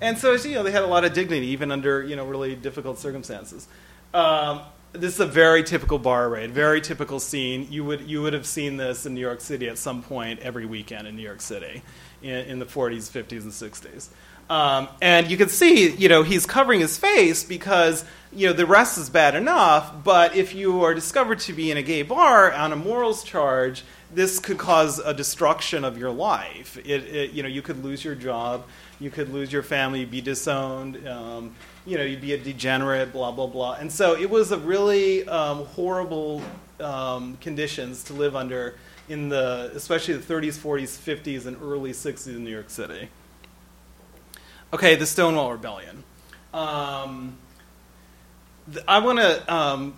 And 0.00 0.16
so, 0.16 0.32
you 0.32 0.54
know, 0.54 0.62
they 0.62 0.70
had 0.70 0.84
a 0.84 0.86
lot 0.86 1.04
of 1.04 1.12
dignity 1.12 1.48
even 1.48 1.70
under 1.70 2.02
you 2.02 2.16
know 2.16 2.24
really 2.24 2.54
difficult 2.54 2.98
circumstances. 2.98 3.68
Um, 4.14 4.62
this 4.96 5.14
is 5.14 5.20
a 5.20 5.26
very 5.26 5.62
typical 5.62 5.98
bar 5.98 6.28
raid, 6.28 6.50
very 6.50 6.80
typical 6.80 7.20
scene. 7.20 7.68
You 7.70 7.84
would 7.84 8.02
you 8.02 8.22
would 8.22 8.32
have 8.32 8.46
seen 8.46 8.76
this 8.76 9.06
in 9.06 9.14
New 9.14 9.20
York 9.20 9.40
City 9.40 9.68
at 9.68 9.78
some 9.78 10.02
point 10.02 10.40
every 10.40 10.66
weekend 10.66 11.06
in 11.06 11.16
New 11.16 11.22
York 11.22 11.40
City, 11.40 11.82
in, 12.22 12.30
in 12.30 12.58
the 12.58 12.66
40s, 12.66 13.10
50s, 13.10 13.42
and 13.42 13.52
60s. 13.52 14.08
Um, 14.48 14.88
and 15.02 15.28
you 15.28 15.36
can 15.36 15.48
see, 15.48 15.90
you 15.90 16.08
know, 16.08 16.22
he's 16.22 16.46
covering 16.46 16.80
his 16.80 16.96
face 16.96 17.42
because 17.42 18.04
you 18.32 18.46
know 18.46 18.52
the 18.52 18.66
rest 18.66 18.98
is 18.98 19.10
bad 19.10 19.34
enough. 19.34 20.04
But 20.04 20.36
if 20.36 20.54
you 20.54 20.84
are 20.84 20.94
discovered 20.94 21.40
to 21.40 21.52
be 21.52 21.70
in 21.70 21.76
a 21.76 21.82
gay 21.82 22.02
bar 22.02 22.52
on 22.52 22.72
a 22.72 22.76
morals 22.76 23.24
charge, 23.24 23.82
this 24.16 24.38
could 24.38 24.56
cause 24.56 24.98
a 24.98 25.12
destruction 25.12 25.84
of 25.84 25.98
your 25.98 26.10
life. 26.10 26.78
It, 26.78 27.04
it 27.04 27.32
you 27.32 27.42
know, 27.42 27.50
you 27.50 27.60
could 27.60 27.84
lose 27.84 28.02
your 28.02 28.14
job, 28.14 28.64
you 28.98 29.10
could 29.10 29.30
lose 29.30 29.52
your 29.52 29.62
family, 29.62 30.06
be 30.06 30.22
disowned. 30.22 31.06
Um, 31.06 31.54
you 31.84 31.98
know, 31.98 32.02
you'd 32.02 32.22
be 32.22 32.32
a 32.32 32.38
degenerate, 32.38 33.12
blah, 33.12 33.30
blah, 33.30 33.46
blah. 33.46 33.74
And 33.74 33.92
so 33.92 34.16
it 34.16 34.30
was 34.30 34.52
a 34.52 34.58
really 34.58 35.28
um, 35.28 35.66
horrible 35.66 36.42
um, 36.80 37.36
conditions 37.42 38.04
to 38.04 38.14
live 38.14 38.34
under 38.34 38.76
in 39.10 39.28
the, 39.28 39.70
especially 39.74 40.14
the 40.14 40.34
30s, 40.34 40.58
40s, 40.58 40.98
50s, 40.98 41.46
and 41.46 41.58
early 41.62 41.92
60s 41.92 42.28
in 42.28 42.42
New 42.42 42.50
York 42.50 42.70
City. 42.70 43.10
Okay, 44.72 44.96
the 44.96 45.06
Stonewall 45.06 45.52
Rebellion. 45.52 46.04
Um, 46.54 47.36
I 48.88 48.98
want 48.98 49.18
to 49.18 49.54
um, 49.54 49.94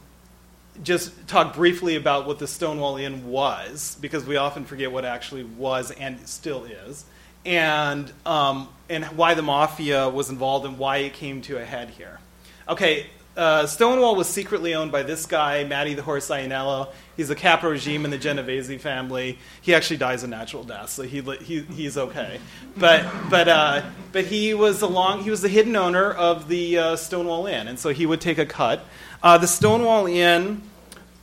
just 0.82 1.26
talk 1.28 1.54
briefly 1.54 1.96
about 1.96 2.26
what 2.26 2.38
the 2.38 2.46
Stonewall 2.46 2.96
Inn 2.96 3.28
was, 3.28 3.96
because 4.00 4.24
we 4.24 4.36
often 4.36 4.64
forget 4.64 4.92
what 4.92 5.04
actually 5.04 5.44
was 5.44 5.90
and 5.90 6.26
still 6.28 6.64
is 6.64 7.04
and 7.44 8.12
um, 8.26 8.68
and 8.88 9.04
why 9.06 9.34
the 9.34 9.42
mafia 9.42 10.08
was 10.08 10.30
involved 10.30 10.66
and 10.66 10.78
why 10.78 10.98
it 10.98 11.14
came 11.14 11.40
to 11.42 11.56
a 11.56 11.64
head 11.64 11.90
here. 11.90 12.20
Okay, 12.68 13.06
uh, 13.38 13.66
Stonewall 13.66 14.16
was 14.16 14.28
secretly 14.28 14.74
owned 14.74 14.90
by 14.90 15.02
this 15.02 15.24
guy, 15.24 15.64
Matty 15.64 15.94
the 15.94 16.02
Horse 16.02 16.28
Ianniello. 16.28 16.92
He's 17.16 17.30
a 17.30 17.34
capo 17.34 17.70
regime 17.70 18.04
in 18.04 18.10
the 18.10 18.18
Genovese 18.18 18.80
family. 18.80 19.38
He 19.62 19.74
actually 19.74 19.96
dies 19.96 20.24
a 20.24 20.26
natural 20.26 20.64
death, 20.64 20.90
so 20.90 21.04
he, 21.04 21.20
he 21.20 21.60
he's 21.62 21.96
okay. 21.96 22.40
But 22.76 23.06
but 23.30 23.48
uh, 23.48 23.82
but 24.12 24.26
he 24.26 24.54
was 24.54 24.82
along. 24.82 25.22
He 25.22 25.30
was 25.30 25.40
the 25.40 25.48
hidden 25.48 25.76
owner 25.76 26.10
of 26.10 26.48
the 26.48 26.78
uh, 26.78 26.96
Stonewall 26.96 27.46
Inn, 27.46 27.68
and 27.68 27.78
so 27.78 27.90
he 27.90 28.06
would 28.06 28.20
take 28.20 28.38
a 28.38 28.46
cut. 28.46 28.84
Uh, 29.22 29.38
the 29.38 29.46
Stonewall 29.46 30.06
Inn 30.06 30.62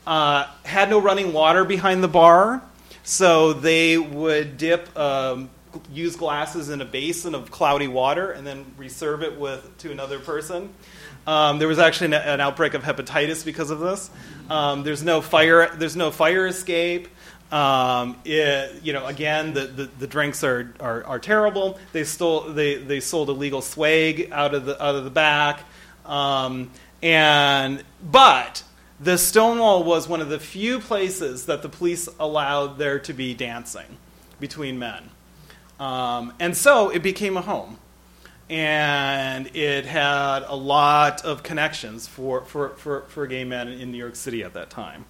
uh, 0.06 0.48
had 0.64 0.90
no 0.90 1.00
running 1.00 1.34
water 1.34 1.64
behind 1.64 2.04
the 2.04 2.08
bar, 2.08 2.62
so 3.04 3.54
they 3.54 3.98
would 3.98 4.58
dip. 4.58 4.98
Um, 4.98 5.50
use 5.92 6.16
glasses 6.16 6.70
in 6.70 6.80
a 6.82 6.86
basin 6.86 7.36
of 7.36 7.52
cloudy 7.52 7.90
water 7.90 8.32
and 8.32 8.48
then 8.48 8.66
reserve 8.78 9.24
it 9.24 9.38
with 9.38 9.78
to 9.80 9.92
another 9.92 10.20
person. 10.20 10.74
Um, 11.28 11.60
there 11.60 11.68
was 11.68 11.80
actually 11.80 12.08
an, 12.08 12.14
an, 12.14 12.42
outbreak 12.42 12.76
of 12.76 12.84
hepatitis 12.84 13.44
because 13.44 13.72
of 13.72 13.80
this. 13.80 14.10
Um, 14.50 14.84
there's 14.84 15.04
no 15.04 15.22
fire. 15.22 15.76
There's 15.76 15.96
no 15.96 16.12
fire 16.12 16.48
escape. 16.48 17.08
Um, 17.52 18.18
it, 18.26 18.84
you 18.84 18.94
know, 18.94 19.06
again, 19.06 19.54
the, 19.54 19.62
the, 19.62 19.84
the 20.00 20.08
drinks 20.08 20.44
are, 20.44 20.74
are, 20.80 21.04
are, 21.04 21.20
terrible. 21.20 21.80
They 21.94 22.04
stole 22.04 22.42
they, 22.42 22.76
they 22.76 23.00
sold 23.00 23.30
illegal 23.30 23.62
swag 23.62 24.30
out 24.32 24.54
of 24.54 24.66
the 24.66 24.84
out 24.84 24.96
of 24.96 25.04
the 25.04 25.10
back, 25.10 25.62
um, 26.06 26.72
and 27.02 27.84
but 28.04 28.64
the 29.00 29.18
Stonewall 29.18 29.84
was 29.84 30.08
one 30.08 30.22
of 30.22 30.30
the 30.30 30.40
few 30.40 30.80
places 30.80 31.46
that 31.46 31.62
the 31.62 31.70
police 31.70 32.08
allowed 32.20 32.78
there 32.78 33.00
to 33.00 33.14
be 33.14 33.34
dancing 33.34 33.98
between 34.40 34.80
men, 34.80 35.10
um, 35.80 36.34
and 36.40 36.56
so 36.56 36.90
it 36.90 37.04
became 37.04 37.38
a 37.38 37.42
home, 37.42 37.78
and 38.50 39.54
it 39.56 39.86
had 39.86 40.44
a 40.48 40.56
lot 40.56 41.24
of 41.26 41.44
connections 41.44 42.08
for 42.08 42.42
for, 42.46 42.70
for, 42.70 43.02
for 43.08 43.28
gay 43.28 43.44
men 43.44 43.68
in 43.68 43.92
New 43.92 43.98
York 43.98 44.16
City 44.16 44.44
at 44.44 44.54
that 44.54 44.70
time. 44.70 45.06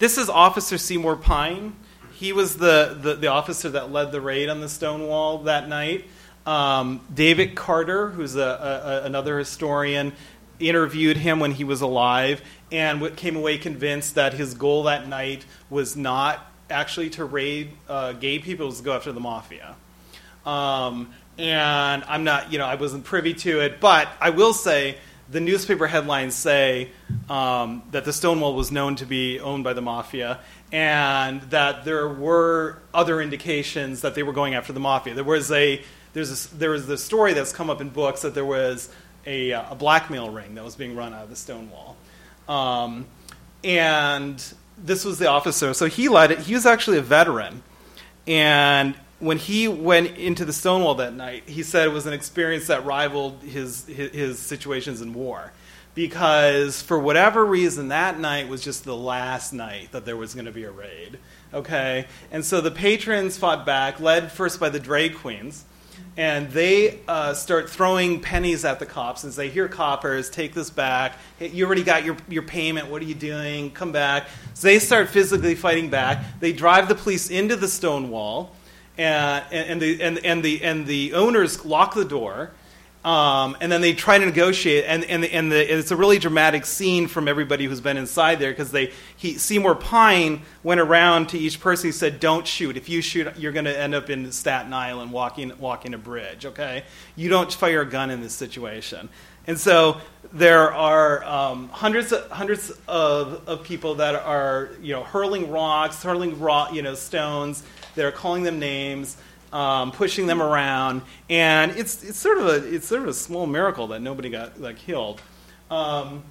This 0.00 0.16
is 0.16 0.30
Officer 0.30 0.78
Seymour 0.78 1.16
Pine. 1.16 1.76
He 2.14 2.32
was 2.32 2.56
the, 2.56 2.98
the, 2.98 3.16
the 3.16 3.26
officer 3.26 3.68
that 3.68 3.92
led 3.92 4.12
the 4.12 4.20
raid 4.22 4.48
on 4.48 4.60
the 4.60 4.68
Stonewall 4.68 5.38
that 5.40 5.68
night. 5.68 6.06
Um, 6.50 7.00
David 7.14 7.54
Carter, 7.54 8.08
who's 8.08 8.34
a, 8.34 8.40
a, 8.40 9.06
another 9.06 9.38
historian, 9.38 10.12
interviewed 10.58 11.16
him 11.16 11.38
when 11.38 11.52
he 11.52 11.62
was 11.62 11.80
alive 11.80 12.42
and 12.72 13.16
came 13.16 13.36
away 13.36 13.56
convinced 13.56 14.16
that 14.16 14.34
his 14.34 14.54
goal 14.54 14.82
that 14.82 15.06
night 15.06 15.44
was 15.70 15.96
not 15.96 16.44
actually 16.68 17.10
to 17.10 17.24
raid 17.24 17.70
uh, 17.88 18.14
gay 18.14 18.40
people, 18.40 18.66
it 18.66 18.70
was 18.70 18.78
to 18.78 18.84
go 18.84 18.92
after 18.92 19.12
the 19.12 19.20
mafia. 19.20 19.76
Um, 20.44 21.14
and 21.38 22.02
I'm 22.08 22.24
not, 22.24 22.50
you 22.50 22.58
know, 22.58 22.66
I 22.66 22.74
wasn't 22.74 23.04
privy 23.04 23.32
to 23.34 23.60
it, 23.60 23.78
but 23.78 24.08
I 24.20 24.30
will 24.30 24.52
say 24.52 24.98
the 25.30 25.40
newspaper 25.40 25.86
headlines 25.86 26.34
say 26.34 26.88
um, 27.28 27.84
that 27.92 28.04
the 28.04 28.12
Stonewall 28.12 28.56
was 28.56 28.72
known 28.72 28.96
to 28.96 29.06
be 29.06 29.38
owned 29.38 29.62
by 29.62 29.72
the 29.72 29.82
mafia, 29.82 30.40
and 30.72 31.42
that 31.42 31.84
there 31.84 32.08
were 32.08 32.78
other 32.92 33.20
indications 33.20 34.00
that 34.00 34.16
they 34.16 34.24
were 34.24 34.32
going 34.32 34.54
after 34.54 34.72
the 34.72 34.80
mafia. 34.80 35.14
There 35.14 35.22
was 35.22 35.52
a 35.52 35.80
there's 36.12 36.52
a, 36.52 36.54
there 36.56 36.70
was 36.70 36.86
the 36.86 36.98
story 36.98 37.32
that's 37.32 37.52
come 37.52 37.70
up 37.70 37.80
in 37.80 37.88
books 37.88 38.22
that 38.22 38.34
there 38.34 38.44
was 38.44 38.88
a, 39.26 39.50
a 39.50 39.76
blackmail 39.78 40.30
ring 40.30 40.54
that 40.54 40.64
was 40.64 40.76
being 40.76 40.96
run 40.96 41.14
out 41.14 41.24
of 41.24 41.30
the 41.30 41.36
Stonewall, 41.36 41.96
um, 42.48 43.06
and 43.62 44.42
this 44.78 45.04
was 45.04 45.18
the 45.18 45.28
officer. 45.28 45.74
So 45.74 45.86
he 45.86 46.08
led 46.08 46.30
it. 46.30 46.38
He 46.40 46.54
was 46.54 46.66
actually 46.66 46.98
a 46.98 47.02
veteran, 47.02 47.62
and 48.26 48.94
when 49.20 49.36
he 49.36 49.68
went 49.68 50.16
into 50.16 50.44
the 50.44 50.52
Stonewall 50.52 50.96
that 50.96 51.14
night, 51.14 51.44
he 51.46 51.62
said 51.62 51.86
it 51.86 51.92
was 51.92 52.06
an 52.06 52.14
experience 52.14 52.66
that 52.66 52.84
rivaled 52.84 53.42
his, 53.42 53.86
his, 53.86 54.10
his 54.12 54.38
situations 54.38 55.00
in 55.02 55.12
war. 55.14 55.52
Because 55.94 56.80
for 56.80 56.98
whatever 56.98 57.44
reason, 57.44 57.88
that 57.88 58.18
night 58.18 58.48
was 58.48 58.62
just 58.62 58.84
the 58.84 58.96
last 58.96 59.52
night 59.52 59.92
that 59.92 60.06
there 60.06 60.16
was 60.16 60.34
going 60.34 60.46
to 60.46 60.52
be 60.52 60.64
a 60.64 60.70
raid. 60.70 61.18
Okay? 61.52 62.06
And 62.30 62.44
so 62.44 62.60
the 62.60 62.70
patrons 62.70 63.36
fought 63.36 63.66
back, 63.66 64.00
led 64.00 64.32
first 64.32 64.58
by 64.58 64.70
the 64.70 64.80
drag 64.80 65.16
queens, 65.16 65.64
and 66.16 66.50
they 66.50 66.98
uh, 67.08 67.32
start 67.34 67.70
throwing 67.70 68.20
pennies 68.20 68.64
at 68.64 68.78
the 68.78 68.86
cops 68.86 69.24
and 69.24 69.32
say, 69.32 69.48
Here, 69.48 69.68
coppers, 69.68 70.28
take 70.28 70.52
this 70.54 70.68
back. 70.68 71.16
You 71.38 71.64
already 71.66 71.82
got 71.82 72.04
your, 72.04 72.16
your 72.28 72.42
payment. 72.42 72.88
What 72.88 73.00
are 73.00 73.06
you 73.06 73.14
doing? 73.14 73.70
Come 73.70 73.92
back. 73.92 74.28
So 74.54 74.68
they 74.68 74.78
start 74.78 75.08
physically 75.08 75.54
fighting 75.54 75.88
back. 75.88 76.22
They 76.40 76.52
drive 76.52 76.88
the 76.88 76.94
police 76.94 77.30
into 77.30 77.56
the 77.56 77.68
Stonewall 77.68 78.54
and, 78.98 79.44
and, 79.50 79.82
the, 79.82 80.02
and, 80.02 80.18
and, 80.18 80.42
the, 80.42 80.62
and 80.62 80.86
the 80.86 81.14
owners 81.14 81.64
lock 81.64 81.94
the 81.94 82.04
door. 82.04 82.50
Um, 83.02 83.56
and 83.62 83.72
then 83.72 83.80
they 83.80 83.94
try 83.94 84.18
to 84.18 84.26
negotiate, 84.26 84.84
and, 84.86 85.04
and, 85.04 85.24
the, 85.24 85.34
and 85.34 85.50
the, 85.50 85.78
it's 85.78 85.90
a 85.90 85.96
really 85.96 86.18
dramatic 86.18 86.66
scene 86.66 87.06
from 87.06 87.28
everybody 87.28 87.64
who's 87.64 87.80
been 87.80 87.96
inside 87.96 88.38
there 88.40 88.52
because 88.52 88.76
Seymour 89.40 89.74
Pine 89.76 90.42
went 90.62 90.80
around 90.80 91.30
to 91.30 91.38
each 91.38 91.60
person. 91.60 91.88
He 91.88 91.92
said, 91.92 92.20
"Don't 92.20 92.46
shoot. 92.46 92.76
If 92.76 92.90
you 92.90 93.00
shoot, 93.00 93.38
you're 93.38 93.52
going 93.52 93.64
to 93.64 93.78
end 93.78 93.94
up 93.94 94.10
in 94.10 94.30
Staten 94.32 94.74
Island 94.74 95.12
walking 95.12 95.50
walking 95.58 95.94
a 95.94 95.98
bridge. 95.98 96.44
Okay, 96.44 96.84
you 97.16 97.30
don't 97.30 97.50
fire 97.50 97.80
a 97.80 97.86
gun 97.86 98.10
in 98.10 98.20
this 98.20 98.34
situation." 98.34 99.08
And 99.46 99.58
so 99.58 100.02
there 100.34 100.70
are 100.70 101.24
um, 101.24 101.70
hundreds 101.70 102.12
of, 102.12 102.30
hundreds 102.30 102.70
of, 102.86 103.48
of 103.48 103.64
people 103.64 103.94
that 103.94 104.14
are 104.14 104.72
you 104.82 104.92
know 104.92 105.04
hurling 105.04 105.50
rocks, 105.50 106.02
hurling 106.02 106.38
rock, 106.38 106.74
you 106.74 106.82
know 106.82 106.94
stones 106.94 107.62
they're 107.94 108.12
calling 108.12 108.42
them 108.42 108.58
names, 108.58 109.16
um, 109.52 109.92
pushing 109.92 110.26
them 110.26 110.40
around, 110.40 111.02
and 111.28 111.72
it's 111.72 112.02
it's 112.02 112.18
sort 112.18 112.38
of 112.38 112.46
a 112.46 112.74
it's 112.74 112.86
sort 112.86 113.02
of 113.02 113.08
a 113.08 113.14
small 113.14 113.46
miracle 113.46 113.88
that 113.88 114.00
nobody 114.00 114.30
got 114.30 114.60
like 114.60 114.76
killed. 114.76 115.20
Um, 115.70 116.22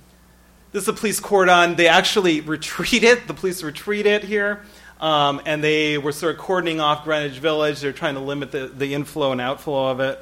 this 0.71 0.83
is 0.83 0.89
a 0.89 0.93
police 0.93 1.19
cordon. 1.19 1.75
They 1.75 1.87
actually 1.87 2.41
retreated. 2.55 3.27
The 3.27 3.33
police 3.33 3.63
retreated 3.63 4.23
here, 4.23 4.61
um, 4.99 5.41
and 5.45 5.63
they 5.63 5.97
were 5.97 6.11
sort 6.11 6.35
of 6.35 6.41
cordoning 6.41 6.79
off 6.79 7.03
Greenwich 7.03 7.39
Village. 7.39 7.81
They're 7.81 7.91
trying 7.91 8.15
to 8.15 8.21
limit 8.21 8.51
the, 8.51 8.67
the 8.67 8.93
inflow 8.93 9.31
and 9.31 9.41
outflow 9.41 9.87
of 9.87 9.99
it. 9.99 10.19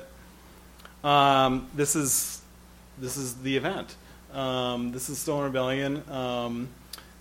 Um, 1.03 1.69
this 1.75 1.95
is 1.95 2.41
this 2.97 3.17
is 3.17 3.35
the 3.35 3.57
event. 3.57 3.95
Um, 4.33 4.91
this 4.91 5.09
is 5.09 5.17
Stone 5.17 5.43
Rebellion. 5.43 6.03
Um, 6.09 6.69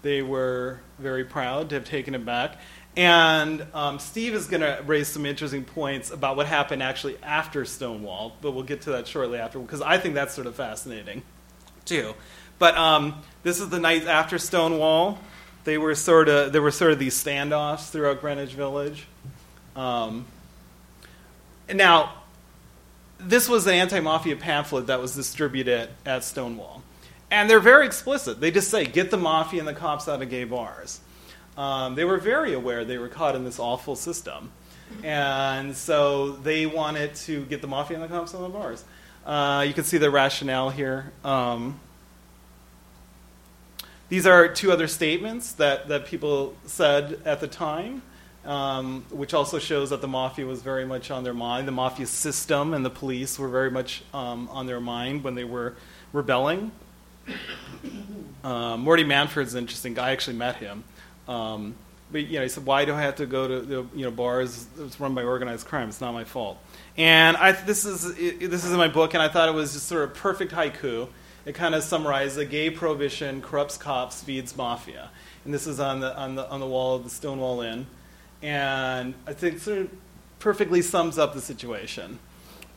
they 0.02 0.22
were 0.22 0.80
very 0.98 1.24
proud 1.24 1.68
to 1.70 1.74
have 1.76 1.84
taken 1.84 2.14
it 2.14 2.24
back. 2.24 2.58
And 2.96 3.66
um, 3.74 3.98
Steve 3.98 4.32
is 4.32 4.46
going 4.46 4.62
to 4.62 4.82
raise 4.86 5.08
some 5.08 5.26
interesting 5.26 5.64
points 5.64 6.10
about 6.10 6.36
what 6.36 6.46
happened 6.46 6.82
actually 6.82 7.18
after 7.22 7.66
Stonewall, 7.66 8.34
but 8.40 8.52
we'll 8.52 8.64
get 8.64 8.82
to 8.82 8.92
that 8.92 9.06
shortly 9.06 9.38
after 9.38 9.58
because 9.58 9.82
I 9.82 9.98
think 9.98 10.14
that's 10.14 10.34
sort 10.34 10.46
of 10.46 10.54
fascinating 10.54 11.22
too. 11.84 12.14
But 12.58 12.74
um, 12.76 13.22
this 13.42 13.60
is 13.60 13.68
the 13.68 13.78
night 13.78 14.06
after 14.06 14.38
Stonewall. 14.38 15.18
They 15.64 15.76
were 15.76 15.94
sort 15.94 16.28
of 16.28 16.52
there 16.52 16.62
were 16.62 16.70
sort 16.70 16.92
of 16.92 16.98
these 16.98 17.22
standoffs 17.22 17.90
throughout 17.90 18.20
Greenwich 18.22 18.54
Village. 18.54 19.06
Um, 19.74 20.24
now, 21.72 22.14
this 23.18 23.48
was 23.48 23.66
an 23.66 23.74
anti-mafia 23.74 24.36
pamphlet 24.36 24.86
that 24.86 25.00
was 25.00 25.14
distributed 25.14 25.90
at 26.06 26.24
Stonewall, 26.24 26.82
and 27.30 27.50
they're 27.50 27.60
very 27.60 27.84
explicit. 27.84 28.40
They 28.40 28.50
just 28.50 28.70
say, 28.70 28.86
"Get 28.86 29.10
the 29.10 29.18
mafia 29.18 29.58
and 29.58 29.68
the 29.68 29.74
cops 29.74 30.08
out 30.08 30.22
of 30.22 30.30
gay 30.30 30.44
bars." 30.44 31.00
Um, 31.56 31.94
they 31.94 32.04
were 32.04 32.18
very 32.18 32.52
aware 32.52 32.84
they 32.84 32.98
were 32.98 33.08
caught 33.08 33.34
in 33.34 33.44
this 33.44 33.58
awful 33.58 33.96
system. 33.96 34.50
And 35.02 35.76
so 35.76 36.32
they 36.32 36.66
wanted 36.66 37.14
to 37.16 37.44
get 37.46 37.60
the 37.60 37.66
mafia 37.66 38.00
and 38.00 38.04
the 38.04 38.08
cops 38.08 38.34
on 38.34 38.42
the 38.42 38.48
bars. 38.48 38.84
Uh, 39.24 39.64
you 39.66 39.74
can 39.74 39.84
see 39.84 39.98
the 39.98 40.10
rationale 40.10 40.70
here. 40.70 41.12
Um, 41.24 41.80
these 44.08 44.26
are 44.26 44.46
two 44.46 44.70
other 44.70 44.86
statements 44.86 45.52
that, 45.52 45.88
that 45.88 46.06
people 46.06 46.54
said 46.64 47.20
at 47.24 47.40
the 47.40 47.48
time, 47.48 48.02
um, 48.44 49.04
which 49.10 49.34
also 49.34 49.58
shows 49.58 49.90
that 49.90 50.00
the 50.00 50.08
mafia 50.08 50.46
was 50.46 50.62
very 50.62 50.84
much 50.84 51.10
on 51.10 51.24
their 51.24 51.34
mind. 51.34 51.66
The 51.66 51.72
mafia 51.72 52.06
system 52.06 52.72
and 52.72 52.84
the 52.84 52.90
police 52.90 53.36
were 53.36 53.48
very 53.48 53.70
much 53.70 54.04
um, 54.14 54.48
on 54.52 54.66
their 54.66 54.80
mind 54.80 55.24
when 55.24 55.34
they 55.34 55.42
were 55.42 55.74
rebelling. 56.12 56.70
Uh, 58.44 58.76
Morty 58.76 59.02
Manford's 59.02 59.54
an 59.54 59.58
interesting 59.58 59.94
guy. 59.94 60.10
I 60.10 60.12
actually 60.12 60.36
met 60.36 60.56
him. 60.56 60.84
Um, 61.28 61.74
but 62.10 62.26
you 62.26 62.36
know, 62.36 62.42
he 62.42 62.48
said, 62.48 62.64
"Why 62.64 62.84
do 62.84 62.94
I 62.94 63.00
have 63.00 63.16
to 63.16 63.26
go 63.26 63.48
to 63.48 63.60
the, 63.60 63.86
you 63.94 64.04
know 64.04 64.10
bars? 64.10 64.66
It's 64.78 65.00
run 65.00 65.14
by 65.14 65.24
organized 65.24 65.66
crime. 65.66 65.88
It's 65.88 66.00
not 66.00 66.12
my 66.12 66.24
fault." 66.24 66.58
And 66.96 67.36
I, 67.36 67.52
this 67.52 67.84
is 67.84 68.16
it, 68.18 68.50
this 68.50 68.64
is 68.64 68.70
in 68.70 68.78
my 68.78 68.88
book, 68.88 69.14
and 69.14 69.22
I 69.22 69.28
thought 69.28 69.48
it 69.48 69.54
was 69.54 69.72
just 69.72 69.86
sort 69.86 70.04
of 70.04 70.14
perfect 70.14 70.52
haiku. 70.52 71.08
It 71.44 71.54
kind 71.54 71.74
of 71.74 71.82
summarizes: 71.82 72.36
the 72.36 72.44
gay 72.44 72.70
prohibition 72.70 73.42
corrupts 73.42 73.76
cops, 73.76 74.22
feeds 74.22 74.56
mafia, 74.56 75.10
and 75.44 75.52
this 75.52 75.66
is 75.66 75.80
on 75.80 76.00
the 76.00 76.16
on 76.16 76.36
the 76.36 76.48
on 76.48 76.60
the 76.60 76.66
wall 76.66 76.94
of 76.94 77.04
the 77.04 77.10
Stonewall 77.10 77.60
Inn, 77.60 77.86
and 78.40 79.14
I 79.26 79.32
think 79.32 79.58
sort 79.58 79.78
of 79.78 79.90
perfectly 80.38 80.82
sums 80.82 81.18
up 81.18 81.34
the 81.34 81.40
situation. 81.40 82.20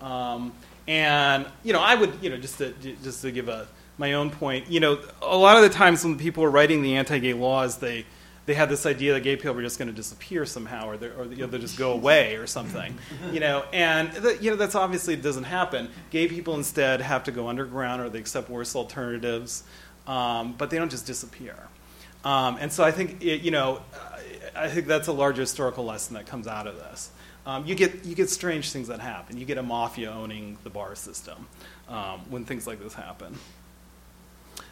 Um, 0.01 0.53
and 0.87 1.45
you 1.63 1.71
know, 1.71 1.81
I 1.81 1.93
would 1.93 2.13
you 2.21 2.31
know 2.31 2.37
just 2.37 2.57
to 2.57 2.73
just 3.03 3.21
to 3.21 3.31
give 3.31 3.47
a 3.47 3.67
my 3.99 4.13
own 4.13 4.31
point, 4.31 4.71
you 4.71 4.79
know, 4.79 4.97
a 5.21 5.37
lot 5.37 5.57
of 5.57 5.63
the 5.63 5.69
times 5.69 6.03
when 6.03 6.17
people 6.17 6.43
are 6.43 6.49
writing 6.49 6.81
the 6.81 6.95
anti-gay 6.95 7.33
laws, 7.33 7.79
they 7.79 8.05
they 8.49 8.55
had 8.55 8.67
this 8.67 8.87
idea 8.87 9.13
that 9.13 9.19
gay 9.19 9.35
people 9.35 9.53
were 9.53 9.61
just 9.61 9.77
going 9.77 9.89
to 9.89 9.93
disappear 9.93 10.43
somehow, 10.43 10.89
or, 10.89 10.95
or 10.95 11.25
you 11.25 11.41
know, 11.41 11.45
they'll 11.45 11.61
just 11.61 11.77
go 11.77 11.91
away 11.91 12.35
or 12.35 12.47
something, 12.47 12.97
you 13.31 13.39
know. 13.39 13.63
And 13.71 14.11
the, 14.11 14.39
you 14.41 14.49
know 14.49 14.55
that's 14.55 14.73
obviously 14.73 15.15
doesn't 15.15 15.43
happen. 15.43 15.87
Gay 16.09 16.27
people 16.27 16.55
instead 16.55 16.99
have 16.99 17.25
to 17.25 17.31
go 17.31 17.47
underground, 17.47 18.01
or 18.01 18.09
they 18.09 18.17
accept 18.17 18.49
worse 18.49 18.75
alternatives, 18.75 19.61
um, 20.07 20.55
but 20.57 20.71
they 20.71 20.77
don't 20.77 20.89
just 20.89 21.05
disappear. 21.05 21.55
Um, 22.25 22.57
and 22.59 22.73
so 22.73 22.83
I 22.83 22.89
think 22.89 23.21
it, 23.23 23.41
you 23.41 23.51
know, 23.51 23.83
I 24.55 24.67
think 24.67 24.87
that's 24.87 25.07
a 25.07 25.13
larger 25.13 25.41
historical 25.41 25.85
lesson 25.85 26.15
that 26.15 26.25
comes 26.25 26.47
out 26.47 26.65
of 26.65 26.75
this. 26.75 27.11
Um, 27.45 27.67
you 27.67 27.75
get 27.75 28.03
you 28.03 28.15
get 28.15 28.31
strange 28.31 28.71
things 28.71 28.87
that 28.87 28.99
happen. 28.99 29.37
You 29.37 29.45
get 29.45 29.59
a 29.59 29.63
mafia 29.63 30.11
owning 30.11 30.57
the 30.63 30.71
bar 30.71 30.95
system 30.95 31.45
um, 31.87 32.21
when 32.31 32.45
things 32.45 32.65
like 32.65 32.81
this 32.81 32.95
happen. 32.95 33.37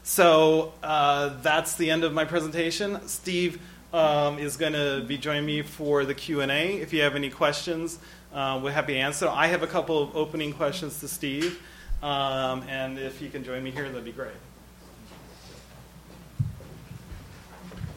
So 0.07 0.71
uh, 0.81 1.33
that's 1.41 1.75
the 1.75 1.91
end 1.91 2.05
of 2.05 2.13
my 2.13 2.23
presentation. 2.23 3.05
Steve 3.09 3.59
um, 3.91 4.39
is 4.39 4.55
going 4.55 4.71
to 4.71 5.03
be 5.05 5.17
joining 5.17 5.45
me 5.45 5.63
for 5.63 6.05
the 6.05 6.13
Q 6.13 6.39
and 6.39 6.49
A. 6.49 6.75
If 6.75 6.93
you 6.93 7.01
have 7.01 7.17
any 7.17 7.29
questions, 7.29 7.99
uh, 8.33 8.57
we're 8.63 8.71
happy 8.71 8.93
to 8.93 8.99
answer. 8.99 9.27
I 9.27 9.47
have 9.47 9.63
a 9.63 9.67
couple 9.67 10.01
of 10.01 10.15
opening 10.15 10.53
questions 10.53 11.01
to 11.01 11.09
Steve, 11.09 11.61
um, 12.01 12.63
and 12.69 12.97
if 12.97 13.21
you 13.21 13.29
can 13.29 13.43
join 13.43 13.61
me 13.61 13.69
here, 13.69 13.89
that'd 13.89 14.05
be 14.05 14.13
great. 14.13 14.31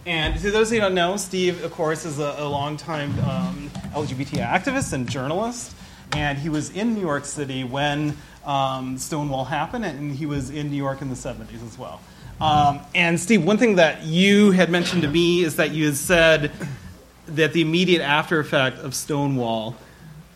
And 0.05 0.37
to 0.41 0.51
those 0.51 0.67
of 0.67 0.75
you 0.75 0.81
who 0.81 0.87
don't 0.89 0.97
know, 0.97 1.17
Steve, 1.17 1.63
of 1.63 1.71
course, 1.71 2.05
is 2.05 2.19
a, 2.19 2.35
a 2.39 2.49
longtime 2.49 3.17
um, 3.21 3.71
LGBT 3.95 4.45
activist 4.45 4.95
and 4.95 5.09
journalist. 5.09 5.77
And 6.13 6.39
he 6.39 6.49
was 6.49 6.71
in 6.71 6.95
New 6.95 7.01
York 7.01 7.25
City 7.25 7.65
when 7.65 8.17
um, 8.45 8.99
Stonewall 8.99 9.45
happened, 9.45 9.85
and 9.85 10.15
he 10.15 10.27
was 10.27 10.51
in 10.51 10.71
New 10.71 10.77
York 10.77 11.03
in 11.03 11.09
the 11.09 11.15
70s 11.15 11.65
as 11.67 11.79
well. 11.79 12.01
Um, 12.41 12.81
and 12.95 13.21
Steve, 13.21 13.45
one 13.45 13.59
thing 13.59 13.77
that 13.77 14.03
you 14.03 14.51
had 14.51 14.71
mentioned 14.71 15.03
to 15.03 15.09
me 15.09 15.43
is 15.45 15.57
that 15.57 15.73
you 15.73 15.87
had 15.87 15.97
said 15.97 16.53
that 17.27 17.53
the 17.53 17.61
immediate 17.61 18.03
after 18.03 18.41
effect 18.41 18.79
of 18.79 18.95
Stonewall 18.95 19.77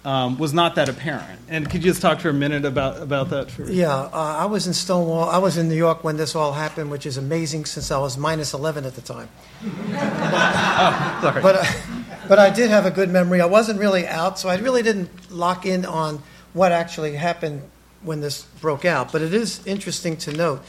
um, 0.05 0.37
was 0.37 0.53
not 0.53 0.75
that 0.75 0.91
apparent. 0.91 1.41
And 1.49 1.69
could 1.69 1.83
you 1.83 1.91
just 1.91 2.03
talk 2.03 2.21
for 2.21 2.29
a 2.29 2.35
minute 2.35 2.67
about, 2.67 3.01
about 3.01 3.31
that? 3.31 3.51
For- 3.51 3.65
Yeah, 3.71 3.89
uh, 3.95 4.11
I 4.13 4.45
was 4.45 4.67
in 4.67 4.75
Stonewall. 4.75 5.31
I 5.31 5.39
was 5.39 5.57
in 5.57 5.69
New 5.69 5.75
York 5.75 6.05
when 6.05 6.19
this 6.19 6.35
all 6.37 6.53
happened, 6.53 6.91
which 6.91 7.07
is 7.07 7.17
amazing 7.17 7.65
since 7.65 7.91
I 7.91 7.99
was 7.99 8.19
minus 8.19 8.53
11 8.53 8.85
at 8.85 8.95
the 8.95 9.01
time. 9.01 9.29
sorry. 11.23 11.41
But, 11.41 11.57
uh, 11.57 11.65
but 12.29 12.39
I 12.39 12.51
did 12.51 12.71
have 12.71 12.87
a 12.87 12.91
good 12.91 13.11
memory. 13.11 13.41
I 13.41 13.47
wasn't 13.47 13.81
really 13.81 14.07
out, 14.07 14.39
so 14.39 14.49
I 14.49 14.57
really 14.57 14.83
didn't 14.83 15.31
lock 15.31 15.67
in 15.67 15.85
on 15.85 16.23
what 16.53 16.73
actually 16.73 17.15
happened 17.15 17.63
when 18.03 18.21
this 18.21 18.43
broke 18.61 18.85
out. 18.85 19.13
But 19.13 19.23
it 19.23 19.35
is 19.35 19.65
interesting 19.67 20.17
to 20.19 20.33
note, 20.33 20.63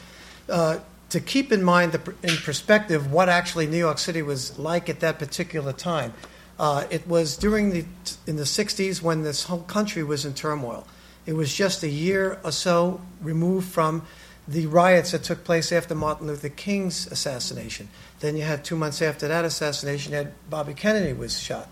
uh, 0.48 0.78
to 1.10 1.20
keep 1.20 1.52
in 1.52 1.62
mind 1.62 1.92
the, 1.92 2.14
in 2.22 2.36
perspective 2.38 3.12
what 3.12 3.28
actually 3.28 3.66
New 3.66 3.78
York 3.78 3.98
City 3.98 4.22
was 4.22 4.58
like 4.58 4.88
at 4.88 5.00
that 5.00 5.18
particular 5.18 5.72
time. 5.72 6.12
Uh, 6.58 6.86
it 6.90 7.06
was 7.06 7.36
during 7.36 7.70
the 7.70 7.84
in 8.26 8.36
the 8.36 8.44
60s 8.44 9.02
when 9.02 9.22
this 9.22 9.44
whole 9.44 9.62
country 9.62 10.02
was 10.02 10.24
in 10.24 10.34
turmoil. 10.34 10.86
It 11.26 11.34
was 11.34 11.52
just 11.52 11.82
a 11.82 11.88
year 11.88 12.38
or 12.44 12.52
so 12.52 13.00
removed 13.20 13.68
from 13.68 14.06
the 14.48 14.66
riots 14.66 15.10
that 15.10 15.24
took 15.24 15.44
place 15.44 15.72
after 15.72 15.94
Martin 15.94 16.28
Luther 16.28 16.48
King's 16.48 17.06
assassination. 17.08 17.88
Then 18.20 18.36
you 18.36 18.42
had 18.42 18.64
two 18.64 18.76
months 18.76 19.02
after 19.02 19.28
that 19.28 19.44
assassination, 19.44 20.12
you 20.12 20.18
had 20.18 20.32
Bobby 20.48 20.74
Kennedy 20.74 21.12
was 21.12 21.38
shot. 21.38 21.68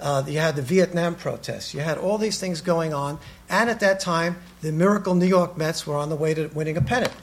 Uh, 0.00 0.22
you 0.26 0.38
had 0.38 0.56
the 0.56 0.62
Vietnam 0.62 1.14
protests. 1.14 1.72
You 1.72 1.80
had 1.80 1.96
all 1.96 2.18
these 2.18 2.38
things 2.38 2.60
going 2.60 2.92
on. 2.92 3.18
And 3.48 3.70
at 3.70 3.80
that 3.80 3.98
time, 3.98 4.36
the 4.60 4.70
miracle 4.70 5.14
New 5.14 5.26
York 5.26 5.56
Mets 5.56 5.86
were 5.86 5.96
on 5.96 6.10
the 6.10 6.16
way 6.16 6.34
to 6.34 6.48
winning 6.48 6.76
a 6.76 6.82
pennant. 6.82 7.14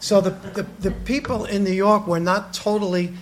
So 0.00 0.20
the, 0.20 0.30
the, 0.30 0.66
the 0.80 0.90
people 0.90 1.44
in 1.44 1.62
New 1.62 1.72
York 1.72 2.06
were 2.06 2.20
not 2.20 2.54
totally, 2.54 3.12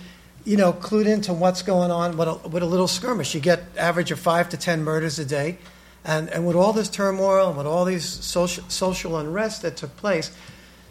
you 0.45 0.55
know, 0.55 0.71
clued 0.71 1.07
into 1.07 1.33
what's 1.33 1.61
going 1.61 1.91
on 1.91 2.15
with 2.15 2.27
a, 2.27 2.47
with 2.47 2.63
a 2.63 2.65
little 2.65 2.87
skirmish. 2.87 3.35
You 3.35 3.41
get 3.41 3.63
average 3.77 4.11
of 4.11 4.19
five 4.19 4.47
to 4.49 4.57
ten 4.57 4.83
murders 4.83 5.19
a 5.19 5.25
day. 5.25 5.57
And, 6.05 6.29
and 6.29 6.47
with 6.47 6.55
all 6.55 6.73
this 6.73 6.89
turmoil 6.89 7.49
and 7.49 7.57
with 7.57 7.67
all 7.67 7.85
these 7.85 8.05
social, 8.05 8.63
social 8.69 9.17
unrest 9.17 9.61
that 9.63 9.77
took 9.77 9.95
place, 9.97 10.31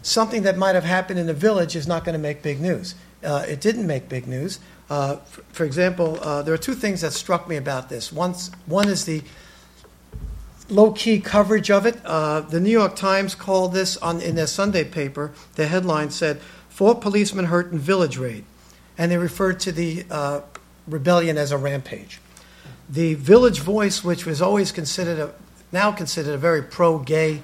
something 0.03 0.43
that 0.43 0.57
might 0.57 0.75
have 0.75 0.85
happened 0.85 1.19
in 1.19 1.27
a 1.27 1.33
village 1.33 1.75
is 1.75 1.87
not 1.87 2.05
going 2.05 2.13
to 2.13 2.19
make 2.19 2.43
big 2.43 2.61
news. 2.61 2.93
Uh, 3.23 3.45
it 3.47 3.61
didn't 3.61 3.85
make 3.85 4.09
big 4.09 4.27
news. 4.27 4.59
Uh, 4.89 5.17
for, 5.17 5.41
for, 5.53 5.63
example, 5.63 6.19
uh, 6.21 6.41
there 6.41 6.53
are 6.53 6.57
two 6.59 6.73
things 6.73 7.01
that 7.01 7.13
struck 7.13 7.47
me 7.47 7.55
about 7.55 7.89
this. 7.89 8.11
Once, 8.11 8.51
one 8.65 8.89
is 8.89 9.05
the 9.05 9.21
low 10.69 10.91
key 10.91 11.19
coverage 11.19 11.69
of 11.71 11.85
it. 11.85 11.99
Uh, 12.03 12.41
the 12.41 12.59
New 12.59 12.71
York 12.71 12.95
Times 12.95 13.35
called 13.35 13.73
this 13.73 13.97
on, 13.97 14.21
in 14.21 14.35
their 14.35 14.47
Sunday 14.47 14.83
paper. 14.83 15.31
The 15.55 15.67
headline 15.67 16.09
said, 16.09 16.41
Four 16.69 16.95
policemen 16.95 17.45
hurt 17.45 17.71
in 17.71 17.79
village 17.79 18.17
raid. 18.17 18.43
And 18.97 19.11
they 19.11 19.17
referred 19.17 19.59
to 19.61 19.71
the 19.71 20.05
uh, 20.09 20.41
rebellion 20.87 21.37
as 21.37 21.51
a 21.51 21.57
rampage. 21.57 22.19
The 22.89 23.13
Village 23.13 23.59
Voice, 23.59 24.03
which 24.03 24.25
was 24.25 24.41
always 24.41 24.71
considered 24.71 25.19
a, 25.19 25.33
now 25.71 25.91
considered 25.91 26.33
a 26.33 26.37
very 26.37 26.61
pro 26.61 26.99
gay 26.99 27.41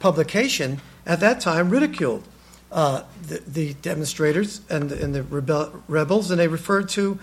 publication, 0.00 0.80
at 1.06 1.20
that 1.20 1.40
time 1.40 1.70
ridiculed 1.70 2.24
uh, 2.72 3.02
the, 3.26 3.42
the, 3.46 3.74
demonstrators 3.74 4.60
and, 4.70 4.92
and 4.92 5.14
the 5.14 5.22
rebel, 5.24 5.82
rebels, 5.88 6.30
and 6.30 6.38
they 6.38 6.48
referred 6.48 6.88
to 6.90 7.18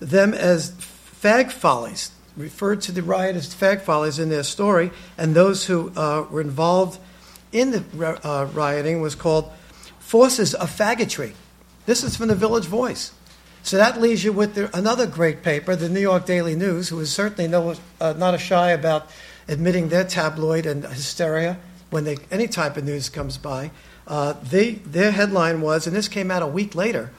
them 0.00 0.32
as 0.32 0.72
fag 0.72 1.50
follies, 1.50 2.10
referred 2.36 2.80
to 2.82 2.92
the 2.92 3.02
riot 3.02 3.36
as 3.36 3.54
fag 3.54 3.82
follies 3.82 4.18
in 4.18 4.28
their 4.28 4.42
story, 4.42 4.90
and 5.18 5.34
those 5.34 5.66
who 5.66 5.92
uh, 5.96 6.26
were 6.30 6.40
involved 6.40 6.98
in 7.52 7.70
the 7.70 8.20
uh, 8.24 8.46
rioting 8.52 9.00
was 9.00 9.14
called 9.14 9.52
forces 9.98 10.54
of 10.54 10.70
faggotry. 10.70 11.32
This 11.84 12.02
is 12.02 12.16
from 12.16 12.28
the 12.28 12.34
Village 12.34 12.66
Voice. 12.66 13.12
So 13.62 13.76
that 13.78 14.00
leaves 14.00 14.22
you 14.22 14.32
with 14.32 14.54
the, 14.54 14.76
another 14.76 15.06
great 15.06 15.42
paper, 15.42 15.74
the 15.74 15.88
New 15.88 16.00
York 16.00 16.24
Daily 16.24 16.54
News, 16.54 16.88
who 16.88 17.00
is 17.00 17.12
certainly 17.12 17.48
no, 17.48 17.74
uh, 18.00 18.14
not 18.16 18.34
a 18.34 18.38
shy 18.38 18.70
about 18.70 19.10
admitting 19.48 19.88
their 19.88 20.04
tabloid 20.04 20.66
and 20.66 20.84
hysteria 20.84 21.58
when 21.90 22.04
they, 22.04 22.16
any 22.30 22.46
type 22.46 22.76
of 22.76 22.84
news 22.84 23.08
comes 23.08 23.38
by. 23.38 23.70
Uh, 24.06 24.34
they, 24.34 24.72
their 24.72 25.10
headline 25.10 25.60
was, 25.60 25.86
and 25.86 25.96
this 25.96 26.08
came 26.08 26.30
out 26.30 26.42
a 26.42 26.46
week 26.46 26.74
later 26.74 27.10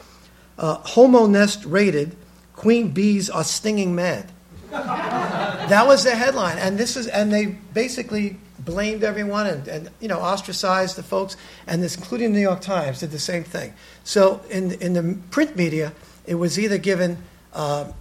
uh, 0.57 0.75
Homo 0.75 1.27
nest 1.27 1.65
raided, 1.65 2.15
queen 2.55 2.89
bees 2.89 3.29
are 3.29 3.43
stinging 3.43 3.95
mad. 3.95 4.31
that 4.71 5.85
was 5.87 6.03
their 6.03 6.15
headline. 6.15 6.57
And, 6.57 6.77
this 6.77 6.97
is, 6.97 7.07
and 7.07 7.31
they 7.31 7.45
basically 7.45 8.37
blamed 8.59 9.03
everyone 9.03 9.47
and, 9.47 9.67
and 9.67 9.89
you 10.01 10.07
know 10.07 10.19
ostracized 10.19 10.97
the 10.97 11.03
folks, 11.03 11.37
and 11.67 11.81
this, 11.81 11.95
including 11.95 12.33
the 12.33 12.39
New 12.39 12.43
York 12.43 12.61
Times, 12.61 12.99
did 12.99 13.11
the 13.11 13.19
same 13.19 13.43
thing. 13.43 13.73
So 14.03 14.41
in, 14.49 14.73
in 14.73 14.93
the 14.93 15.17
print 15.29 15.55
media, 15.55 15.93
it 16.25 16.35
was 16.35 16.59
either 16.59 16.77
given 16.77 17.17
uh, 17.53 17.91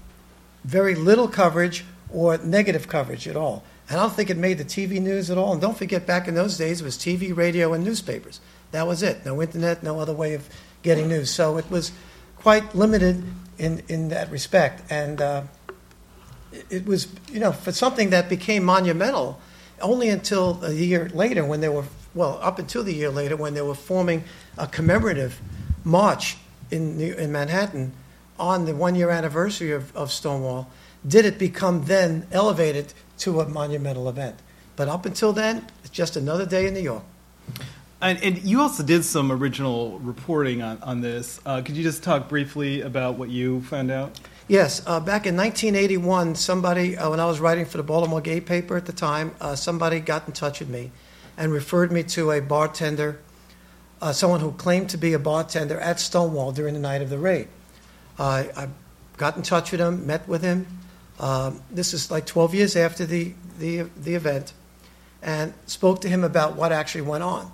very 0.64 0.94
little 0.94 1.28
coverage 1.28 1.84
or 2.12 2.38
negative 2.38 2.88
coverage 2.88 3.28
at 3.28 3.36
all. 3.36 3.64
And 3.88 4.00
I 4.00 4.02
don't 4.02 4.12
think 4.12 4.30
it 4.30 4.36
made 4.36 4.58
the 4.58 4.64
TV 4.64 5.00
news 5.00 5.30
at 5.30 5.38
all. 5.38 5.52
And 5.52 5.60
don't 5.60 5.76
forget, 5.78 6.06
back 6.06 6.26
in 6.26 6.34
those 6.34 6.58
days, 6.58 6.80
it 6.80 6.84
was 6.84 6.96
TV, 6.96 7.36
radio, 7.36 7.72
and 7.72 7.84
newspapers. 7.84 8.40
That 8.72 8.86
was 8.86 9.02
it. 9.02 9.24
No 9.24 9.40
internet, 9.40 9.82
no 9.82 10.00
other 10.00 10.12
way 10.12 10.34
of 10.34 10.48
getting 10.82 11.08
news. 11.08 11.30
So 11.30 11.56
it 11.56 11.70
was 11.70 11.92
quite 12.36 12.74
limited 12.74 13.24
in, 13.58 13.82
in 13.88 14.08
that 14.08 14.30
respect. 14.30 14.82
And 14.90 15.20
uh, 15.20 15.42
it 16.70 16.86
was, 16.86 17.08
you 17.30 17.40
know, 17.40 17.52
for 17.52 17.72
something 17.72 18.10
that 18.10 18.28
became 18.28 18.64
monumental 18.64 19.40
only 19.80 20.08
until 20.08 20.64
a 20.64 20.72
year 20.72 21.08
later 21.12 21.44
when 21.44 21.60
they 21.60 21.68
were, 21.68 21.84
well, 22.14 22.38
up 22.42 22.58
until 22.58 22.82
the 22.82 22.94
year 22.94 23.10
later 23.10 23.36
when 23.36 23.54
they 23.54 23.62
were 23.62 23.74
forming 23.74 24.24
a 24.56 24.66
commemorative 24.66 25.40
march 25.84 26.36
in, 26.70 26.96
New, 26.96 27.14
in 27.14 27.30
Manhattan 27.32 27.92
on 28.38 28.64
the 28.64 28.74
one 28.74 28.94
year 28.94 29.10
anniversary 29.10 29.72
of, 29.72 29.94
of 29.96 30.12
Stonewall, 30.12 30.70
did 31.06 31.24
it 31.24 31.38
become 31.38 31.84
then 31.84 32.26
elevated 32.32 32.92
to 33.18 33.40
a 33.40 33.48
monumental 33.48 34.08
event. 34.08 34.36
But 34.76 34.88
up 34.88 35.06
until 35.06 35.32
then, 35.32 35.66
it's 35.82 35.90
just 35.90 36.16
another 36.16 36.44
day 36.44 36.66
in 36.66 36.74
New 36.74 36.80
York. 36.80 37.04
And, 38.00 38.22
and 38.22 38.42
you 38.42 38.60
also 38.60 38.82
did 38.82 39.04
some 39.04 39.32
original 39.32 39.98
reporting 40.00 40.62
on, 40.62 40.82
on 40.82 41.00
this. 41.00 41.40
Uh, 41.46 41.62
could 41.62 41.76
you 41.76 41.82
just 41.82 42.02
talk 42.02 42.28
briefly 42.28 42.82
about 42.82 43.16
what 43.16 43.30
you 43.30 43.62
found 43.62 43.90
out? 43.90 44.20
Yes, 44.48 44.82
uh, 44.86 45.00
back 45.00 45.26
in 45.26 45.36
1981, 45.36 46.34
somebody, 46.34 46.96
uh, 46.96 47.10
when 47.10 47.20
I 47.20 47.26
was 47.26 47.40
writing 47.40 47.64
for 47.64 47.78
the 47.78 47.82
Baltimore 47.82 48.20
Gay 48.20 48.40
paper 48.40 48.76
at 48.76 48.84
the 48.84 48.92
time, 48.92 49.34
uh, 49.40 49.56
somebody 49.56 49.98
got 49.98 50.26
in 50.26 50.34
touch 50.34 50.60
with 50.60 50.68
me 50.68 50.92
and 51.38 51.50
referred 51.52 51.90
me 51.90 52.02
to 52.04 52.32
a 52.32 52.40
bartender, 52.40 53.18
uh, 54.02 54.12
someone 54.12 54.40
who 54.40 54.52
claimed 54.52 54.90
to 54.90 54.98
be 54.98 55.14
a 55.14 55.18
bartender 55.18 55.80
at 55.80 55.98
Stonewall 55.98 56.52
during 56.52 56.74
the 56.74 56.80
night 56.80 57.02
of 57.02 57.10
the 57.10 57.18
raid. 57.18 57.48
I 58.18 58.68
got 59.16 59.36
in 59.36 59.42
touch 59.42 59.72
with 59.72 59.80
him, 59.80 60.06
met 60.06 60.28
with 60.28 60.42
him. 60.42 60.66
Um, 61.18 61.62
this 61.70 61.94
is 61.94 62.10
like 62.10 62.26
12 62.26 62.54
years 62.54 62.76
after 62.76 63.06
the, 63.06 63.34
the, 63.58 63.82
the 63.96 64.14
event, 64.14 64.52
and 65.22 65.54
spoke 65.66 66.02
to 66.02 66.08
him 66.08 66.24
about 66.24 66.56
what 66.56 66.72
actually 66.72 67.02
went 67.02 67.24
on. 67.24 67.50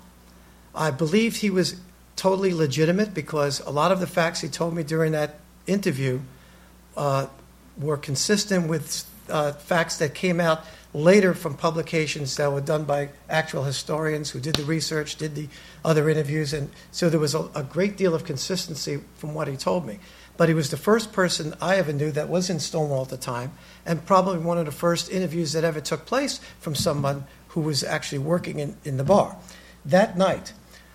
I 0.75 0.91
believed 0.91 1.37
he 1.37 1.49
was 1.49 1.75
totally 2.15 2.53
legitimate 2.53 3.13
because 3.13 3.59
a 3.61 3.69
lot 3.69 3.91
of 3.91 3.99
the 3.99 4.07
facts 4.07 4.41
he 4.41 4.47
told 4.47 4.75
me 4.75 4.83
during 4.83 5.11
that 5.13 5.39
interview 5.67 6.19
uh, 6.95 7.27
were 7.77 7.97
consistent 7.97 8.67
with 8.67 9.09
uh, 9.29 9.53
facts 9.53 9.97
that 9.97 10.13
came 10.13 10.39
out 10.39 10.63
later 10.93 11.33
from 11.33 11.55
publications 11.55 12.35
that 12.37 12.51
were 12.51 12.61
done 12.61 12.83
by 12.83 13.09
actual 13.29 13.63
historians 13.63 14.29
who 14.29 14.39
did 14.39 14.55
the 14.55 14.63
research, 14.63 15.15
did 15.15 15.33
the 15.33 15.47
other 15.83 16.07
interviews, 16.07 16.53
and 16.53 16.69
so 16.91 17.09
there 17.09 17.19
was 17.19 17.33
a, 17.33 17.49
a 17.55 17.63
great 17.63 17.97
deal 17.97 18.13
of 18.13 18.23
consistency 18.23 18.99
from 19.15 19.33
what 19.33 19.47
he 19.47 19.55
told 19.55 19.85
me. 19.85 19.99
But 20.37 20.49
he 20.49 20.55
was 20.55 20.69
the 20.69 20.77
first 20.77 21.11
person 21.11 21.53
I 21.61 21.77
ever 21.77 21.93
knew 21.93 22.11
that 22.11 22.29
was 22.29 22.49
in 22.49 22.59
Stonewall 22.59 23.03
at 23.03 23.09
the 23.09 23.17
time, 23.17 23.53
and 23.85 24.05
probably 24.05 24.39
one 24.39 24.57
of 24.57 24.65
the 24.65 24.71
first 24.71 25.11
interviews 25.11 25.53
that 25.53 25.63
ever 25.63 25.81
took 25.81 26.05
place 26.05 26.39
from 26.59 26.75
someone 26.75 27.25
who 27.49 27.61
was 27.61 27.83
actually 27.83 28.19
working 28.19 28.59
in, 28.59 28.75
in 28.83 28.97
the 28.97 29.03
bar. 29.03 29.35
That 29.85 30.17
night, 30.17 30.53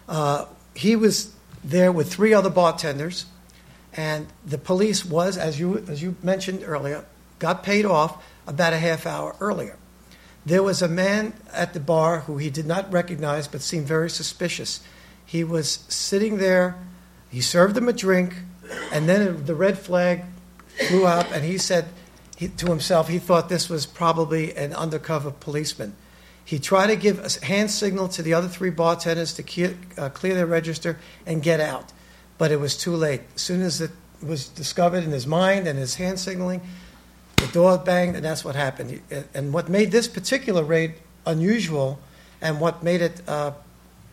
uh, 0.09 0.47
he 0.75 0.97
was 0.97 1.35
there 1.63 1.93
with 1.93 2.13
three 2.13 2.33
other 2.33 2.51
bartenders, 2.51 3.27
and 3.93 4.27
the 4.45 4.59
police 4.59 5.05
was, 5.05 5.37
as 5.37 5.59
you, 5.61 5.85
as 5.89 6.03
you 6.03 6.17
mentioned 6.23 6.63
earlier, 6.65 7.05
got 7.39 7.63
paid 7.63 7.85
off 7.85 8.25
about 8.47 8.73
a 8.73 8.79
half 8.79 9.07
hour 9.07 9.37
earlier. 9.41 9.77
There 10.47 10.63
was 10.63 10.81
a 10.81 10.89
man 10.89 11.35
at 11.53 11.75
the 11.75 11.81
bar 11.81 12.21
who 12.21 12.39
he 12.39 12.49
did 12.49 12.67
not 12.67 12.91
recognize 12.93 13.47
but 13.49 13.61
seemed 13.61 13.87
very 13.87 14.09
suspicious. 14.09 14.81
He 15.27 15.45
was 15.45 15.85
sitting 15.89 16.39
there, 16.39 16.77
he 17.29 17.41
served 17.41 17.75
them 17.75 17.89
a 17.89 17.93
drink, 17.93 18.35
and 18.93 19.09
then 19.09 19.45
the 19.45 19.55
red 19.55 19.79
flag 19.79 20.25
flew 20.89 21.05
up, 21.05 21.31
and 21.33 21.45
he 21.45 21.59
said 21.59 21.87
he, 22.37 22.49
to 22.49 22.67
himself 22.67 23.09
he 23.09 23.19
thought 23.19 23.49
this 23.49 23.69
was 23.69 23.85
probably 23.85 24.57
an 24.57 24.73
undercover 24.73 25.31
policeman. 25.31 25.95
He 26.49 26.59
tried 26.59 26.87
to 26.87 26.97
give 26.97 27.19
a 27.19 27.45
hand 27.45 27.71
signal 27.71 28.09
to 28.09 28.23
the 28.23 28.33
other 28.33 28.49
three 28.49 28.71
bartenders 28.71 29.35
to 29.35 29.43
clear, 29.43 29.77
uh, 29.99 30.09
clear 30.09 30.35
their 30.35 30.47
register 30.47 30.99
and 31.27 31.43
get 31.43 31.61
out, 31.61 31.93
but 32.39 32.51
it 32.51 32.59
was 32.59 32.75
too 32.75 32.97
late. 32.97 33.21
As 33.35 33.43
soon 33.43 33.61
as 33.61 33.83
it 33.83 33.91
was 34.23 34.49
discovered 34.49 35.05
in 35.05 35.11
his 35.11 35.27
mind 35.27 35.69
and 35.69 35.79
his 35.79 35.97
hand 35.97 36.19
signaling, 36.19 36.63
the 37.37 37.49
door 37.49 37.77
banged, 37.77 38.17
and 38.17 38.25
that's 38.25 38.47
what 38.47 38.55
happened. 38.55 39.03
And 39.35 39.53
what 39.53 39.69
made 39.69 39.91
this 39.91 40.09
particular 40.09 40.65
raid 40.65 40.95
unusual, 41.27 41.99
and 42.41 42.61
what 42.61 42.83
made 42.83 43.03
it 43.03 43.21
uh, 43.29 43.53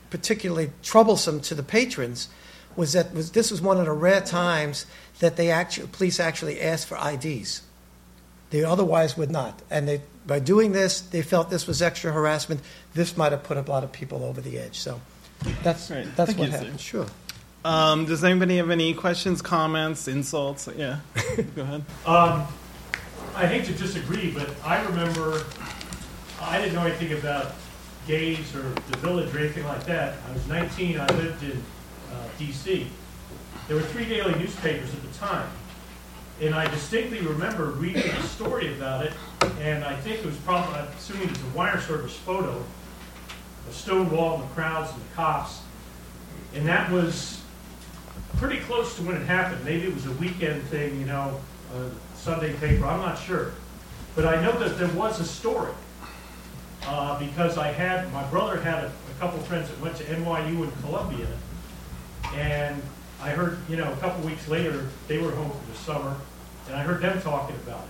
particularly 0.10 0.72
troublesome 0.84 1.40
to 1.40 1.56
the 1.56 1.64
patrons, 1.64 2.28
was 2.76 2.92
that 2.92 3.14
was, 3.14 3.32
this 3.32 3.50
was 3.50 3.62
one 3.62 3.78
of 3.78 3.86
the 3.86 3.94
rare 3.94 4.20
times 4.20 4.86
that 5.20 5.38
they 5.38 5.52
actually, 5.52 5.88
police 5.88 6.20
actually 6.20 6.60
asked 6.60 6.88
for 6.88 6.98
IDs. 6.98 7.62
They 8.50 8.62
otherwise 8.62 9.16
would 9.16 9.32
not, 9.32 9.62
and 9.70 9.88
they, 9.88 10.02
by 10.28 10.40
doing 10.40 10.72
this, 10.72 11.02
they 11.02 11.22
felt 11.22 11.50
this 11.50 11.68
was 11.68 11.82
extra 11.82 12.12
harassment. 12.12 12.62
This 12.94 13.16
might 13.18 13.32
have 13.32 13.44
put 13.44 13.58
a 13.58 13.62
lot 13.62 13.84
of 13.84 13.92
people 13.92 14.24
over 14.24 14.42
the 14.42 14.58
edge. 14.60 14.80
So, 14.80 15.00
that's 15.64 15.90
Right. 15.92 16.08
that's 16.16 16.32
Thank 16.34 16.40
what 16.40 16.46
you, 16.48 16.52
Steve. 16.52 16.62
happened. 16.62 16.80
Sure. 16.82 17.06
Um, 17.64 18.06
does 18.06 18.24
anybody 18.24 18.58
have 18.58 18.70
any 18.70 18.94
questions, 18.94 19.42
comments, 19.42 20.08
insults? 20.08 20.70
Yeah, 20.78 21.00
go 21.56 21.62
ahead. 21.64 21.84
Um, 22.06 22.46
I 23.36 23.48
hate 23.48 23.66
to 23.66 23.74
disagree, 23.74 24.32
but 24.32 24.50
I 24.64 24.82
remember, 24.86 25.44
I 26.42 26.60
didn't 26.60 26.76
know 26.76 26.86
anything 26.86 27.18
about 27.18 27.54
gays 28.08 28.56
or 28.56 28.62
the 28.92 28.98
village 28.98 29.34
or 29.36 29.40
anything 29.40 29.66
like 29.66 29.84
that. 29.88 30.16
I 30.30 30.34
was 30.34 30.48
19, 30.48 31.00
I 31.00 31.08
lived 31.08 31.44
in 31.44 31.62
uh, 32.14 32.28
DC. 32.40 32.86
There 33.68 33.76
were 33.76 33.82
three 33.84 34.06
daily 34.06 34.34
newspapers 34.40 34.94
at 34.94 35.02
the 35.02 35.18
time. 35.18 35.50
And 36.42 36.54
I 36.54 36.68
distinctly 36.68 37.22
remember 37.22 37.68
reading 37.68 38.04
a 38.04 38.24
story 38.24 38.74
about 38.76 39.06
it, 39.06 39.14
and 39.62 39.86
I 39.86 39.96
think 39.96 40.20
it 40.20 40.26
was 40.26 40.36
probably, 40.38 40.76
I'm 40.80 40.88
assuming 40.90 41.30
it's 41.30 41.42
a 41.42 41.58
wire 41.58 41.80
service 41.80 42.16
photo, 42.16 42.62
of 43.68 43.74
Stonewall 43.74 44.36
and 44.36 44.44
the 44.44 44.54
crowds 44.54 44.92
and 44.92 45.02
the 45.02 45.16
cops. 45.16 45.62
And 46.54 46.68
that 46.68 46.92
was 46.92 47.42
pretty 48.38 48.60
close 48.60 48.96
to 48.98 49.04
when 49.04 49.16
it 49.16 49.26
happened. 49.26 49.64
Maybe 49.64 49.88
it 49.88 49.94
was 49.94 50.06
a 50.08 50.12
weekend 50.14 50.62
thing, 50.64 51.00
you 51.00 51.06
know, 51.06 51.40
a 51.74 51.90
Sunday 52.18 52.54
paper, 52.54 52.86
I'm 52.86 53.00
not 53.00 53.18
sure. 53.18 53.54
But 54.14 54.26
I 54.26 54.42
know 54.42 54.52
that 54.60 54.78
there 54.78 54.90
was 54.90 55.22
a 55.22 55.26
story, 55.26 55.74
uh, 56.86 57.18
because 57.18 57.58
I 57.58 57.72
had, 57.72 58.12
my 58.12 58.24
brother 58.26 58.60
had 58.60 58.84
a, 58.84 58.88
a 58.88 59.20
couple 59.20 59.40
friends 59.40 59.70
that 59.70 59.80
went 59.80 59.96
to 59.98 60.04
NYU 60.04 60.64
and 60.64 60.82
Columbia, 60.82 61.28
and 62.34 62.82
I 63.22 63.30
heard, 63.32 63.58
you 63.70 63.78
know, 63.78 63.92
a 63.92 63.96
couple 63.98 64.26
weeks 64.26 64.48
later, 64.48 64.86
they 65.08 65.18
were 65.18 65.32
home 65.32 65.52
for 65.52 65.72
the 65.72 65.78
summer, 65.78 66.16
and 66.68 66.76
I 66.76 66.82
heard 66.84 67.02
them 67.02 67.22
talking 67.22 67.56
about 67.68 67.82
it. 67.84 67.90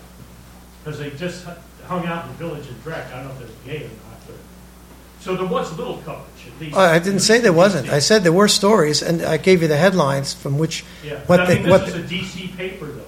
Because 0.84 1.00
they 1.00 1.10
just 1.12 1.46
hung 1.88 2.06
out 2.06 2.26
in 2.26 2.32
the 2.32 2.38
village 2.38 2.68
in 2.68 2.76
Breck, 2.84 3.08
I 3.12 3.18
don't 3.24 3.26
know 3.26 3.32
if 3.32 3.40
they're 3.66 3.74
gay 3.80 3.84
or 3.86 3.90
not, 3.90 4.20
but, 4.28 4.36
so 5.20 5.36
there 5.36 5.48
was 5.48 5.76
little 5.78 5.98
coverage, 6.06 6.26
at 6.48 6.62
least. 6.62 6.78
I 6.78 7.00
didn't 7.00 7.22
say 7.22 7.40
there 7.40 7.52
wasn't. 7.54 7.90
I 7.90 8.00
said 8.00 8.24
there 8.24 8.32
were 8.34 8.48
stories, 8.48 9.02
and 9.02 9.24
I 9.24 9.38
gave 9.38 9.62
you 9.64 9.68
the 9.68 9.78
headlines 9.78 10.34
from 10.34 10.58
which 10.60 10.84
Yeah, 11.04 11.16
what 11.22 11.28
but 11.28 11.40
I 11.42 11.46
they 11.46 11.60
mean, 11.62 11.70
what. 11.70 11.86
this 11.86 11.96
was 11.96 12.04
a 12.04 12.08
DC 12.14 12.56
paper, 12.56 12.86
though. 12.86 13.02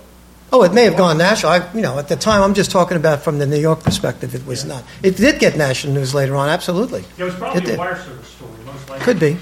Oh, 0.51 0.63
it 0.63 0.73
may 0.73 0.85
have 0.85 0.95
gone 0.95 1.17
national. 1.17 1.51
I, 1.51 1.71
you 1.73 1.81
know, 1.81 1.99
at 1.99 2.07
the 2.07 2.15
time, 2.15 2.41
I'm 2.41 2.53
just 2.53 2.71
talking 2.71 2.95
about 2.95 3.21
from 3.21 3.37
the 3.37 3.45
New 3.45 3.59
York 3.59 3.83
perspective. 3.83 4.33
It 4.33 4.45
was 4.47 4.63
not. 4.63 4.81
It 5.03 5.17
did 5.17 5.39
get 5.39 5.57
national 5.57 5.93
news 5.93 6.15
later 6.15 6.37
on. 6.37 6.47
Absolutely. 6.47 7.03
It 7.17 7.23
was 7.25 7.33
It 7.33 7.37
probably 7.37 7.61
a 7.61 7.65
did. 7.65 7.77
wire 7.77 7.97
service 7.97 8.27
story, 8.29 8.51
most 8.65 8.89
likely. 8.89 9.03
Could 9.05 9.19
be. 9.19 9.37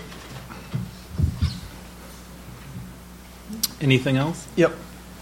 Anything 3.82 4.18
else? 4.18 4.48
Yep. 4.56 4.74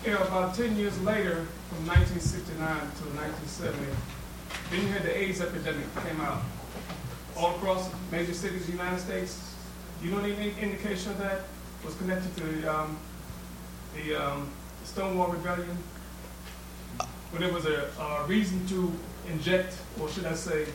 You 0.06 0.12
know, 0.12 0.22
about 0.24 0.56
10 0.56 0.76
years 0.78 1.00
later, 1.02 1.46
from 1.70 1.88
1969 1.88 2.58
to 2.60 3.04
1970, 3.18 3.86
then 4.70 4.82
you 4.82 4.88
had 4.90 5.04
the 5.04 5.18
AIDS 5.18 5.42
epidemic 5.42 5.86
came 6.06 6.22
out 6.22 6.42
all 7.36 7.56
across 7.56 7.90
major 8.12 8.34
cities 8.34 8.62
of 8.62 8.68
the 8.68 8.74
United 8.74 9.00
States. 9.00 9.56
Do 10.00 10.08
you 10.08 10.16
know 10.16 10.20
any 10.20 10.36
any 10.36 10.54
indication 10.62 11.12
of 11.12 11.18
that 11.20 11.42
was 11.84 11.96
connected 11.96 12.36
to 12.38 12.44
the, 12.44 12.74
um, 12.74 12.98
the 13.96 14.16
um, 14.16 14.50
Stonewall 14.84 15.30
Rebellion? 15.30 15.78
When 17.32 17.42
there 17.42 17.54
was 17.54 17.66
a, 17.66 17.90
a 18.00 18.26
reason 18.28 18.68
to 18.68 18.94
inject, 19.32 19.76
or 20.00 20.10
should 20.10 20.26
I 20.26 20.36
say, 20.36 20.68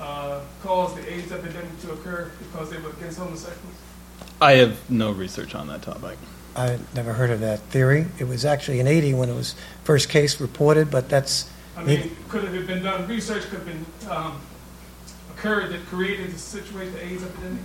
uh, 0.00 0.40
cause 0.62 0.94
the 0.94 1.10
AIDS 1.10 1.32
epidemic 1.32 1.80
to 1.80 1.92
occur 1.92 2.30
because 2.38 2.70
they 2.70 2.78
were 2.78 2.90
against 2.90 3.18
homosexuals? 3.18 3.76
I 4.40 4.52
have 4.52 4.90
no 4.90 5.12
research 5.12 5.54
on 5.54 5.68
that 5.68 5.82
topic. 5.82 6.18
I 6.56 6.78
never 6.94 7.12
heard 7.12 7.30
of 7.30 7.40
that 7.40 7.60
theory. 7.60 8.06
It 8.18 8.24
was 8.24 8.44
actually 8.44 8.80
in 8.80 8.86
'80 8.86 9.14
when 9.14 9.28
it 9.28 9.34
was 9.34 9.54
first 9.82 10.08
case 10.08 10.40
reported, 10.40 10.90
but 10.90 11.08
that's. 11.08 11.50
I 11.76 11.82
mean, 11.82 12.16
could 12.28 12.44
it 12.44 12.54
have 12.54 12.66
been 12.68 12.82
done, 12.84 13.08
research 13.08 13.42
could 13.50 13.58
have 13.58 13.66
been 13.66 13.84
um, 14.08 14.40
occurred 15.36 15.72
that 15.72 15.84
created 15.86 16.30
the 16.30 16.38
situation, 16.38 16.92
the 16.92 17.04
AIDS 17.04 17.22
epidemic? 17.24 17.62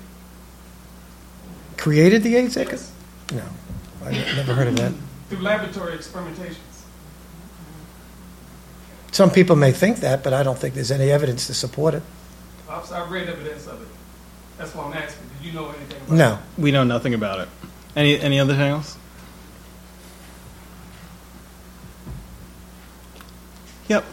created 1.77 2.23
the 2.23 2.35
AIDS 2.35 2.57
epidemic? 2.57 2.85
No, 3.33 3.43
I 4.05 4.11
never 4.35 4.53
heard 4.53 4.67
of 4.67 4.75
that. 4.77 4.93
Through 5.29 5.39
laboratory 5.39 5.95
experimentations. 5.95 6.55
Some 9.11 9.29
people 9.29 9.55
may 9.55 9.71
think 9.71 9.97
that, 9.97 10.23
but 10.23 10.33
I 10.33 10.43
don't 10.43 10.57
think 10.57 10.73
there's 10.75 10.91
any 10.91 11.11
evidence 11.11 11.47
to 11.47 11.53
support 11.53 11.93
it. 11.93 12.03
I've, 12.69 12.91
I've 12.91 13.11
read 13.11 13.27
evidence 13.29 13.67
of 13.67 13.81
it. 13.81 13.87
That's 14.57 14.73
why 14.75 14.85
I'm 14.85 14.93
asking. 14.93 15.23
Did 15.37 15.47
you 15.47 15.53
know 15.53 15.69
anything 15.69 15.97
about 16.07 16.11
No. 16.11 16.33
it? 16.33 16.61
We 16.61 16.71
know 16.71 16.83
nothing 16.83 17.13
about 17.13 17.39
it. 17.41 17.49
Any 17.95 18.19
any 18.19 18.39
other 18.39 18.53
thing 18.53 18.67
else? 18.71 18.97
Yep. 23.87 24.05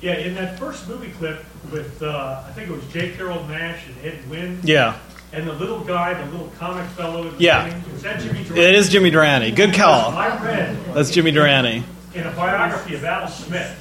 Yeah, 0.00 0.14
in 0.18 0.34
that 0.34 0.58
first 0.58 0.88
movie 0.88 1.10
clip 1.10 1.44
with, 1.72 2.00
uh, 2.02 2.42
I 2.46 2.52
think 2.52 2.70
it 2.70 2.72
was 2.72 2.84
J. 2.92 3.12
Carrol 3.16 3.38
Naish 3.48 3.78
and 3.88 4.04
Ed 4.04 4.18
Wynn. 4.30 4.60
Yeah. 4.62 4.98
And 5.32 5.48
the 5.48 5.52
little 5.54 5.80
guy, 5.80 6.14
the 6.14 6.30
little 6.30 6.52
comic 6.58 6.86
fellow. 6.90 7.32
Yeah. 7.38 7.64
Was 7.92 8.02
that 8.02 8.20
Jimmy 8.20 8.44
Durante? 8.44 8.60
It 8.60 8.74
is 8.76 8.88
Jimmy 8.88 9.10
Durante. 9.10 9.50
Good 9.50 9.74
call. 9.74 10.12
I 10.12 10.28
read 10.44 10.76
That's 10.94 11.10
Jimmy 11.10 11.32
Durante. 11.32 11.82
in 12.14 12.26
a 12.26 12.30
biography 12.30 12.94
of 12.94 13.04
Al 13.04 13.26
Smith, 13.26 13.76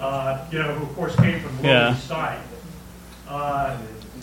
uh, 0.00 0.44
you 0.50 0.58
know, 0.58 0.72
who 0.74 0.86
of 0.86 0.96
course 0.96 1.14
came 1.16 1.40
from 1.40 1.56
the 1.58 1.68
Yeah. 1.68 1.94
Side. 1.96 2.40
Uh, 3.28 3.76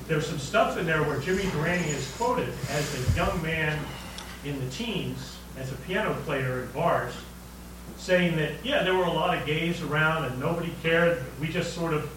there's 0.07 0.25
some 0.27 0.39
stuff 0.39 0.77
in 0.77 0.85
there 0.87 1.03
where 1.03 1.19
Jimmy 1.19 1.43
Durante 1.51 1.89
is 1.89 2.11
quoted 2.17 2.49
as 2.71 3.13
a 3.13 3.15
young 3.15 3.41
man 3.43 3.77
in 4.45 4.59
the 4.63 4.69
teens, 4.71 5.37
as 5.57 5.71
a 5.71 5.75
piano 5.75 6.15
player 6.25 6.63
at 6.63 6.73
bars, 6.73 7.13
saying 7.97 8.35
that, 8.37 8.53
yeah, 8.63 8.83
there 8.83 8.95
were 8.95 9.03
a 9.03 9.11
lot 9.11 9.37
of 9.37 9.45
gays 9.45 9.81
around 9.81 10.25
and 10.25 10.39
nobody 10.39 10.73
cared. 10.81 11.23
We 11.39 11.47
just 11.47 11.73
sort 11.73 11.93
of, 11.93 12.09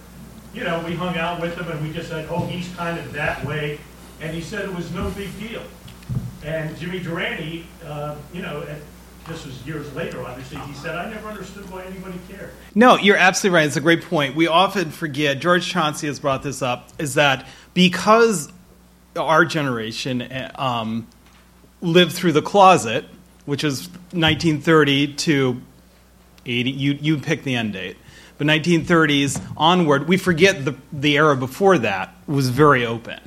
you 0.54 0.64
know, 0.64 0.82
we 0.86 0.94
hung 0.94 1.16
out 1.16 1.40
with 1.40 1.56
them 1.56 1.70
and 1.70 1.82
we 1.82 1.92
just 1.92 2.08
said, 2.08 2.26
oh, 2.30 2.46
he's 2.46 2.74
kind 2.74 2.98
of 2.98 3.12
that 3.12 3.44
way. 3.44 3.78
And 4.20 4.34
he 4.34 4.40
said 4.40 4.64
it 4.64 4.74
was 4.74 4.90
no 4.92 5.10
big 5.10 5.28
deal. 5.38 5.62
And 6.42 6.76
Jimmy 6.78 7.00
Durante, 7.00 7.66
uh, 7.84 8.16
you 8.32 8.42
know, 8.42 8.62
and 8.62 8.80
this 9.26 9.44
was 9.46 9.66
years 9.66 9.92
later, 9.94 10.22
obviously, 10.22 10.58
he 10.58 10.74
said, 10.74 10.94
I 10.94 11.10
never 11.10 11.28
understood 11.28 11.70
why 11.70 11.84
anybody 11.84 12.18
cared. 12.28 12.50
No, 12.74 12.96
you're 12.96 13.16
absolutely 13.16 13.56
right. 13.56 13.66
It's 13.66 13.76
a 13.76 13.80
great 13.80 14.02
point. 14.02 14.36
We 14.36 14.46
often 14.46 14.90
forget, 14.90 15.38
George 15.40 15.66
Chauncey 15.66 16.06
has 16.06 16.20
brought 16.20 16.42
this 16.42 16.60
up, 16.62 16.90
is 16.98 17.14
that 17.14 17.46
because 17.72 18.52
our 19.16 19.44
generation 19.44 20.22
uh, 20.22 20.52
um, 20.56 21.06
lived 21.84 22.12
through 22.12 22.32
the 22.32 22.42
closet, 22.42 23.04
which 23.44 23.62
is 23.62 23.88
1930 24.12 25.14
to 25.14 25.60
80, 26.46 26.70
you, 26.70 26.92
you 27.00 27.18
pick 27.18 27.44
the 27.44 27.54
end 27.54 27.74
date, 27.74 27.96
but 28.38 28.46
1930s 28.46 29.40
onward, 29.56 30.08
we 30.08 30.16
forget 30.16 30.64
the, 30.64 30.74
the 30.92 31.16
era 31.16 31.36
before 31.36 31.78
that 31.78 32.14
was 32.26 32.48
very 32.48 32.84
open. 32.86 33.20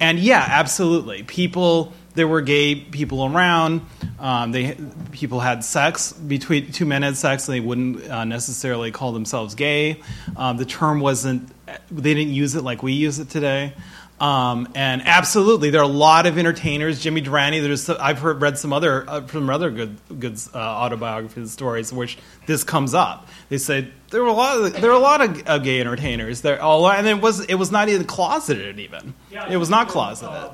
And 0.00 0.18
yeah, 0.18 0.44
absolutely. 0.46 1.22
People, 1.22 1.92
there 2.14 2.28
were 2.28 2.42
gay 2.42 2.74
people 2.74 3.24
around. 3.24 3.82
Um, 4.18 4.52
they 4.52 4.76
people 5.12 5.40
had 5.40 5.64
sex 5.64 6.12
between 6.12 6.72
two 6.72 6.84
men 6.84 7.02
had 7.02 7.16
sex, 7.16 7.48
and 7.48 7.54
they 7.54 7.60
wouldn't 7.60 8.08
uh, 8.08 8.24
necessarily 8.24 8.90
call 8.90 9.12
themselves 9.12 9.54
gay. 9.54 10.00
Um, 10.36 10.56
the 10.56 10.64
term 10.64 11.00
wasn't. 11.00 11.48
They 11.90 12.14
didn't 12.14 12.32
use 12.32 12.54
it 12.54 12.62
like 12.62 12.82
we 12.82 12.92
use 12.92 13.18
it 13.18 13.30
today. 13.30 13.72
Um, 14.20 14.68
and 14.76 15.02
absolutely, 15.04 15.70
there 15.70 15.80
are 15.80 15.84
a 15.84 15.88
lot 15.88 16.26
of 16.26 16.38
entertainers. 16.38 17.00
Jimmy 17.00 17.20
Durante. 17.20 17.58
There's 17.58 17.90
I've 17.90 18.20
heard 18.20 18.40
read 18.40 18.58
some 18.58 18.72
other 18.72 19.08
uh, 19.08 19.22
from 19.22 19.50
other 19.50 19.70
good 19.70 19.96
good 20.20 20.38
uh, 20.54 20.58
autobiographies 20.58 21.36
and 21.36 21.50
stories 21.50 21.90
in 21.90 21.98
which 21.98 22.16
this 22.46 22.62
comes 22.62 22.94
up. 22.94 23.28
They 23.48 23.58
say 23.58 23.88
there 24.10 24.22
were 24.22 24.28
a 24.28 24.32
lot 24.32 24.56
of 24.56 24.80
there 24.80 24.90
were 24.90 24.96
a 24.96 25.00
lot 25.00 25.20
of 25.20 25.42
uh, 25.46 25.58
gay 25.58 25.80
entertainers. 25.80 26.42
There 26.42 26.62
all 26.62 26.88
and 26.88 27.06
it 27.08 27.20
was 27.20 27.44
it 27.46 27.56
was 27.56 27.72
not 27.72 27.88
even 27.88 28.04
closeted 28.04 28.78
even. 28.78 29.14
Yeah, 29.32 29.50
it 29.50 29.56
was 29.56 29.68
not 29.68 29.88
uh, 29.88 29.90
closeted. 29.90 30.50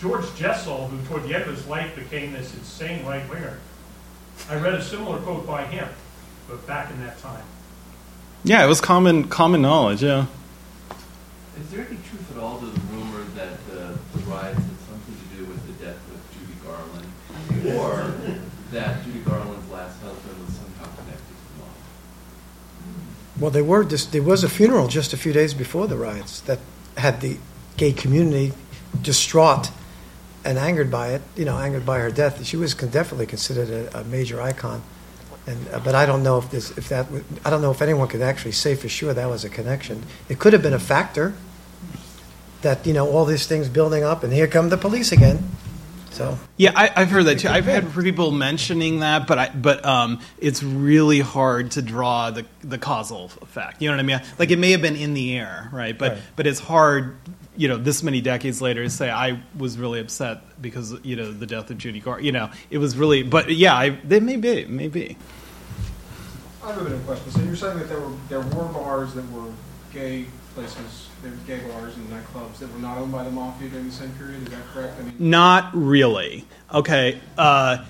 George 0.00 0.24
Jessel, 0.36 0.86
who 0.86 1.04
toward 1.06 1.24
the 1.24 1.34
end 1.34 1.44
of 1.44 1.54
his 1.54 1.66
life 1.66 1.94
became 1.94 2.32
this 2.32 2.54
insane 2.54 3.04
right 3.04 3.28
winger, 3.28 3.58
I 4.48 4.54
read 4.54 4.74
a 4.74 4.82
similar 4.82 5.18
quote 5.18 5.46
by 5.46 5.64
him, 5.64 5.88
but 6.48 6.66
back 6.66 6.90
in 6.90 7.00
that 7.00 7.18
time. 7.18 7.44
Yeah, 8.44 8.64
it 8.64 8.68
was 8.68 8.80
common 8.80 9.28
common 9.28 9.60
knowledge. 9.62 10.02
Yeah. 10.02 10.26
Is 11.60 11.70
there 11.70 11.80
any 11.80 11.98
truth 12.08 12.34
at 12.34 12.42
all 12.42 12.58
to 12.58 12.66
the 12.66 12.80
rumor 12.80 12.89
that 12.89 12.89
riots 14.30 14.58
had 14.58 14.78
something 14.88 15.16
to 15.16 15.36
do 15.36 15.44
with 15.44 15.66
the 15.66 15.84
death 15.84 15.98
of 16.14 16.20
Judy 16.32 16.56
Garland, 16.64 17.08
or 17.76 18.14
that 18.70 19.04
Judy 19.04 19.20
Garland's 19.20 19.68
last 19.70 20.00
husband 20.00 20.46
was 20.46 20.54
somehow 20.54 20.84
connected 20.96 21.26
to 21.26 21.44
the 21.58 23.40
Well, 23.40 23.50
there 23.50 23.64
were 23.64 23.84
just, 23.84 24.12
there 24.12 24.22
was 24.22 24.44
a 24.44 24.48
funeral 24.48 24.86
just 24.88 25.12
a 25.12 25.16
few 25.16 25.32
days 25.32 25.52
before 25.52 25.88
the 25.88 25.96
riots 25.96 26.40
that 26.42 26.60
had 26.96 27.20
the 27.20 27.38
gay 27.76 27.92
community 27.92 28.52
distraught 29.02 29.70
and 30.44 30.58
angered 30.58 30.90
by 30.90 31.08
it. 31.08 31.22
You 31.36 31.44
know, 31.44 31.58
angered 31.58 31.84
by 31.84 31.98
her 31.98 32.10
death. 32.10 32.44
She 32.44 32.56
was 32.56 32.74
definitely 32.74 33.26
considered 33.26 33.68
a, 33.68 34.00
a 34.00 34.04
major 34.04 34.40
icon. 34.40 34.82
And 35.46 35.68
uh, 35.68 35.80
but 35.80 35.94
I 35.94 36.06
don't 36.06 36.22
know 36.22 36.38
if 36.38 36.50
this, 36.50 36.70
if 36.76 36.88
that, 36.90 37.06
I 37.44 37.50
don't 37.50 37.62
know 37.62 37.70
if 37.70 37.82
anyone 37.82 38.08
could 38.08 38.22
actually 38.22 38.52
say 38.52 38.74
for 38.74 38.88
sure 38.88 39.12
that 39.12 39.28
was 39.28 39.44
a 39.44 39.48
connection. 39.48 40.04
It 40.28 40.38
could 40.38 40.52
have 40.52 40.62
been 40.62 40.74
a 40.74 40.78
factor 40.78 41.34
that 42.62 42.86
you 42.86 42.92
know 42.92 43.08
all 43.08 43.24
these 43.24 43.46
things 43.46 43.68
building 43.68 44.04
up, 44.04 44.22
and 44.24 44.32
here 44.32 44.46
come 44.46 44.68
the 44.68 44.76
police 44.76 45.12
again. 45.12 45.42
So 46.12 46.36
Yeah, 46.56 46.72
I, 46.74 46.90
I've 46.96 47.10
heard 47.10 47.26
that 47.26 47.38
too. 47.38 47.48
I've 47.48 47.66
had 47.66 47.94
people 47.94 48.32
mentioning 48.32 48.98
that, 49.00 49.26
but 49.28 49.38
I, 49.38 49.48
but 49.50 49.84
um, 49.86 50.20
it's 50.38 50.62
really 50.62 51.20
hard 51.20 51.70
to 51.72 51.82
draw 51.82 52.30
the 52.30 52.44
the 52.62 52.78
causal 52.78 53.30
effect. 53.40 53.80
You 53.80 53.88
know 53.88 53.94
what 53.94 54.00
I 54.00 54.02
mean? 54.02 54.20
Like 54.38 54.50
it 54.50 54.58
may 54.58 54.72
have 54.72 54.82
been 54.82 54.96
in 54.96 55.14
the 55.14 55.36
air, 55.36 55.68
right? 55.72 55.96
But 55.96 56.12
Right. 56.12 56.22
but 56.36 56.46
it's 56.48 56.58
hard, 56.58 57.16
you 57.56 57.68
know, 57.68 57.76
this 57.76 58.02
many 58.02 58.20
decades 58.20 58.60
later 58.60 58.82
to 58.82 58.90
say 58.90 59.08
I 59.08 59.40
was 59.56 59.78
really 59.78 60.00
upset 60.00 60.42
because 60.60 60.92
you 61.04 61.14
know 61.14 61.30
the 61.30 61.46
death 61.46 61.70
of 61.70 61.78
Judy 61.78 62.00
Gar. 62.00 62.20
You 62.20 62.32
know, 62.32 62.50
it 62.70 62.78
was 62.78 62.96
really. 62.96 63.22
But 63.22 63.50
yeah, 63.50 63.74
I, 63.74 63.90
they 63.90 64.18
may 64.20 64.36
be, 64.36 64.64
maybe. 64.66 65.16
I 66.62 66.72
have 66.72 66.80
a 66.80 66.84
bit 66.84 66.92
of 66.92 67.00
a 67.02 67.04
question. 67.04 67.30
So 67.30 67.40
you're 67.42 67.56
saying 67.56 67.78
that 67.78 67.88
there 67.88 68.00
were 68.00 68.12
there 68.28 68.40
were 68.40 68.64
bars 68.64 69.14
that 69.14 69.30
were 69.30 69.50
gay 69.94 70.26
places, 70.54 71.08
there 71.22 71.30
were 71.30 71.36
gay 71.46 71.60
bars 71.68 71.96
and 71.96 72.08
nightclubs 72.08 72.58
that 72.58 72.72
were 72.72 72.78
not 72.78 72.98
owned 72.98 73.12
by 73.12 73.24
the 73.24 73.30
mafia 73.30 73.68
during 73.68 73.86
the 73.86 73.92
same 73.92 74.10
period. 74.12 74.42
Is 74.42 74.48
that 74.50 74.66
correct? 74.72 74.94
I 74.98 75.02
mean, 75.04 75.14
Not 75.18 75.70
really. 75.74 76.44
Okay. 76.72 77.20
Uh, 77.36 77.84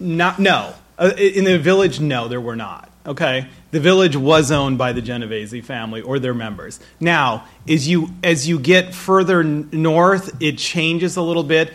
not 0.00 0.38
no. 0.38 0.74
Uh, 0.98 1.10
in 1.16 1.44
the 1.44 1.58
village, 1.58 2.00
no, 2.00 2.28
there 2.28 2.40
were 2.40 2.56
not. 2.56 2.90
Okay. 3.06 3.46
The 3.72 3.80
village 3.80 4.16
was 4.16 4.50
owned 4.52 4.78
by 4.78 4.92
the 4.92 5.02
Genovese 5.02 5.64
family 5.64 6.00
or 6.02 6.18
their 6.18 6.34
members. 6.34 6.78
Now, 7.00 7.46
as 7.68 7.88
you 7.88 8.10
as 8.22 8.48
you 8.48 8.58
get 8.58 8.94
further 8.94 9.42
north, 9.42 10.36
it 10.40 10.58
changes 10.58 11.16
a 11.16 11.22
little 11.22 11.42
bit. 11.42 11.72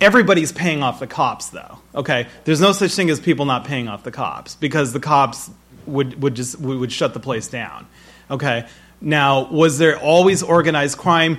Everybody's 0.00 0.52
paying 0.52 0.82
off 0.82 1.00
the 1.00 1.06
cops, 1.06 1.48
though. 1.48 1.78
Okay. 1.94 2.26
There's 2.44 2.60
no 2.60 2.72
such 2.72 2.92
thing 2.92 3.10
as 3.10 3.18
people 3.18 3.44
not 3.44 3.64
paying 3.64 3.88
off 3.88 4.04
the 4.04 4.10
cops 4.12 4.54
because 4.56 4.92
the 4.92 5.00
cops 5.00 5.50
would 5.86 6.22
would 6.22 6.34
just 6.34 6.58
would 6.60 6.92
shut 6.92 7.14
the 7.14 7.20
place 7.20 7.48
down. 7.48 7.86
Okay. 8.30 8.66
Now, 9.00 9.48
was 9.50 9.78
there 9.78 9.98
always 9.98 10.42
organized 10.42 10.98
crime? 10.98 11.38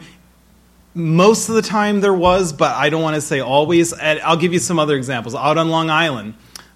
most 0.94 1.50
of 1.50 1.56
the 1.56 1.62
time 1.62 2.02
there 2.02 2.14
was, 2.14 2.54
but 2.54 2.76
I 2.76 2.90
don't 2.90 3.02
want 3.02 3.16
to 3.16 3.22
say 3.22 3.40
always. 3.40 3.94
I'll 3.94 4.38
give 4.38 4.54
you 4.54 4.60
some 4.60 4.80
other 4.80 4.96
examples. 4.96 5.36
Out 5.36 5.58
on 5.58 5.70
Long 5.70 5.90
Island, 5.90 6.34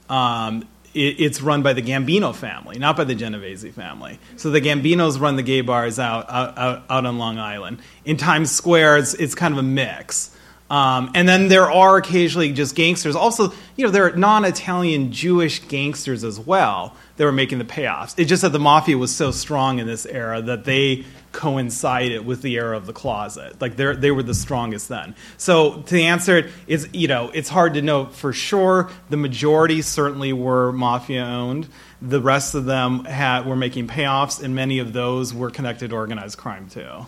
um, 0.09 0.67
it, 0.93 1.19
it's 1.19 1.41
run 1.41 1.63
by 1.63 1.73
the 1.73 1.81
Gambino 1.81 2.33
family, 2.33 2.77
not 2.77 2.95
by 2.95 3.03
the 3.03 3.15
Genovese 3.15 3.65
family. 3.73 4.19
So 4.37 4.51
the 4.51 4.61
Gambinos 4.61 5.19
run 5.19 5.35
the 5.35 5.43
gay 5.43 5.61
bars 5.61 5.99
out 5.99 6.29
out, 6.29 6.57
out, 6.57 6.83
out 6.89 7.05
on 7.05 7.17
Long 7.17 7.37
Island. 7.39 7.79
In 8.05 8.17
Times 8.17 8.51
Square, 8.51 8.97
it's, 8.97 9.13
it's 9.15 9.35
kind 9.35 9.53
of 9.53 9.57
a 9.57 9.63
mix. 9.63 10.31
Um, 10.73 11.11
and 11.13 11.29
then 11.29 11.49
there 11.49 11.71
are 11.71 11.97
occasionally 11.97 12.51
just 12.51 12.73
gangsters. 12.73 13.15
Also, 13.15 13.53
you 13.75 13.85
know, 13.85 13.91
there 13.91 14.07
are 14.07 14.15
non-Italian 14.15 15.11
Jewish 15.11 15.59
gangsters 15.67 16.23
as 16.23 16.39
well 16.39 16.95
that 17.15 17.25
were 17.25 17.31
making 17.31 17.59
the 17.59 17.63
payoffs. 17.63 18.15
It's 18.17 18.27
just 18.27 18.41
that 18.41 18.53
the 18.53 18.59
mafia 18.59 18.97
was 18.97 19.15
so 19.15 19.29
strong 19.29 19.77
in 19.77 19.85
this 19.85 20.07
era 20.07 20.41
that 20.41 20.65
they 20.65 21.05
coincided 21.31 22.25
with 22.25 22.41
the 22.41 22.55
era 22.55 22.75
of 22.75 22.87
the 22.87 22.93
closet. 22.93 23.61
Like 23.61 23.75
they 23.75 23.93
they 23.93 24.09
were 24.09 24.23
the 24.23 24.33
strongest 24.33 24.89
then. 24.89 25.13
So 25.37 25.83
to 25.83 26.01
answer 26.01 26.39
it, 26.39 26.47
it's 26.65 26.87
you 26.91 27.07
know 27.07 27.29
it's 27.35 27.49
hard 27.49 27.75
to 27.75 27.83
know 27.83 28.07
for 28.07 28.33
sure. 28.33 28.89
The 29.11 29.17
majority 29.17 29.83
certainly 29.83 30.33
were 30.33 30.71
mafia 30.71 31.23
owned. 31.23 31.67
The 32.01 32.19
rest 32.19 32.55
of 32.55 32.65
them 32.65 33.05
had 33.05 33.45
were 33.45 33.55
making 33.55 33.89
payoffs, 33.89 34.41
and 34.41 34.55
many 34.55 34.79
of 34.79 34.91
those 34.91 35.35
were 35.35 35.51
connected 35.51 35.91
to 35.91 35.95
organized 35.95 36.39
crime 36.39 36.67
too. 36.67 37.05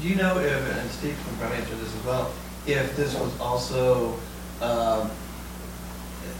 Do 0.00 0.08
you 0.08 0.14
know 0.14 0.38
if, 0.38 0.78
and 0.78 0.90
Steve 0.90 1.18
can 1.26 1.36
probably 1.38 1.56
answer 1.58 1.74
this 1.74 1.94
as 1.94 2.04
well, 2.04 2.32
if 2.66 2.96
this 2.96 3.14
was 3.14 3.40
also 3.40 4.14
um, 4.62 5.10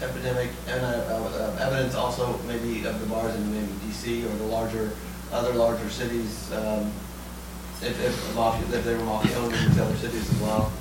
epidemic 0.00 0.50
and 0.68 0.80
uh, 0.80 0.88
uh, 0.88 1.58
evidence 1.60 1.94
also 1.94 2.38
maybe 2.46 2.86
of 2.86 3.00
the 3.00 3.06
bars 3.06 3.34
in 3.34 3.52
maybe 3.52 3.72
DC 3.86 4.24
or 4.24 4.36
the 4.36 4.44
larger, 4.44 4.92
other 5.32 5.52
larger 5.54 5.90
cities, 5.90 6.52
um, 6.52 6.92
if, 7.82 8.00
if, 8.04 8.36
if 8.36 8.84
they 8.84 8.94
were 8.94 9.04
mafia 9.04 9.36
owned 9.38 9.54
in 9.54 9.80
other 9.80 9.96
cities 9.96 10.30
as 10.32 10.40
well? 10.40 10.72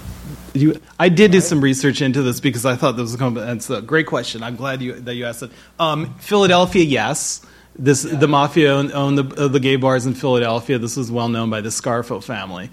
You, 0.53 0.80
I 0.99 1.09
did 1.09 1.32
do 1.32 1.41
some 1.41 1.61
research 1.61 2.01
into 2.01 2.21
this 2.21 2.39
because 2.39 2.65
I 2.65 2.75
thought 2.75 2.93
this 2.93 3.11
was 3.11 3.21
a, 3.21 3.51
it's 3.51 3.69
a 3.69 3.82
great 3.82 4.07
question. 4.07 4.43
I'm 4.43 4.55
glad 4.55 4.82
you, 4.82 4.93
that 4.93 5.15
you 5.15 5.25
asked 5.25 5.43
it. 5.43 5.51
Um, 5.80 6.13
Philadelphia, 6.15 6.84
yes. 6.84 7.41
This 7.80 8.01
the 8.03 8.28
mafia 8.28 8.73
owned, 8.73 8.91
owned 8.91 9.17
the, 9.17 9.43
uh, 9.43 9.47
the 9.47 9.59
gay 9.59 9.75
bars 9.75 10.05
in 10.05 10.13
Philadelphia. 10.13 10.80
This 10.80 10.97
was 10.97 11.11
well 11.11 11.30
known 11.30 11.49
by 11.49 11.61
the 11.61 11.69
Scarfo 11.69 12.23
family. 12.23 12.69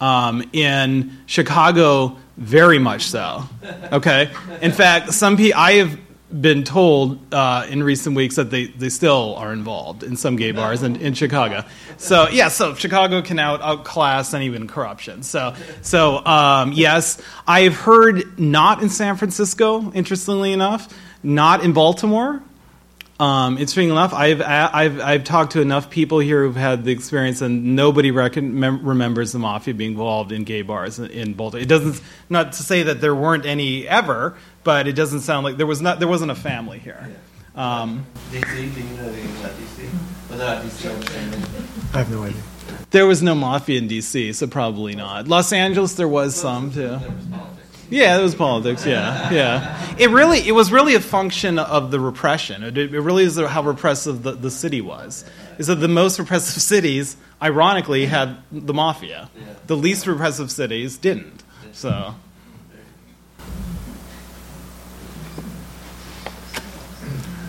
Um, 0.00 0.48
in 0.52 1.18
Chicago, 1.26 2.16
very 2.36 2.78
much 2.78 3.02
so. 3.04 3.44
Okay. 3.92 4.30
In 4.62 4.72
fact, 4.72 5.12
some 5.12 5.36
pe- 5.36 5.52
I 5.52 5.72
have 5.72 5.98
been 6.30 6.62
told 6.62 7.18
uh, 7.32 7.66
in 7.70 7.82
recent 7.82 8.14
weeks 8.14 8.36
that 8.36 8.50
they, 8.50 8.66
they 8.66 8.90
still 8.90 9.34
are 9.36 9.52
involved 9.52 10.02
in 10.02 10.16
some 10.16 10.36
gay 10.36 10.52
bars 10.52 10.82
in, 10.82 10.96
in 10.96 11.14
Chicago. 11.14 11.64
So 11.96 12.28
yeah, 12.28 12.48
so 12.48 12.74
Chicago 12.74 13.22
can 13.22 13.38
out 13.38 13.62
outclass 13.62 14.34
any 14.34 14.46
even 14.46 14.68
corruption. 14.68 15.22
So 15.22 15.54
so 15.82 16.24
um, 16.26 16.72
yes, 16.72 17.20
I've 17.46 17.74
heard 17.74 18.38
not 18.38 18.82
in 18.82 18.90
San 18.90 19.16
Francisco. 19.16 19.90
Interestingly 19.92 20.52
enough, 20.52 20.92
not 21.22 21.64
in 21.64 21.72
Baltimore. 21.72 22.42
Um, 23.20 23.54
interesting 23.58 23.90
enough, 23.90 24.14
I've, 24.14 24.40
I've, 24.40 25.00
I've 25.00 25.24
talked 25.24 25.52
to 25.52 25.60
enough 25.60 25.90
people 25.90 26.20
here 26.20 26.44
who've 26.44 26.54
had 26.54 26.84
the 26.84 26.92
experience, 26.92 27.40
and 27.42 27.74
nobody 27.74 28.12
recon, 28.12 28.60
mem- 28.60 28.86
remembers 28.86 29.32
the 29.32 29.40
mafia 29.40 29.74
being 29.74 29.92
involved 29.92 30.30
in 30.30 30.44
gay 30.44 30.62
bars 30.62 31.00
in, 31.00 31.10
in 31.10 31.34
Baltimore. 31.34 31.62
It 31.62 31.68
doesn't, 31.68 32.00
not 32.30 32.52
to 32.52 32.62
say 32.62 32.84
that 32.84 33.00
there 33.00 33.16
weren't 33.16 33.44
any 33.44 33.88
ever, 33.88 34.36
but 34.62 34.86
it 34.86 34.92
doesn't 34.92 35.20
sound 35.20 35.42
like 35.42 35.56
there 35.56 35.66
was 35.66 35.82
not, 35.82 35.98
there 35.98 36.06
wasn't 36.06 36.30
a 36.30 36.36
family 36.36 36.78
here. 36.78 37.08
Um, 37.56 38.06
DC, 38.30 38.72
do 38.72 38.80
you 38.80 38.96
know 38.96 39.08
anything 39.08 39.32
DC? 39.32 40.30
Well, 40.30 40.38
not 40.38 40.62
DC, 40.62 41.94
I 41.94 41.98
have 41.98 42.10
no 42.12 42.22
idea. 42.22 42.40
there 42.90 43.06
was 43.06 43.20
no 43.20 43.34
mafia 43.34 43.78
in 43.78 43.88
D.C., 43.88 44.32
so 44.34 44.46
probably 44.46 44.94
not. 44.94 45.26
Los 45.26 45.52
Angeles, 45.52 45.94
there 45.94 46.06
was 46.06 46.36
some 46.36 46.70
too. 46.70 47.00
Yeah, 47.90 48.18
it 48.18 48.22
was 48.22 48.34
politics. 48.34 48.84
Yeah, 48.84 49.30
yeah. 49.32 49.96
It 49.98 50.10
really, 50.10 50.46
it 50.46 50.52
was 50.52 50.70
really 50.70 50.94
a 50.94 51.00
function 51.00 51.58
of 51.58 51.90
the 51.90 51.98
repression. 51.98 52.62
It, 52.62 52.76
it 52.76 53.00
really 53.00 53.24
is 53.24 53.38
how 53.38 53.62
repressive 53.62 54.22
the, 54.22 54.32
the 54.32 54.50
city 54.50 54.80
was. 54.80 55.24
Is 55.58 55.68
that 55.68 55.76
the 55.76 55.88
most 55.88 56.18
repressive 56.18 56.62
cities, 56.62 57.16
ironically, 57.42 58.06
had 58.06 58.36
the 58.52 58.74
mafia. 58.74 59.30
The 59.66 59.76
least 59.76 60.06
repressive 60.06 60.50
cities 60.50 60.98
didn't. 60.98 61.42
So. 61.72 62.14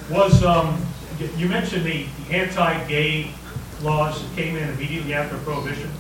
Was, 0.10 0.44
um, 0.44 0.84
you 1.38 1.48
mentioned 1.48 1.86
the 1.86 2.08
the 2.30 2.36
anti-gay 2.36 3.32
laws 3.82 4.22
that 4.22 4.36
came 4.36 4.56
in 4.56 4.70
immediately 4.70 5.14
after 5.14 5.38
Prohibition. 5.40 5.92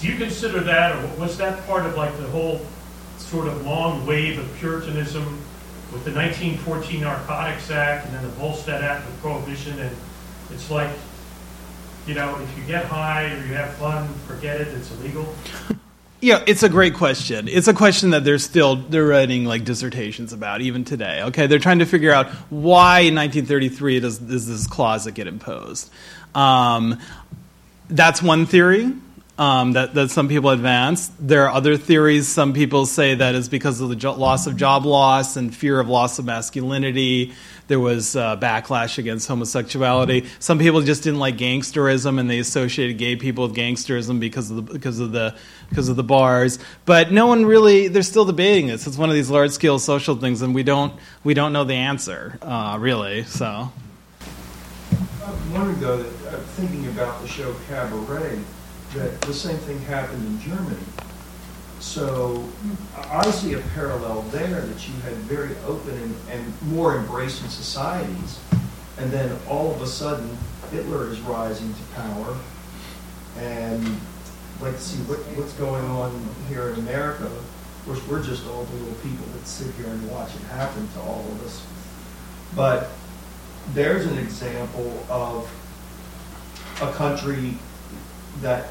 Do 0.00 0.06
you 0.06 0.16
consider 0.16 0.60
that, 0.60 0.94
or 0.96 1.20
was 1.20 1.36
that 1.38 1.66
part 1.66 1.84
of 1.84 1.96
like 1.96 2.16
the 2.18 2.28
whole 2.28 2.60
sort 3.16 3.48
of 3.48 3.66
long 3.66 4.06
wave 4.06 4.38
of 4.38 4.52
Puritanism 4.58 5.24
with 5.92 6.04
the 6.04 6.12
1914 6.12 7.00
Narcotics 7.00 7.70
Act 7.70 8.06
and 8.06 8.14
then 8.14 8.22
the 8.22 8.28
Volstead 8.30 8.84
Act 8.84 9.04
with 9.06 9.20
Prohibition? 9.20 9.78
And 9.80 9.94
it's 10.50 10.70
like, 10.70 10.90
you 12.06 12.14
know, 12.14 12.38
if 12.40 12.56
you 12.56 12.64
get 12.64 12.84
high 12.84 13.24
or 13.24 13.36
you 13.38 13.54
have 13.54 13.74
fun, 13.74 14.08
forget 14.26 14.60
it, 14.60 14.68
it's 14.68 14.90
illegal? 14.92 15.34
Yeah, 16.20 16.42
it's 16.48 16.64
a 16.64 16.68
great 16.68 16.94
question. 16.94 17.46
It's 17.46 17.68
a 17.68 17.72
question 17.72 18.10
that 18.10 18.24
they're 18.24 18.40
still 18.40 18.74
they're 18.74 19.06
writing 19.06 19.44
like 19.44 19.64
dissertations 19.64 20.32
about 20.32 20.60
even 20.62 20.84
today. 20.84 21.22
Okay, 21.22 21.46
they're 21.46 21.60
trying 21.60 21.78
to 21.78 21.86
figure 21.86 22.10
out 22.10 22.26
why 22.50 23.02
in 23.02 23.14
1933 23.14 24.00
does, 24.00 24.18
does 24.18 24.48
this 24.48 24.66
clause 24.66 25.08
get 25.12 25.28
imposed. 25.28 25.92
Um, 26.34 26.98
that's 27.88 28.20
one 28.20 28.46
theory 28.46 28.92
um, 29.38 29.72
that 29.74 29.94
that 29.94 30.10
some 30.10 30.28
people 30.28 30.50
advance. 30.50 31.10
There 31.20 31.46
are 31.46 31.54
other 31.54 31.76
theories. 31.76 32.26
Some 32.26 32.52
people 32.52 32.86
say 32.86 33.14
that 33.14 33.34
is 33.36 33.48
because 33.48 33.80
of 33.80 33.88
the 33.88 33.96
jo- 33.96 34.14
loss 34.14 34.46
of 34.48 34.56
job 34.56 34.84
loss 34.84 35.36
and 35.36 35.54
fear 35.54 35.78
of 35.78 35.88
loss 35.88 36.18
of 36.18 36.24
masculinity. 36.24 37.32
There 37.68 37.78
was 37.78 38.16
uh, 38.16 38.36
backlash 38.36 38.98
against 38.98 39.28
homosexuality. 39.28 40.26
Some 40.40 40.58
people 40.58 40.80
just 40.80 41.04
didn't 41.04 41.20
like 41.20 41.36
gangsterism, 41.36 42.18
and 42.18 42.28
they 42.28 42.40
associated 42.40 42.98
gay 42.98 43.14
people 43.14 43.46
with 43.46 43.56
gangsterism 43.56 44.18
because 44.18 44.50
of 44.50 44.56
the 44.56 44.72
because 44.72 44.98
of 44.98 45.12
the 45.12 45.36
because 45.70 45.88
of 45.88 45.96
the 45.96 46.02
bars. 46.02 46.58
But 46.84 47.12
no 47.12 47.28
one 47.28 47.46
really 47.46 47.86
they're 47.86 48.02
still 48.02 48.24
debating 48.24 48.66
this. 48.66 48.86
It's 48.86 48.98
one 48.98 49.08
of 49.08 49.14
these 49.14 49.30
large 49.30 49.52
scale 49.52 49.78
social 49.78 50.16
things, 50.16 50.42
and 50.42 50.52
we 50.52 50.64
don't 50.64 50.92
we 51.22 51.34
don't 51.34 51.52
know 51.52 51.64
the 51.64 51.74
answer 51.74 52.38
uh, 52.42 52.76
really. 52.80 53.22
So. 53.24 53.70
I'm 55.24 55.52
wondering 55.52 55.80
though 55.80 56.02
that 56.02 56.34
uh, 56.34 56.38
thinking 56.56 56.86
about 56.88 57.20
the 57.20 57.28
show 57.28 57.54
Cabaret, 57.68 58.38
that 58.98 59.20
the 59.22 59.34
same 59.34 59.56
thing 59.58 59.78
happened 59.80 60.26
in 60.26 60.40
Germany. 60.40 60.76
So 61.80 62.44
I 62.94 63.30
see 63.30 63.54
a 63.54 63.60
parallel 63.74 64.22
there 64.32 64.60
that 64.60 64.88
you 64.88 64.94
had 65.02 65.14
very 65.14 65.54
open 65.66 65.96
and, 65.96 66.16
and 66.30 66.62
more 66.62 66.96
embracing 66.96 67.48
societies 67.48 68.40
And 68.98 69.12
then 69.12 69.30
all 69.48 69.70
of 69.70 69.80
a 69.80 69.86
sudden, 69.86 70.36
Hitler 70.72 71.08
is 71.08 71.20
rising 71.20 71.72
to 71.72 71.82
power. 71.94 72.36
And 73.38 74.00
like 74.60 74.74
to 74.74 74.80
see 74.80 74.98
what, 75.04 75.20
what's 75.36 75.52
going 75.52 75.84
on 75.84 76.28
here 76.48 76.70
in 76.70 76.80
America. 76.80 77.26
Of 77.26 77.82
course, 77.86 78.08
we're 78.08 78.22
just 78.22 78.44
all 78.48 78.64
the 78.64 78.76
little 78.76 78.94
people 78.94 79.24
that 79.34 79.46
sit 79.46 79.72
here 79.76 79.86
and 79.86 80.10
watch 80.10 80.34
it 80.34 80.42
happen 80.50 80.88
to 80.94 81.00
all 81.00 81.20
of 81.20 81.46
us. 81.46 81.64
But 82.56 82.90
there's 83.72 84.06
an 84.06 84.18
example 84.18 85.04
of 85.08 85.48
a 86.82 86.90
country 86.92 87.54
that 88.40 88.70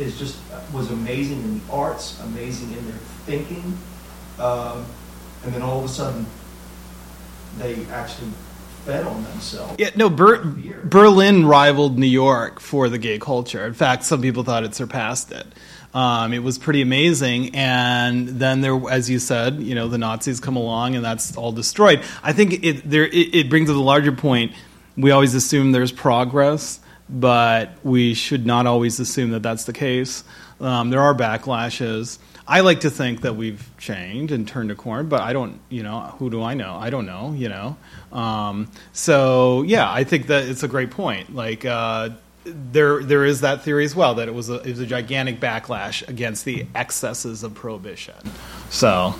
is 0.00 0.18
just 0.18 0.38
was 0.72 0.90
amazing 0.90 1.42
in 1.42 1.58
the 1.58 1.72
arts, 1.72 2.20
amazing 2.22 2.72
in 2.72 2.84
their 2.86 2.98
thinking, 3.26 3.76
um, 4.38 4.86
and 5.44 5.52
then 5.52 5.62
all 5.62 5.78
of 5.78 5.84
a 5.84 5.88
sudden 5.88 6.26
they 7.58 7.84
actually 7.86 8.30
fed 8.84 9.06
on 9.06 9.22
themselves. 9.24 9.74
Yeah, 9.78 9.90
no, 9.96 10.08
Ber- 10.08 10.42
Berlin 10.84 11.46
rivaled 11.46 11.98
New 11.98 12.06
York 12.06 12.60
for 12.60 12.88
the 12.88 12.98
gay 12.98 13.18
culture. 13.18 13.66
In 13.66 13.74
fact, 13.74 14.04
some 14.04 14.22
people 14.22 14.42
thought 14.42 14.64
it 14.64 14.74
surpassed 14.74 15.32
it. 15.32 15.46
Um, 15.92 16.32
it 16.32 16.38
was 16.38 16.56
pretty 16.56 16.82
amazing, 16.82 17.54
and 17.54 18.28
then 18.28 18.60
there, 18.60 18.80
as 18.88 19.10
you 19.10 19.18
said, 19.18 19.56
you 19.60 19.74
know, 19.74 19.88
the 19.88 19.98
Nazis 19.98 20.38
come 20.38 20.54
along, 20.56 20.94
and 20.94 21.04
that's 21.04 21.36
all 21.36 21.50
destroyed. 21.50 22.02
I 22.22 22.32
think 22.32 22.64
it 22.64 22.88
there 22.88 23.06
it, 23.06 23.34
it 23.34 23.50
brings 23.50 23.68
to 23.68 23.72
the 23.72 23.80
larger 23.80 24.12
point. 24.12 24.52
We 24.96 25.10
always 25.10 25.34
assume 25.34 25.72
there's 25.72 25.92
progress, 25.92 26.78
but 27.10 27.70
we 27.82 28.14
should 28.14 28.46
not 28.46 28.66
always 28.66 29.00
assume 29.00 29.30
that 29.30 29.42
that's 29.42 29.64
the 29.64 29.72
case. 29.72 30.22
Um, 30.60 30.90
there 30.90 31.00
are 31.00 31.14
backlashes. 31.14 32.18
I 32.46 32.60
like 32.60 32.80
to 32.80 32.90
think 32.90 33.20
that 33.22 33.36
we've 33.36 33.68
changed 33.78 34.32
and 34.32 34.46
turned 34.46 34.70
a 34.70 34.74
corner, 34.74 35.04
but 35.04 35.22
I 35.22 35.32
don't, 35.32 35.60
you 35.68 35.82
know, 35.82 36.14
who 36.18 36.30
do 36.30 36.42
I 36.42 36.54
know? 36.54 36.74
I 36.74 36.90
don't 36.90 37.06
know, 37.06 37.32
you 37.32 37.48
know. 37.48 37.76
Um, 38.12 38.70
so 38.92 39.62
yeah, 39.62 39.90
I 39.90 40.04
think 40.04 40.26
that 40.28 40.44
it's 40.48 40.62
a 40.62 40.68
great 40.68 40.90
point. 40.90 41.34
Like 41.34 41.64
uh, 41.64 42.10
there, 42.44 43.02
there 43.02 43.24
is 43.24 43.42
that 43.42 43.62
theory 43.62 43.84
as 43.84 43.94
well 43.94 44.14
that 44.16 44.28
it 44.28 44.34
was 44.34 44.50
a, 44.50 44.60
it 44.62 44.70
was 44.70 44.80
a 44.80 44.86
gigantic 44.86 45.40
backlash 45.40 46.06
against 46.08 46.44
the 46.44 46.66
excesses 46.74 47.42
of 47.44 47.54
prohibition. 47.54 48.16
So 48.68 49.14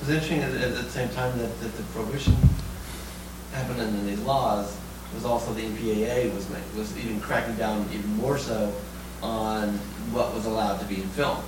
It's 0.00 0.08
interesting 0.10 0.40
at, 0.40 0.52
at 0.52 0.74
the 0.74 0.90
same 0.90 1.08
time 1.10 1.36
that, 1.38 1.60
that 1.60 1.76
the 1.76 1.82
prohibition 1.94 2.36
happened 3.52 3.80
and 3.80 3.94
then 3.94 4.06
these 4.06 4.20
laws 4.20 4.76
was 5.14 5.24
also 5.24 5.52
the 5.52 5.62
MPAA 5.62 6.32
was 6.34 6.48
make, 6.50 6.62
was 6.76 6.96
even 6.98 7.20
cracking 7.20 7.56
down 7.56 7.88
even 7.92 8.10
more 8.16 8.38
so 8.38 8.72
on 9.22 9.70
what 10.12 10.34
was 10.34 10.46
allowed 10.46 10.78
to 10.78 10.86
be 10.86 10.96
in 10.96 11.08
film. 11.08 11.42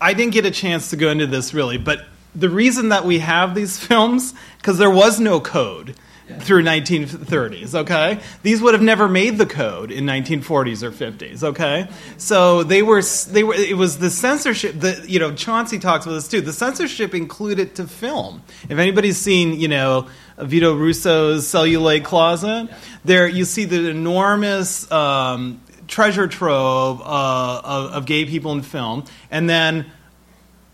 I 0.00 0.14
didn't 0.14 0.32
get 0.32 0.44
a 0.44 0.50
chance 0.50 0.90
to 0.90 0.96
go 0.96 1.10
into 1.10 1.26
this 1.26 1.54
really, 1.54 1.78
but 1.78 2.06
the 2.34 2.48
reason 2.48 2.88
that 2.88 3.04
we 3.04 3.20
have 3.20 3.54
these 3.54 3.78
films 3.78 4.34
because 4.58 4.78
there 4.78 4.90
was 4.90 5.20
no 5.20 5.40
code 5.40 5.94
through 6.40 6.62
1930s 6.62 7.74
okay? 7.74 8.18
These 8.42 8.62
would 8.62 8.72
have 8.72 8.82
never 8.82 9.08
made 9.08 9.36
the 9.36 9.46
code 9.46 9.90
in 9.90 10.04
1940s 10.04 10.82
or 10.82 10.90
50s 10.90 11.42
okay? 11.42 11.88
So 12.16 12.62
they 12.62 12.82
were 12.82 13.02
they 13.28 13.44
were 13.44 13.54
it 13.54 13.76
was 13.76 13.98
the 13.98 14.10
censorship 14.10 14.80
the 14.80 15.04
you 15.06 15.18
know 15.18 15.34
chauncey 15.34 15.78
talks 15.78 16.06
about 16.06 16.14
this 16.14 16.28
too. 16.28 16.40
The 16.40 16.52
censorship 16.52 17.14
included 17.14 17.74
to 17.76 17.86
film. 17.86 18.42
If 18.68 18.78
anybody's 18.78 19.18
seen 19.18 19.60
you 19.60 19.68
know 19.68 20.08
vito 20.38 20.76
russo's 20.76 21.46
celluloid 21.46 22.04
closet 22.04 22.68
there 23.04 23.26
you 23.26 23.44
see 23.44 23.64
the 23.64 23.88
enormous 23.88 24.90
um, 24.90 25.60
treasure 25.86 26.26
trove 26.26 27.00
uh, 27.00 27.60
of, 27.64 27.92
of 27.92 28.06
gay 28.06 28.24
people 28.24 28.52
in 28.52 28.62
film 28.62 29.04
and 29.30 29.48
then 29.48 29.86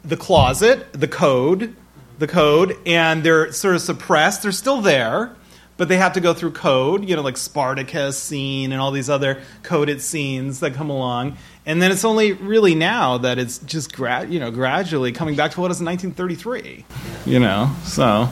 the 0.05 0.17
closet, 0.17 0.93
the 0.93 1.09
code, 1.09 1.75
the 2.19 2.27
code, 2.27 2.77
and 2.87 3.23
they're 3.23 3.53
sort 3.53 3.75
of 3.75 3.83
suppressed. 3.83 4.43
They're 4.43 4.53
still 4.53 4.81
there, 4.81 5.35
but 5.77 5.89
they 5.89 5.97
have 5.97 6.15
to 6.15 6.21
go 6.21 6.35
through 6.35 6.53
code, 6.53 7.09
you 7.09 7.17
know, 7.17 7.23
like 7.23 7.37
Spartacus 7.37 8.19
scene 8.19 8.73
and 8.73 8.81
all 8.81 8.91
these 8.91 9.11
other 9.11 9.43
coded 9.63 10.01
scenes 10.01 10.61
that 10.61 10.75
come 10.75 10.91
along. 10.91 11.37
And 11.67 11.81
then 11.81 11.93
it's 11.93 12.05
only 12.05 12.33
really 12.33 12.75
now 12.75 13.19
that 13.19 13.39
it's 13.39 13.59
just 13.59 13.95
gra- 13.95 14.27
you 14.27 14.41
know 14.41 14.51
gradually 14.51 15.13
coming 15.13 15.37
back 15.37 15.53
to 15.53 15.61
what 15.61 15.71
is 15.71 15.83
1933, 15.83 16.85
you 17.27 17.39
know. 17.39 17.71
So 17.85 18.29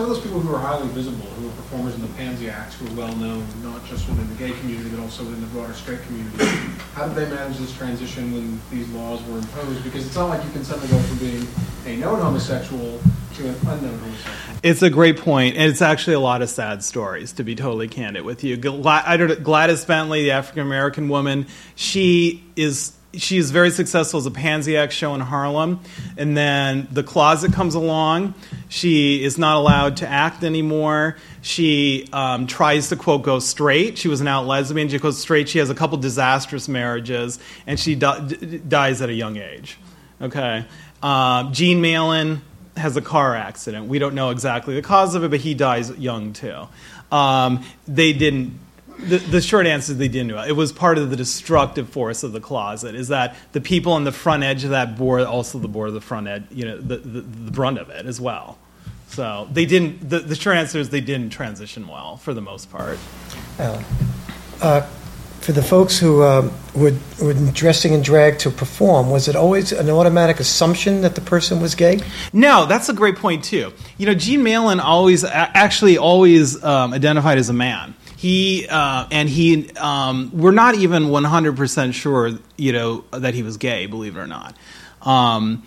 Some 0.00 0.08
of 0.08 0.16
those 0.16 0.24
people 0.24 0.40
who 0.40 0.54
are 0.54 0.58
highly 0.58 0.88
visible, 0.88 1.26
who 1.26 1.46
are 1.46 1.52
performers 1.52 1.94
in 1.94 2.00
the 2.00 2.08
Pansy 2.14 2.48
Acts, 2.48 2.74
who 2.74 2.86
are 2.86 2.94
well 2.94 3.14
known, 3.16 3.46
not 3.62 3.84
just 3.84 4.08
within 4.08 4.26
the 4.30 4.34
gay 4.36 4.58
community, 4.58 4.88
but 4.88 4.98
also 4.98 5.24
within 5.24 5.42
the 5.42 5.46
broader 5.48 5.74
straight 5.74 6.00
community, 6.04 6.42
how 6.94 7.06
did 7.06 7.16
they 7.16 7.28
manage 7.28 7.58
this 7.58 7.76
transition 7.76 8.32
when 8.32 8.58
these 8.70 8.88
laws 8.92 9.22
were 9.24 9.36
imposed? 9.36 9.84
Because 9.84 10.06
it's 10.06 10.14
not 10.14 10.30
like 10.30 10.42
you 10.42 10.50
can 10.52 10.64
suddenly 10.64 10.88
go 10.88 10.98
from 11.00 11.18
being 11.18 11.46
a 11.84 12.00
known 12.00 12.18
homosexual 12.18 12.98
to 13.34 13.48
an 13.50 13.54
unknown 13.66 13.98
homosexual. 13.98 14.56
It's 14.62 14.80
a 14.80 14.88
great 14.88 15.18
point, 15.18 15.56
and 15.58 15.70
it's 15.70 15.82
actually 15.82 16.14
a 16.14 16.20
lot 16.20 16.40
of 16.40 16.48
sad 16.48 16.82
stories. 16.82 17.32
To 17.32 17.44
be 17.44 17.54
totally 17.54 17.88
candid 17.88 18.24
with 18.24 18.42
you, 18.42 18.56
Gla- 18.56 19.36
Gladys 19.42 19.84
Bentley, 19.84 20.22
the 20.22 20.30
African 20.30 20.62
American 20.62 21.10
woman, 21.10 21.46
she 21.74 22.42
is 22.56 22.94
she 23.14 23.38
is 23.38 23.50
very 23.50 23.70
successful 23.70 24.18
as 24.18 24.26
a 24.26 24.30
Pansy 24.30 24.76
Act 24.76 24.92
show 24.92 25.14
in 25.14 25.20
Harlem, 25.20 25.80
and 26.16 26.36
then 26.36 26.86
The 26.92 27.02
Closet 27.02 27.52
comes 27.52 27.74
along. 27.74 28.34
She 28.68 29.24
is 29.24 29.36
not 29.36 29.56
allowed 29.56 29.96
to 29.98 30.08
act 30.08 30.44
anymore. 30.44 31.16
She 31.42 32.08
um, 32.12 32.46
tries 32.46 32.90
to 32.90 32.96
quote 32.96 33.22
go 33.22 33.40
straight. 33.40 33.98
She 33.98 34.08
was 34.08 34.20
an 34.20 34.28
out 34.28 34.46
lesbian. 34.46 34.88
She 34.88 34.98
goes 34.98 35.18
straight. 35.18 35.48
She 35.48 35.58
has 35.58 35.70
a 35.70 35.74
couple 35.74 35.98
disastrous 35.98 36.68
marriages, 36.68 37.40
and 37.66 37.80
she 37.80 37.96
d- 37.96 38.60
dies 38.68 39.02
at 39.02 39.08
a 39.08 39.14
young 39.14 39.36
age. 39.36 39.78
Okay, 40.22 40.64
um, 41.02 41.52
Jean 41.52 41.80
Malin 41.80 42.42
has 42.76 42.96
a 42.96 43.02
car 43.02 43.34
accident. 43.34 43.86
We 43.86 43.98
don't 43.98 44.14
know 44.14 44.30
exactly 44.30 44.74
the 44.74 44.82
cause 44.82 45.14
of 45.14 45.24
it, 45.24 45.30
but 45.30 45.40
he 45.40 45.54
dies 45.54 45.90
young 45.98 46.32
too. 46.32 46.68
Um, 47.10 47.64
they 47.88 48.12
didn't. 48.12 48.58
The, 49.08 49.18
the 49.18 49.40
short 49.40 49.66
answer 49.66 49.92
is 49.92 49.98
they 49.98 50.08
didn't 50.08 50.28
do 50.28 50.38
it. 50.38 50.48
It 50.48 50.52
was 50.52 50.72
part 50.72 50.98
of 50.98 51.10
the 51.10 51.16
destructive 51.16 51.88
force 51.88 52.22
of 52.22 52.32
the 52.32 52.40
closet. 52.40 52.94
Is 52.94 53.08
that 53.08 53.36
the 53.52 53.60
people 53.60 53.92
on 53.92 54.04
the 54.04 54.12
front 54.12 54.42
edge 54.42 54.64
of 54.64 54.70
that 54.70 54.96
bore 54.96 55.24
also 55.24 55.58
the 55.58 55.68
bore 55.68 55.86
of 55.86 55.94
the 55.94 56.00
front 56.00 56.28
edge, 56.28 56.44
you 56.50 56.64
know, 56.64 56.78
the, 56.78 56.98
the, 56.98 57.20
the 57.20 57.50
brunt 57.50 57.78
of 57.78 57.88
it 57.90 58.06
as 58.06 58.20
well. 58.20 58.58
So 59.08 59.48
they 59.52 59.66
didn't. 59.66 60.08
The, 60.08 60.20
the 60.20 60.36
short 60.36 60.56
answer 60.56 60.78
is 60.78 60.90
they 60.90 61.00
didn't 61.00 61.30
transition 61.30 61.88
well 61.88 62.16
for 62.16 62.32
the 62.32 62.40
most 62.40 62.70
part. 62.70 62.98
Alan, 63.58 63.84
uh, 64.62 64.82
for 65.40 65.52
the 65.52 65.62
folks 65.62 65.98
who 65.98 66.22
um, 66.22 66.52
were, 66.74 66.94
were 67.20 67.34
dressing 67.52 67.94
in 67.94 68.02
drag 68.02 68.38
to 68.40 68.50
perform, 68.50 69.10
was 69.10 69.26
it 69.26 69.34
always 69.34 69.72
an 69.72 69.88
automatic 69.88 70.38
assumption 70.38 71.00
that 71.00 71.14
the 71.14 71.20
person 71.22 71.60
was 71.60 71.74
gay? 71.74 71.98
No, 72.32 72.66
that's 72.66 72.88
a 72.88 72.92
great 72.92 73.16
point 73.16 73.42
too. 73.42 73.72
You 73.96 74.06
know, 74.06 74.14
Jean 74.14 74.42
Malin 74.42 74.80
always 74.80 75.24
actually 75.24 75.96
always 75.96 76.62
um, 76.62 76.92
identified 76.92 77.38
as 77.38 77.48
a 77.48 77.54
man. 77.54 77.94
He 78.20 78.66
uh, 78.68 79.06
and 79.10 79.30
he 79.30 79.70
um, 79.78 80.30
we're 80.34 80.50
not 80.50 80.74
even 80.74 81.08
one 81.08 81.24
hundred 81.24 81.56
percent 81.56 81.94
sure, 81.94 82.32
you 82.58 82.72
know, 82.72 83.04
that 83.12 83.32
he 83.32 83.42
was 83.42 83.56
gay. 83.56 83.86
Believe 83.86 84.14
it 84.14 84.20
or 84.20 84.26
not, 84.26 84.54
um, 85.00 85.62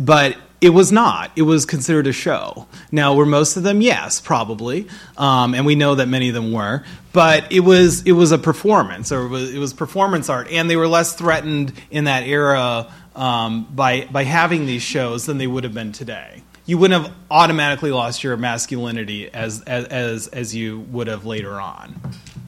but 0.00 0.34
it 0.62 0.70
was 0.70 0.90
not. 0.90 1.30
It 1.36 1.42
was 1.42 1.66
considered 1.66 2.06
a 2.06 2.12
show. 2.12 2.66
Now, 2.90 3.14
were 3.14 3.26
most 3.26 3.58
of 3.58 3.64
them? 3.64 3.82
Yes, 3.82 4.18
probably, 4.18 4.88
um, 5.18 5.52
and 5.52 5.66
we 5.66 5.74
know 5.74 5.96
that 5.96 6.08
many 6.08 6.28
of 6.30 6.34
them 6.34 6.52
were. 6.52 6.84
But 7.12 7.52
it 7.52 7.60
was 7.60 8.02
it 8.04 8.12
was 8.12 8.32
a 8.32 8.38
performance, 8.38 9.12
or 9.12 9.26
it 9.26 9.28
was, 9.28 9.54
it 9.54 9.58
was 9.58 9.74
performance 9.74 10.30
art, 10.30 10.48
and 10.50 10.70
they 10.70 10.76
were 10.76 10.88
less 10.88 11.12
threatened 11.12 11.74
in 11.90 12.04
that 12.04 12.22
era 12.26 12.90
um, 13.14 13.64
by 13.64 14.08
by 14.10 14.24
having 14.24 14.64
these 14.64 14.82
shows 14.82 15.26
than 15.26 15.36
they 15.36 15.46
would 15.46 15.64
have 15.64 15.74
been 15.74 15.92
today. 15.92 16.42
You 16.66 16.78
wouldn't 16.78 17.02
have 17.02 17.14
automatically 17.30 17.90
lost 17.90 18.24
your 18.24 18.36
masculinity 18.36 19.32
as 19.32 19.60
as 19.62 19.84
as, 19.86 20.28
as 20.28 20.54
you 20.54 20.80
would 20.90 21.08
have 21.08 21.26
later 21.26 21.60
on. 21.60 21.94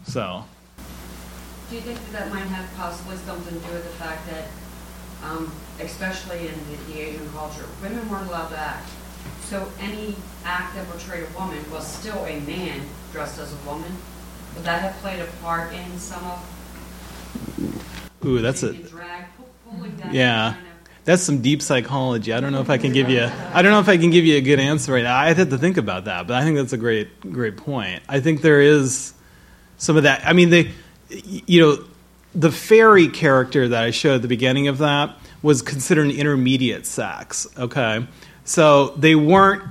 So. 0.07 0.45
Do 1.69 1.75
you 1.75 1.83
think 1.83 1.99
that 1.99 2.13
that 2.13 2.33
might 2.33 2.47
have 2.47 2.73
possibly 2.77 3.17
something 3.17 3.61
to 3.61 3.67
do 3.67 3.73
with 3.73 3.83
the 3.83 3.91
fact 3.99 4.25
that, 4.31 4.47
um, 5.25 5.53
especially 5.81 6.47
in 6.47 6.55
the, 6.71 6.93
the 6.93 7.01
Asian 7.01 7.29
culture, 7.33 7.65
women 7.83 8.09
weren't 8.09 8.29
allowed 8.29 8.49
to 8.51 8.59
act? 8.59 8.89
So 9.43 9.71
any 9.81 10.15
act 10.45 10.77
that 10.77 10.89
portrayed 10.89 11.25
a 11.25 11.39
woman 11.39 11.59
was 11.71 11.87
still 11.87 12.25
a 12.25 12.41
man 12.41 12.83
dressed 13.13 13.41
as 13.41 13.53
a 13.53 13.57
woman? 13.69 13.91
Would 14.55 14.65
that 14.65 14.81
have 14.81 14.95
played 15.03 15.21
a 15.21 15.27
part 15.43 15.73
in 15.73 15.99
some 15.99 16.25
of 16.25 16.39
Ooh, 18.25 18.41
that's 18.41 18.63
a 18.63 18.73
drag, 18.73 19.27
pu- 19.37 19.71
pulling 19.71 19.97
that 19.99 20.13
yeah. 20.13 20.55
That's 21.07 21.23
some 21.23 21.41
deep 21.41 21.63
psychology. 21.63 22.33
I 22.33 22.41
don't 22.41 22.51
know 22.51 22.61
if 22.61 22.69
I 22.69 22.79
can 22.79 22.93
give 22.93 23.09
you. 23.09 23.23
I 23.23 23.63
don't 23.63 23.71
know 23.71 23.79
if 23.79 23.89
I 23.89 23.97
can 23.97 24.11
give 24.11 24.25
you 24.25 24.39
a 24.39 24.41
good 24.41 24.59
answer 24.59 24.93
right 24.93 25.05
now. 25.05 25.17
I 25.17 25.33
had 25.33 25.51
to 25.51 25.57
think 25.57 25.77
about 25.77 26.07
that, 26.07 26.27
but 26.27 26.35
I 26.35 26.43
think 26.43 26.57
that's 26.57 26.73
a 26.73 26.77
great, 26.77 27.21
great 27.21 27.57
point. 27.57 28.03
I 28.09 28.19
think 28.19 28.43
there 28.43 28.61
is 28.61 29.15
some 29.79 29.97
of 29.97 30.03
that. 30.03 30.27
I 30.27 30.33
mean, 30.33 30.51
the, 30.51 30.69
you 31.09 31.61
know, 31.61 31.85
the 32.35 32.51
fairy 32.51 33.07
character 33.07 33.69
that 33.69 33.85
I 33.85 33.93
showed 33.93 34.17
at 34.17 34.23
the 34.23 34.29
beginning 34.29 34.67
of 34.67 34.79
that 34.79 35.17
was 35.43 35.63
considered 35.63 36.07
an 36.07 36.11
intermediate 36.11 36.87
sex. 36.87 37.47
Okay, 37.57 38.05
so 38.45 38.89
they 38.97 39.15
weren't 39.15 39.63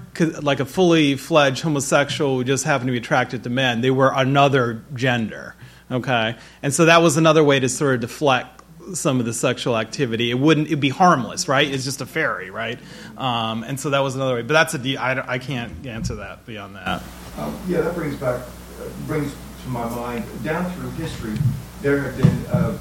like 0.41 0.61
a 0.61 0.65
fully 0.65 1.17
fledged 1.17 1.63
homosexual 1.63 2.37
who 2.37 2.45
just 2.45 2.63
happened 2.63 2.87
to 2.87 2.93
be 2.93 2.97
attracted 2.97 3.43
to 3.43 3.49
men. 3.49 3.81
They 3.81 3.91
were 3.91 4.13
another 4.15 4.85
gender. 4.93 5.57
Okay, 5.91 6.37
and 6.63 6.73
so 6.73 6.85
that 6.85 7.01
was 7.01 7.17
another 7.17 7.43
way 7.43 7.59
to 7.59 7.67
sort 7.67 7.95
of 7.95 7.99
deflect 7.99 8.54
some 8.93 9.19
of 9.19 9.25
the 9.25 9.33
sexual 9.33 9.77
activity. 9.77 10.31
It 10.31 10.39
wouldn't. 10.39 10.67
It'd 10.67 10.79
be 10.79 10.89
harmless, 10.89 11.47
right? 11.47 11.67
It's 11.71 11.83
just 11.83 12.01
a 12.01 12.05
fairy, 12.05 12.49
right? 12.49 12.79
Um, 13.17 13.63
and 13.63 13.79
so 13.79 13.89
that 13.89 13.99
was 13.99 14.15
another 14.15 14.35
way. 14.35 14.41
But 14.41 14.53
that's 14.53 14.73
a. 14.73 14.77
de- 14.77 14.97
I, 14.97 15.33
I 15.33 15.39
can't 15.39 15.85
answer 15.85 16.15
that 16.15 16.45
beyond 16.45 16.75
that. 16.75 17.01
Um, 17.37 17.57
yeah, 17.67 17.81
that 17.81 17.95
brings 17.95 18.15
back, 18.15 18.41
uh, 18.41 18.89
brings 19.07 19.33
to 19.63 19.69
my 19.69 19.89
mind, 19.89 20.23
down 20.43 20.71
through 20.71 20.91
history, 20.91 21.33
there 21.81 21.99
have 21.99 22.17
been, 22.17 22.45
uh, 22.45 22.77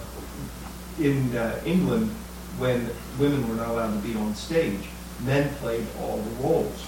in 1.01 1.37
uh, 1.37 1.61
England, 1.65 2.11
when 2.59 2.89
women 3.19 3.49
were 3.49 3.57
not 3.57 3.69
allowed 3.69 4.01
to 4.01 4.07
be 4.07 4.15
on 4.17 4.35
stage, 4.35 4.89
men 5.25 5.53
played 5.57 5.85
all 6.01 6.19
the 6.19 6.31
roles. 6.43 6.87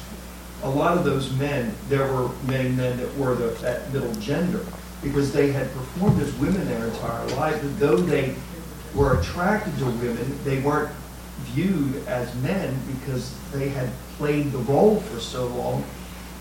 A 0.62 0.68
lot 0.70 0.96
of 0.96 1.04
those 1.04 1.32
men, 1.36 1.74
there 1.88 2.12
were 2.12 2.30
many 2.46 2.68
men 2.68 2.98
that 2.98 3.16
were 3.16 3.34
the, 3.34 3.48
that 3.62 3.92
middle 3.92 4.14
gender, 4.14 4.64
because 5.02 5.32
they 5.32 5.50
had 5.50 5.72
performed 5.72 6.20
as 6.22 6.32
women 6.34 6.66
their 6.68 6.86
entire 6.86 7.26
lives, 7.28 7.78
though 7.78 7.96
they 7.96 8.36
were 8.96 9.20
attracted 9.20 9.76
to 9.78 9.84
women, 9.84 10.38
they 10.44 10.60
weren't 10.60 10.90
viewed 11.40 12.06
as 12.06 12.34
men 12.36 12.76
because 12.94 13.34
they 13.52 13.68
had 13.68 13.90
played 14.16 14.50
the 14.52 14.58
role 14.58 15.00
for 15.00 15.20
so 15.20 15.46
long. 15.48 15.84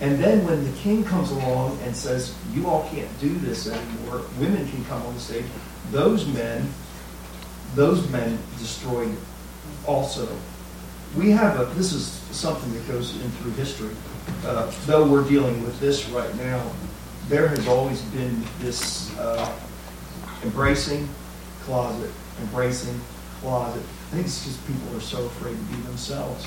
And 0.02 0.18
then 0.22 0.46
when 0.46 0.64
the 0.64 0.78
king 0.80 1.04
comes 1.04 1.32
along 1.32 1.80
and 1.84 1.96
says, 1.96 2.34
you 2.54 2.68
all 2.68 2.88
can't 2.90 3.20
do 3.20 3.34
this 3.40 3.68
anymore, 3.68 4.24
women 4.40 4.68
can 4.70 4.84
come 4.86 5.02
on 5.04 5.14
the 5.14 5.20
stage, 5.20 5.46
those 5.92 6.26
men, 6.28 6.68
those 7.76 8.10
men 8.10 8.38
destroyed 8.58 9.16
also. 9.86 10.28
We 11.16 11.32
have 11.32 11.60
a, 11.60 11.66
this 11.76 11.94
is 11.94 12.08
something 12.32 12.74
that 12.74 12.88
goes 12.88 13.16
in 13.22 13.30
through 13.32 13.52
history. 13.52 13.96
Uh, 14.46 14.72
though 14.86 15.08
we're 15.08 15.28
dealing 15.28 15.64
with 15.64 15.80
this 15.80 16.10
right 16.10 16.34
now, 16.36 16.72
there 17.30 17.48
has 17.48 17.68
always 17.68 18.02
been 18.02 18.44
this 18.60 19.16
uh, 19.18 19.58
embracing 20.44 21.08
closet, 21.64 22.12
embracing 22.42 23.00
closet. 23.42 23.82
I 23.82 24.16
think 24.16 24.26
it's 24.28 24.46
just 24.46 24.66
people 24.68 24.96
are 24.96 25.02
so 25.02 25.26
afraid 25.26 25.56
to 25.58 25.64
be 25.64 25.82
themselves. 25.84 26.46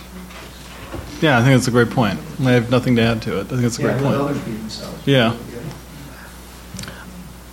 Yeah, 1.21 1.39
I 1.39 1.43
think 1.43 1.55
that's 1.55 1.69
a 1.69 1.71
great 1.71 1.91
point. 1.91 2.19
I 2.41 2.53
have 2.53 2.71
nothing 2.71 2.97
to 2.97 3.03
add 3.03 3.21
to 3.23 3.39
it. 3.39 3.47
I 3.47 3.49
think 3.49 3.63
that's 3.63 3.79
a 3.79 3.83
Yeah, 3.83 3.89
great 3.93 4.03
let 4.03 4.17
point. 4.19 4.31
others 4.31 4.39
be 4.45 4.53
themselves. 4.53 5.07
Yeah. 5.07 5.35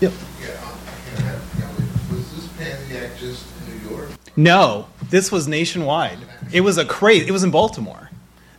Yeah, 0.01 0.09
I 0.09 0.11
can't 0.41 1.25
have- 1.25 1.41
yeah, 1.59 2.15
was 2.15 2.31
this 2.33 2.47
Pansy 2.57 2.97
Act 2.97 3.19
just 3.19 3.43
in 3.67 3.83
New 3.89 3.89
York? 3.95 4.09
No, 4.35 4.87
this 5.09 5.31
was 5.31 5.47
nationwide. 5.47 6.17
It 6.51 6.61
was 6.61 6.77
a 6.77 6.85
crazy. 6.85 7.27
It 7.27 7.31
was 7.31 7.43
in 7.43 7.51
Baltimore. 7.51 8.09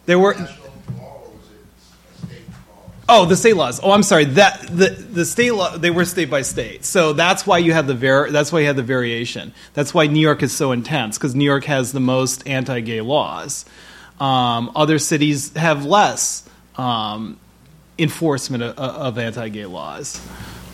There 0.07 0.19
were. 0.19 0.35
Oh, 3.09 3.25
the 3.25 3.37
state 3.37 3.55
laws. 3.55 3.79
Oh, 3.83 3.93
I'm 3.93 4.03
sorry. 4.03 4.25
That 4.25 4.63
the 4.63 4.91
the 4.91 5.25
state 5.25 5.53
law. 5.53 5.77
They 5.77 5.91
were 5.91 6.05
state 6.05 6.29
by 6.29 6.43
state. 6.43 6.85
So 6.85 7.13
that's 7.13 7.47
why 7.47 7.59
you 7.59 7.73
had 7.73 7.87
the 7.87 7.95
var. 7.95 8.31
That's 8.33 8.51
why 8.51 8.59
you 8.61 8.67
have 8.67 8.75
the 8.75 8.83
variation. 8.83 9.55
That's 9.75 9.95
why 9.95 10.09
New 10.09 10.19
York 10.21 10.43
is 10.43 10.53
so 10.53 10.73
intense 10.73 11.17
because 11.17 11.33
New 11.35 11.45
York 11.45 11.65
has 11.67 11.93
the 11.93 12.01
most 12.01 12.49
anti-gay 12.49 13.03
laws. 13.03 13.65
Um, 14.19 14.73
other 14.75 14.99
cities 14.99 15.55
have 15.55 15.85
less 15.85 16.49
um, 16.77 17.39
enforcement 17.97 18.65
of, 18.65 18.77
of 18.77 19.19
anti-gay 19.19 19.67
laws. 19.67 20.21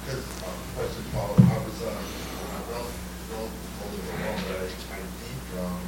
Because, 0.07 0.43
uh, 0.43 0.49
question, 0.75 1.05
Paul, 1.13 1.35
I 1.37 1.59
was, 1.59 1.83
uh, 1.83 1.91
I 1.91 2.61
don't, 2.73 2.91
don't 3.29 3.53
hold 3.77 3.93
it 3.93 4.05
wrong, 4.09 4.41
but 4.49 4.57
I, 4.57 4.65
I 4.65 5.05
think, 5.21 5.41
um, 5.61 5.81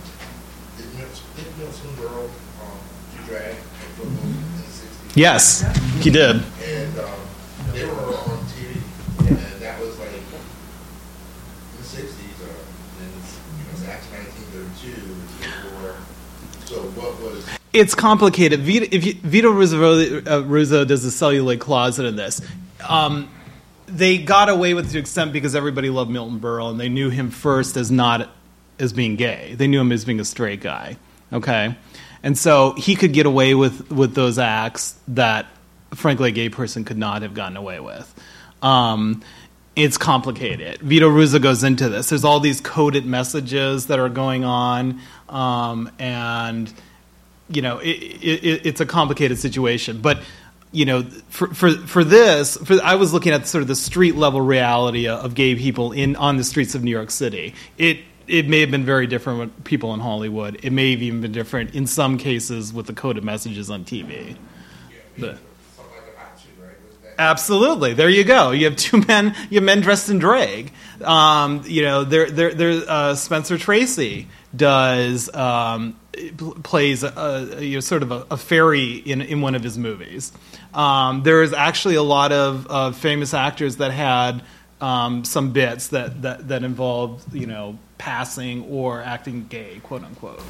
did 0.77 0.93
Milton, 0.99 1.25
did 1.37 1.51
Milton 1.57 1.91
Berle, 1.97 2.29
um, 2.61 2.79
do 3.17 3.19
drag 3.33 3.55
and 3.55 3.91
football 3.97 4.29
in 4.29 4.57
the 4.59 4.69
sixties? 4.69 5.04
Yes, 5.15 5.63
he 6.01 6.11
did. 6.11 6.37
And, 6.37 6.99
um, 6.99 7.11
they 7.73 7.85
were 7.85 7.93
on 7.93 8.39
TV, 8.51 8.81
and 9.29 9.37
that 9.63 9.81
was 9.81 9.99
like, 9.99 10.09
in 10.09 10.23
the 11.79 11.85
sixties, 11.85 12.41
uh, 12.43 12.47
and 13.01 13.13
it's, 13.19 13.39
you 13.59 13.65
know, 13.65 13.71
it's 13.73 13.85
after 13.89 14.17
nineteen 14.17 14.45
thirty-two, 14.53 15.15
so 16.67 16.83
what 17.01 17.21
was, 17.21 17.47
It's 17.73 17.95
complicated. 17.95 18.61
Vito, 18.61 18.87
if 18.91 19.05
you, 19.07 19.15
Vito 19.15 19.51
Russo, 19.51 20.23
uh, 20.27 20.41
Russo 20.43 20.85
does 20.85 21.05
a 21.05 21.11
celluloid 21.11 21.61
closet 21.61 22.07
in 22.07 22.17
this. 22.17 22.41
Um, 22.89 23.29
they 23.87 24.19
got 24.19 24.49
away 24.49 24.75
with 24.75 24.89
it 24.89 24.93
to 24.93 24.99
extent 24.99 25.33
because 25.33 25.55
everybody 25.55 25.91
loved 25.91 26.11
Milton 26.11 26.41
Berle 26.41 26.71
and 26.71 26.81
they 26.81 26.89
knew 26.89 27.11
him 27.11 27.31
first 27.31 27.77
as 27.77 27.91
not 27.91 28.31
as 28.79 28.93
being 28.93 29.15
gay. 29.17 29.55
They 29.57 29.67
knew 29.69 29.81
him 29.81 29.93
as 29.93 30.05
being 30.05 30.21
a 30.21 30.25
straight 30.25 30.61
guy. 30.61 30.97
Okay, 31.35 31.75
and 32.23 32.39
so 32.39 32.73
he 32.73 32.95
could 32.95 33.13
get 33.13 33.27
away 33.27 33.55
with 33.55 33.91
with 33.91 34.15
those 34.15 34.39
acts 34.39 34.95
that, 35.09 35.47
frankly, 35.95 36.31
a 36.31 36.33
gay 36.33 36.49
person 36.49 36.85
could 36.85 36.97
not 36.97 37.23
have 37.23 37.35
gotten 37.35 37.57
away 37.57 37.81
with. 37.81 38.15
Um, 38.63 39.23
it's 39.77 39.99
complicated. 39.99 40.79
Vito 40.79 41.09
Russo 41.09 41.41
goes 41.41 41.65
into 41.65 41.89
this. 41.89 42.09
There's 42.09 42.25
all 42.25 42.39
these 42.39 42.61
coded 42.61 43.05
messages 43.05 43.89
that 43.89 43.99
are 43.99 44.09
going 44.09 44.45
on, 44.45 45.01
um, 45.29 45.91
and 45.99 46.73
you 47.49 47.61
know, 47.61 47.79
it, 47.79 47.89
it, 47.89 48.67
it's 48.67 48.81
a 48.81 48.87
complicated 48.87 49.39
situation. 49.39 50.01
But 50.01 50.23
you 50.71 50.85
know, 50.85 51.03
for 51.29 51.49
for 51.49 51.71
for 51.73 52.05
this, 52.05 52.57
for, 52.57 52.79
I 52.83 52.95
was 52.95 53.13
looking 53.13 53.33
at 53.33 53.49
sort 53.49 53.63
of 53.63 53.69
the 53.69 53.77
street 53.77 54.15
level 54.15 54.41
reality 54.41 55.09
of 55.09 55.35
gay 55.35 55.57
people 55.57 55.91
in 55.91 56.15
on 56.17 56.37
the 56.37 56.45
streets 56.45 56.75
of 56.75 56.85
New 56.85 56.93
York 56.93 57.11
City. 57.11 57.55
It 57.77 57.99
it 58.27 58.49
may 58.49 58.61
have 58.61 58.71
been 58.71 58.85
very 58.85 59.07
different 59.07 59.39
with 59.41 59.65
people 59.65 59.95
in 59.95 60.01
Hollywood. 60.01 60.61
It 60.63 60.71
may 60.73 60.93
have 60.93 61.03
even 61.03 61.21
been 61.21 61.33
different 61.33 61.75
in 61.75 61.87
some 61.87 62.19
cases 62.19 62.73
with 62.73 62.87
the 62.87 62.93
coded 62.93 63.25
messages 63.25 63.71
on 63.71 63.85
TV. 63.85 64.37
But- 65.19 65.39
Absolutely. 67.19 67.95
There 67.95 68.09
you 68.09 68.25
go. 68.25 68.51
You 68.51 68.65
have 68.67 68.77
two 68.77 69.03
men. 69.07 69.35
You 69.51 69.57
have 69.57 69.65
men 69.65 69.81
dressed 69.81 70.09
in 70.09 70.19
drag. 70.19 70.73
Um, 71.03 71.63
you 71.65 71.83
know, 71.83 72.05
there, 72.05 72.31
there, 72.31 72.53
there. 72.53 72.83
Uh, 72.89 73.15
Spencer 73.15 73.57
Tracy 73.59 74.29
does 74.55 75.33
um, 75.35 75.99
plays 76.63 77.03
a, 77.03 77.13
a, 77.17 77.63
you 77.63 77.75
know, 77.75 77.81
sort 77.81 78.03
of 78.03 78.11
a, 78.13 78.27
a 78.33 78.37
fairy 78.37 78.95
in 78.95 79.21
in 79.21 79.41
one 79.41 79.55
of 79.55 79.63
his 79.63 79.79
movies. 79.79 80.33
Um, 80.73 81.23
there 81.23 81.43
is 81.43 81.53
actually 81.53 81.95
a 81.95 82.03
lot 82.03 82.33
of, 82.33 82.67
of 82.67 82.97
famous 82.97 83.33
actors 83.33 83.77
that 83.77 83.93
had 83.93 84.43
um, 84.85 85.25
some 85.25 85.51
bits 85.53 85.89
that, 85.89 86.21
that 86.23 86.49
that 86.49 86.63
involved 86.63 87.35
you 87.35 87.47
know 87.47 87.79
passing 87.97 88.65
or 88.71 89.01
acting 89.01 89.47
gay, 89.49 89.81
quote 89.83 90.05
unquote. 90.05 90.43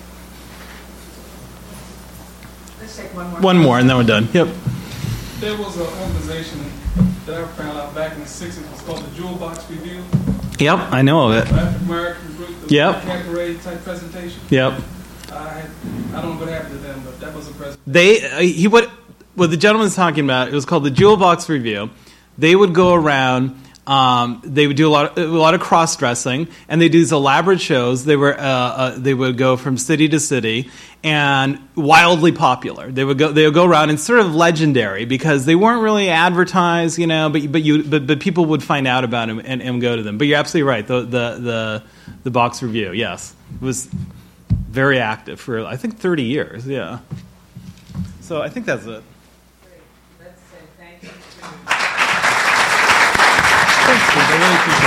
Let's 2.80 2.97
take 2.97 3.14
one 3.14 3.30
more. 3.30 3.41
One 3.41 3.59
more, 3.59 3.78
and 3.78 3.89
then 3.89 3.97
we're 3.97 4.03
done. 4.03 4.28
Yep. 4.32 4.49
There 5.39 5.57
was 5.57 5.76
an 5.76 5.87
organization 6.03 6.61
that 7.26 7.43
I 7.43 7.47
found 7.49 7.78
out 7.78 7.95
back 7.95 8.12
in 8.14 8.20
the 8.20 8.24
60s. 8.26 8.62
It 8.62 8.70
was 8.70 8.82
called 8.82 9.03
the 9.03 9.16
Jewel 9.16 9.37
Box 9.37 9.68
Revue. 9.70 10.03
Yep, 10.59 10.78
I 10.93 11.03
know 11.03 11.30
of 11.30 11.37
it. 11.37 11.53
African 11.53 11.87
American 11.87 12.37
group. 12.37 12.61
the 12.61 12.74
Yep. 12.74 13.03
Cabaret 13.03 13.55
type 13.59 13.82
presentation. 13.82 14.41
Yep. 14.51 14.72
I, 15.32 15.49
had, 15.49 15.70
I 16.12 16.22
don't 16.22 16.35
know 16.35 16.41
what 16.41 16.49
happened 16.49 16.72
to 16.72 16.78
them, 16.78 17.03
but 17.05 17.20
that 17.20 17.35
was 17.35 17.49
a 17.49 17.53
presentation. 17.53 17.80
They 17.87 18.30
uh, 18.30 18.39
he 18.41 18.66
what 18.66 18.89
what 19.35 19.51
the 19.51 19.57
gentleman's 19.57 19.95
talking 19.95 20.24
about. 20.24 20.49
It 20.49 20.55
was 20.55 20.64
called 20.64 20.85
the 20.85 20.91
Jewel 20.91 21.16
Box 21.16 21.49
Revue. 21.49 21.91
They 22.37 22.57
would 22.57 22.74
go 22.74 22.95
around. 22.95 23.61
Um, 23.87 24.41
they 24.43 24.66
would 24.66 24.78
do 24.78 24.89
a 24.89 24.93
lot, 24.93 25.18
of, 25.18 25.30
a 25.30 25.39
lot 25.39 25.53
of 25.53 25.61
cross 25.61 25.95
dressing, 25.97 26.49
and 26.68 26.80
they 26.80 26.89
do 26.89 26.99
these 26.99 27.12
elaborate 27.12 27.61
shows. 27.61 28.07
They 28.07 28.16
were, 28.16 28.32
uh, 28.32 28.43
uh, 28.43 28.99
they 28.99 29.12
would 29.12 29.37
go 29.37 29.59
from 29.59 29.76
city 29.76 30.09
to 30.09 30.20
city, 30.20 30.70
and 31.03 31.59
wildly 31.74 32.32
popular. 32.32 32.91
They 32.91 33.05
would 33.05 33.18
go, 33.18 33.30
they 33.30 33.45
would 33.45 33.53
go 33.53 33.66
around 33.66 33.91
and 33.91 34.01
sort 34.01 34.20
of 34.20 34.35
legendary 34.35 35.05
because 35.05 35.45
they 35.45 35.55
weren't 35.55 35.82
really 35.82 36.09
advertised, 36.09 36.99
you 36.99 37.07
know. 37.07 37.28
But 37.28 37.53
but 37.53 37.62
you, 37.62 37.82
but, 37.85 38.07
but 38.07 38.20
people 38.20 38.47
would 38.47 38.62
find 38.62 38.87
out 38.87 39.05
about 39.05 39.28
them 39.28 39.39
and, 39.45 39.61
and 39.61 39.80
go 39.82 39.95
to 39.95 40.03
them. 40.03 40.16
But 40.16 40.28
you're 40.28 40.39
absolutely 40.39 40.68
right. 40.68 40.87
The 40.87 41.01
the 41.01 41.39
the, 41.39 41.82
the 42.24 42.30
box 42.30 42.62
review, 42.62 42.93
yes, 42.93 43.35
was 43.61 43.87
very 44.51 44.99
active 44.99 45.39
for 45.39 45.64
I 45.64 45.76
think 45.76 45.99
30 45.99 46.22
years. 46.22 46.66
Yeah. 46.66 47.01
So 48.22 48.41
I 48.41 48.49
think 48.49 48.64
that's 48.64 48.87
it. 48.87 49.03
Thanks, 54.45 54.74
Steve. 54.74 54.84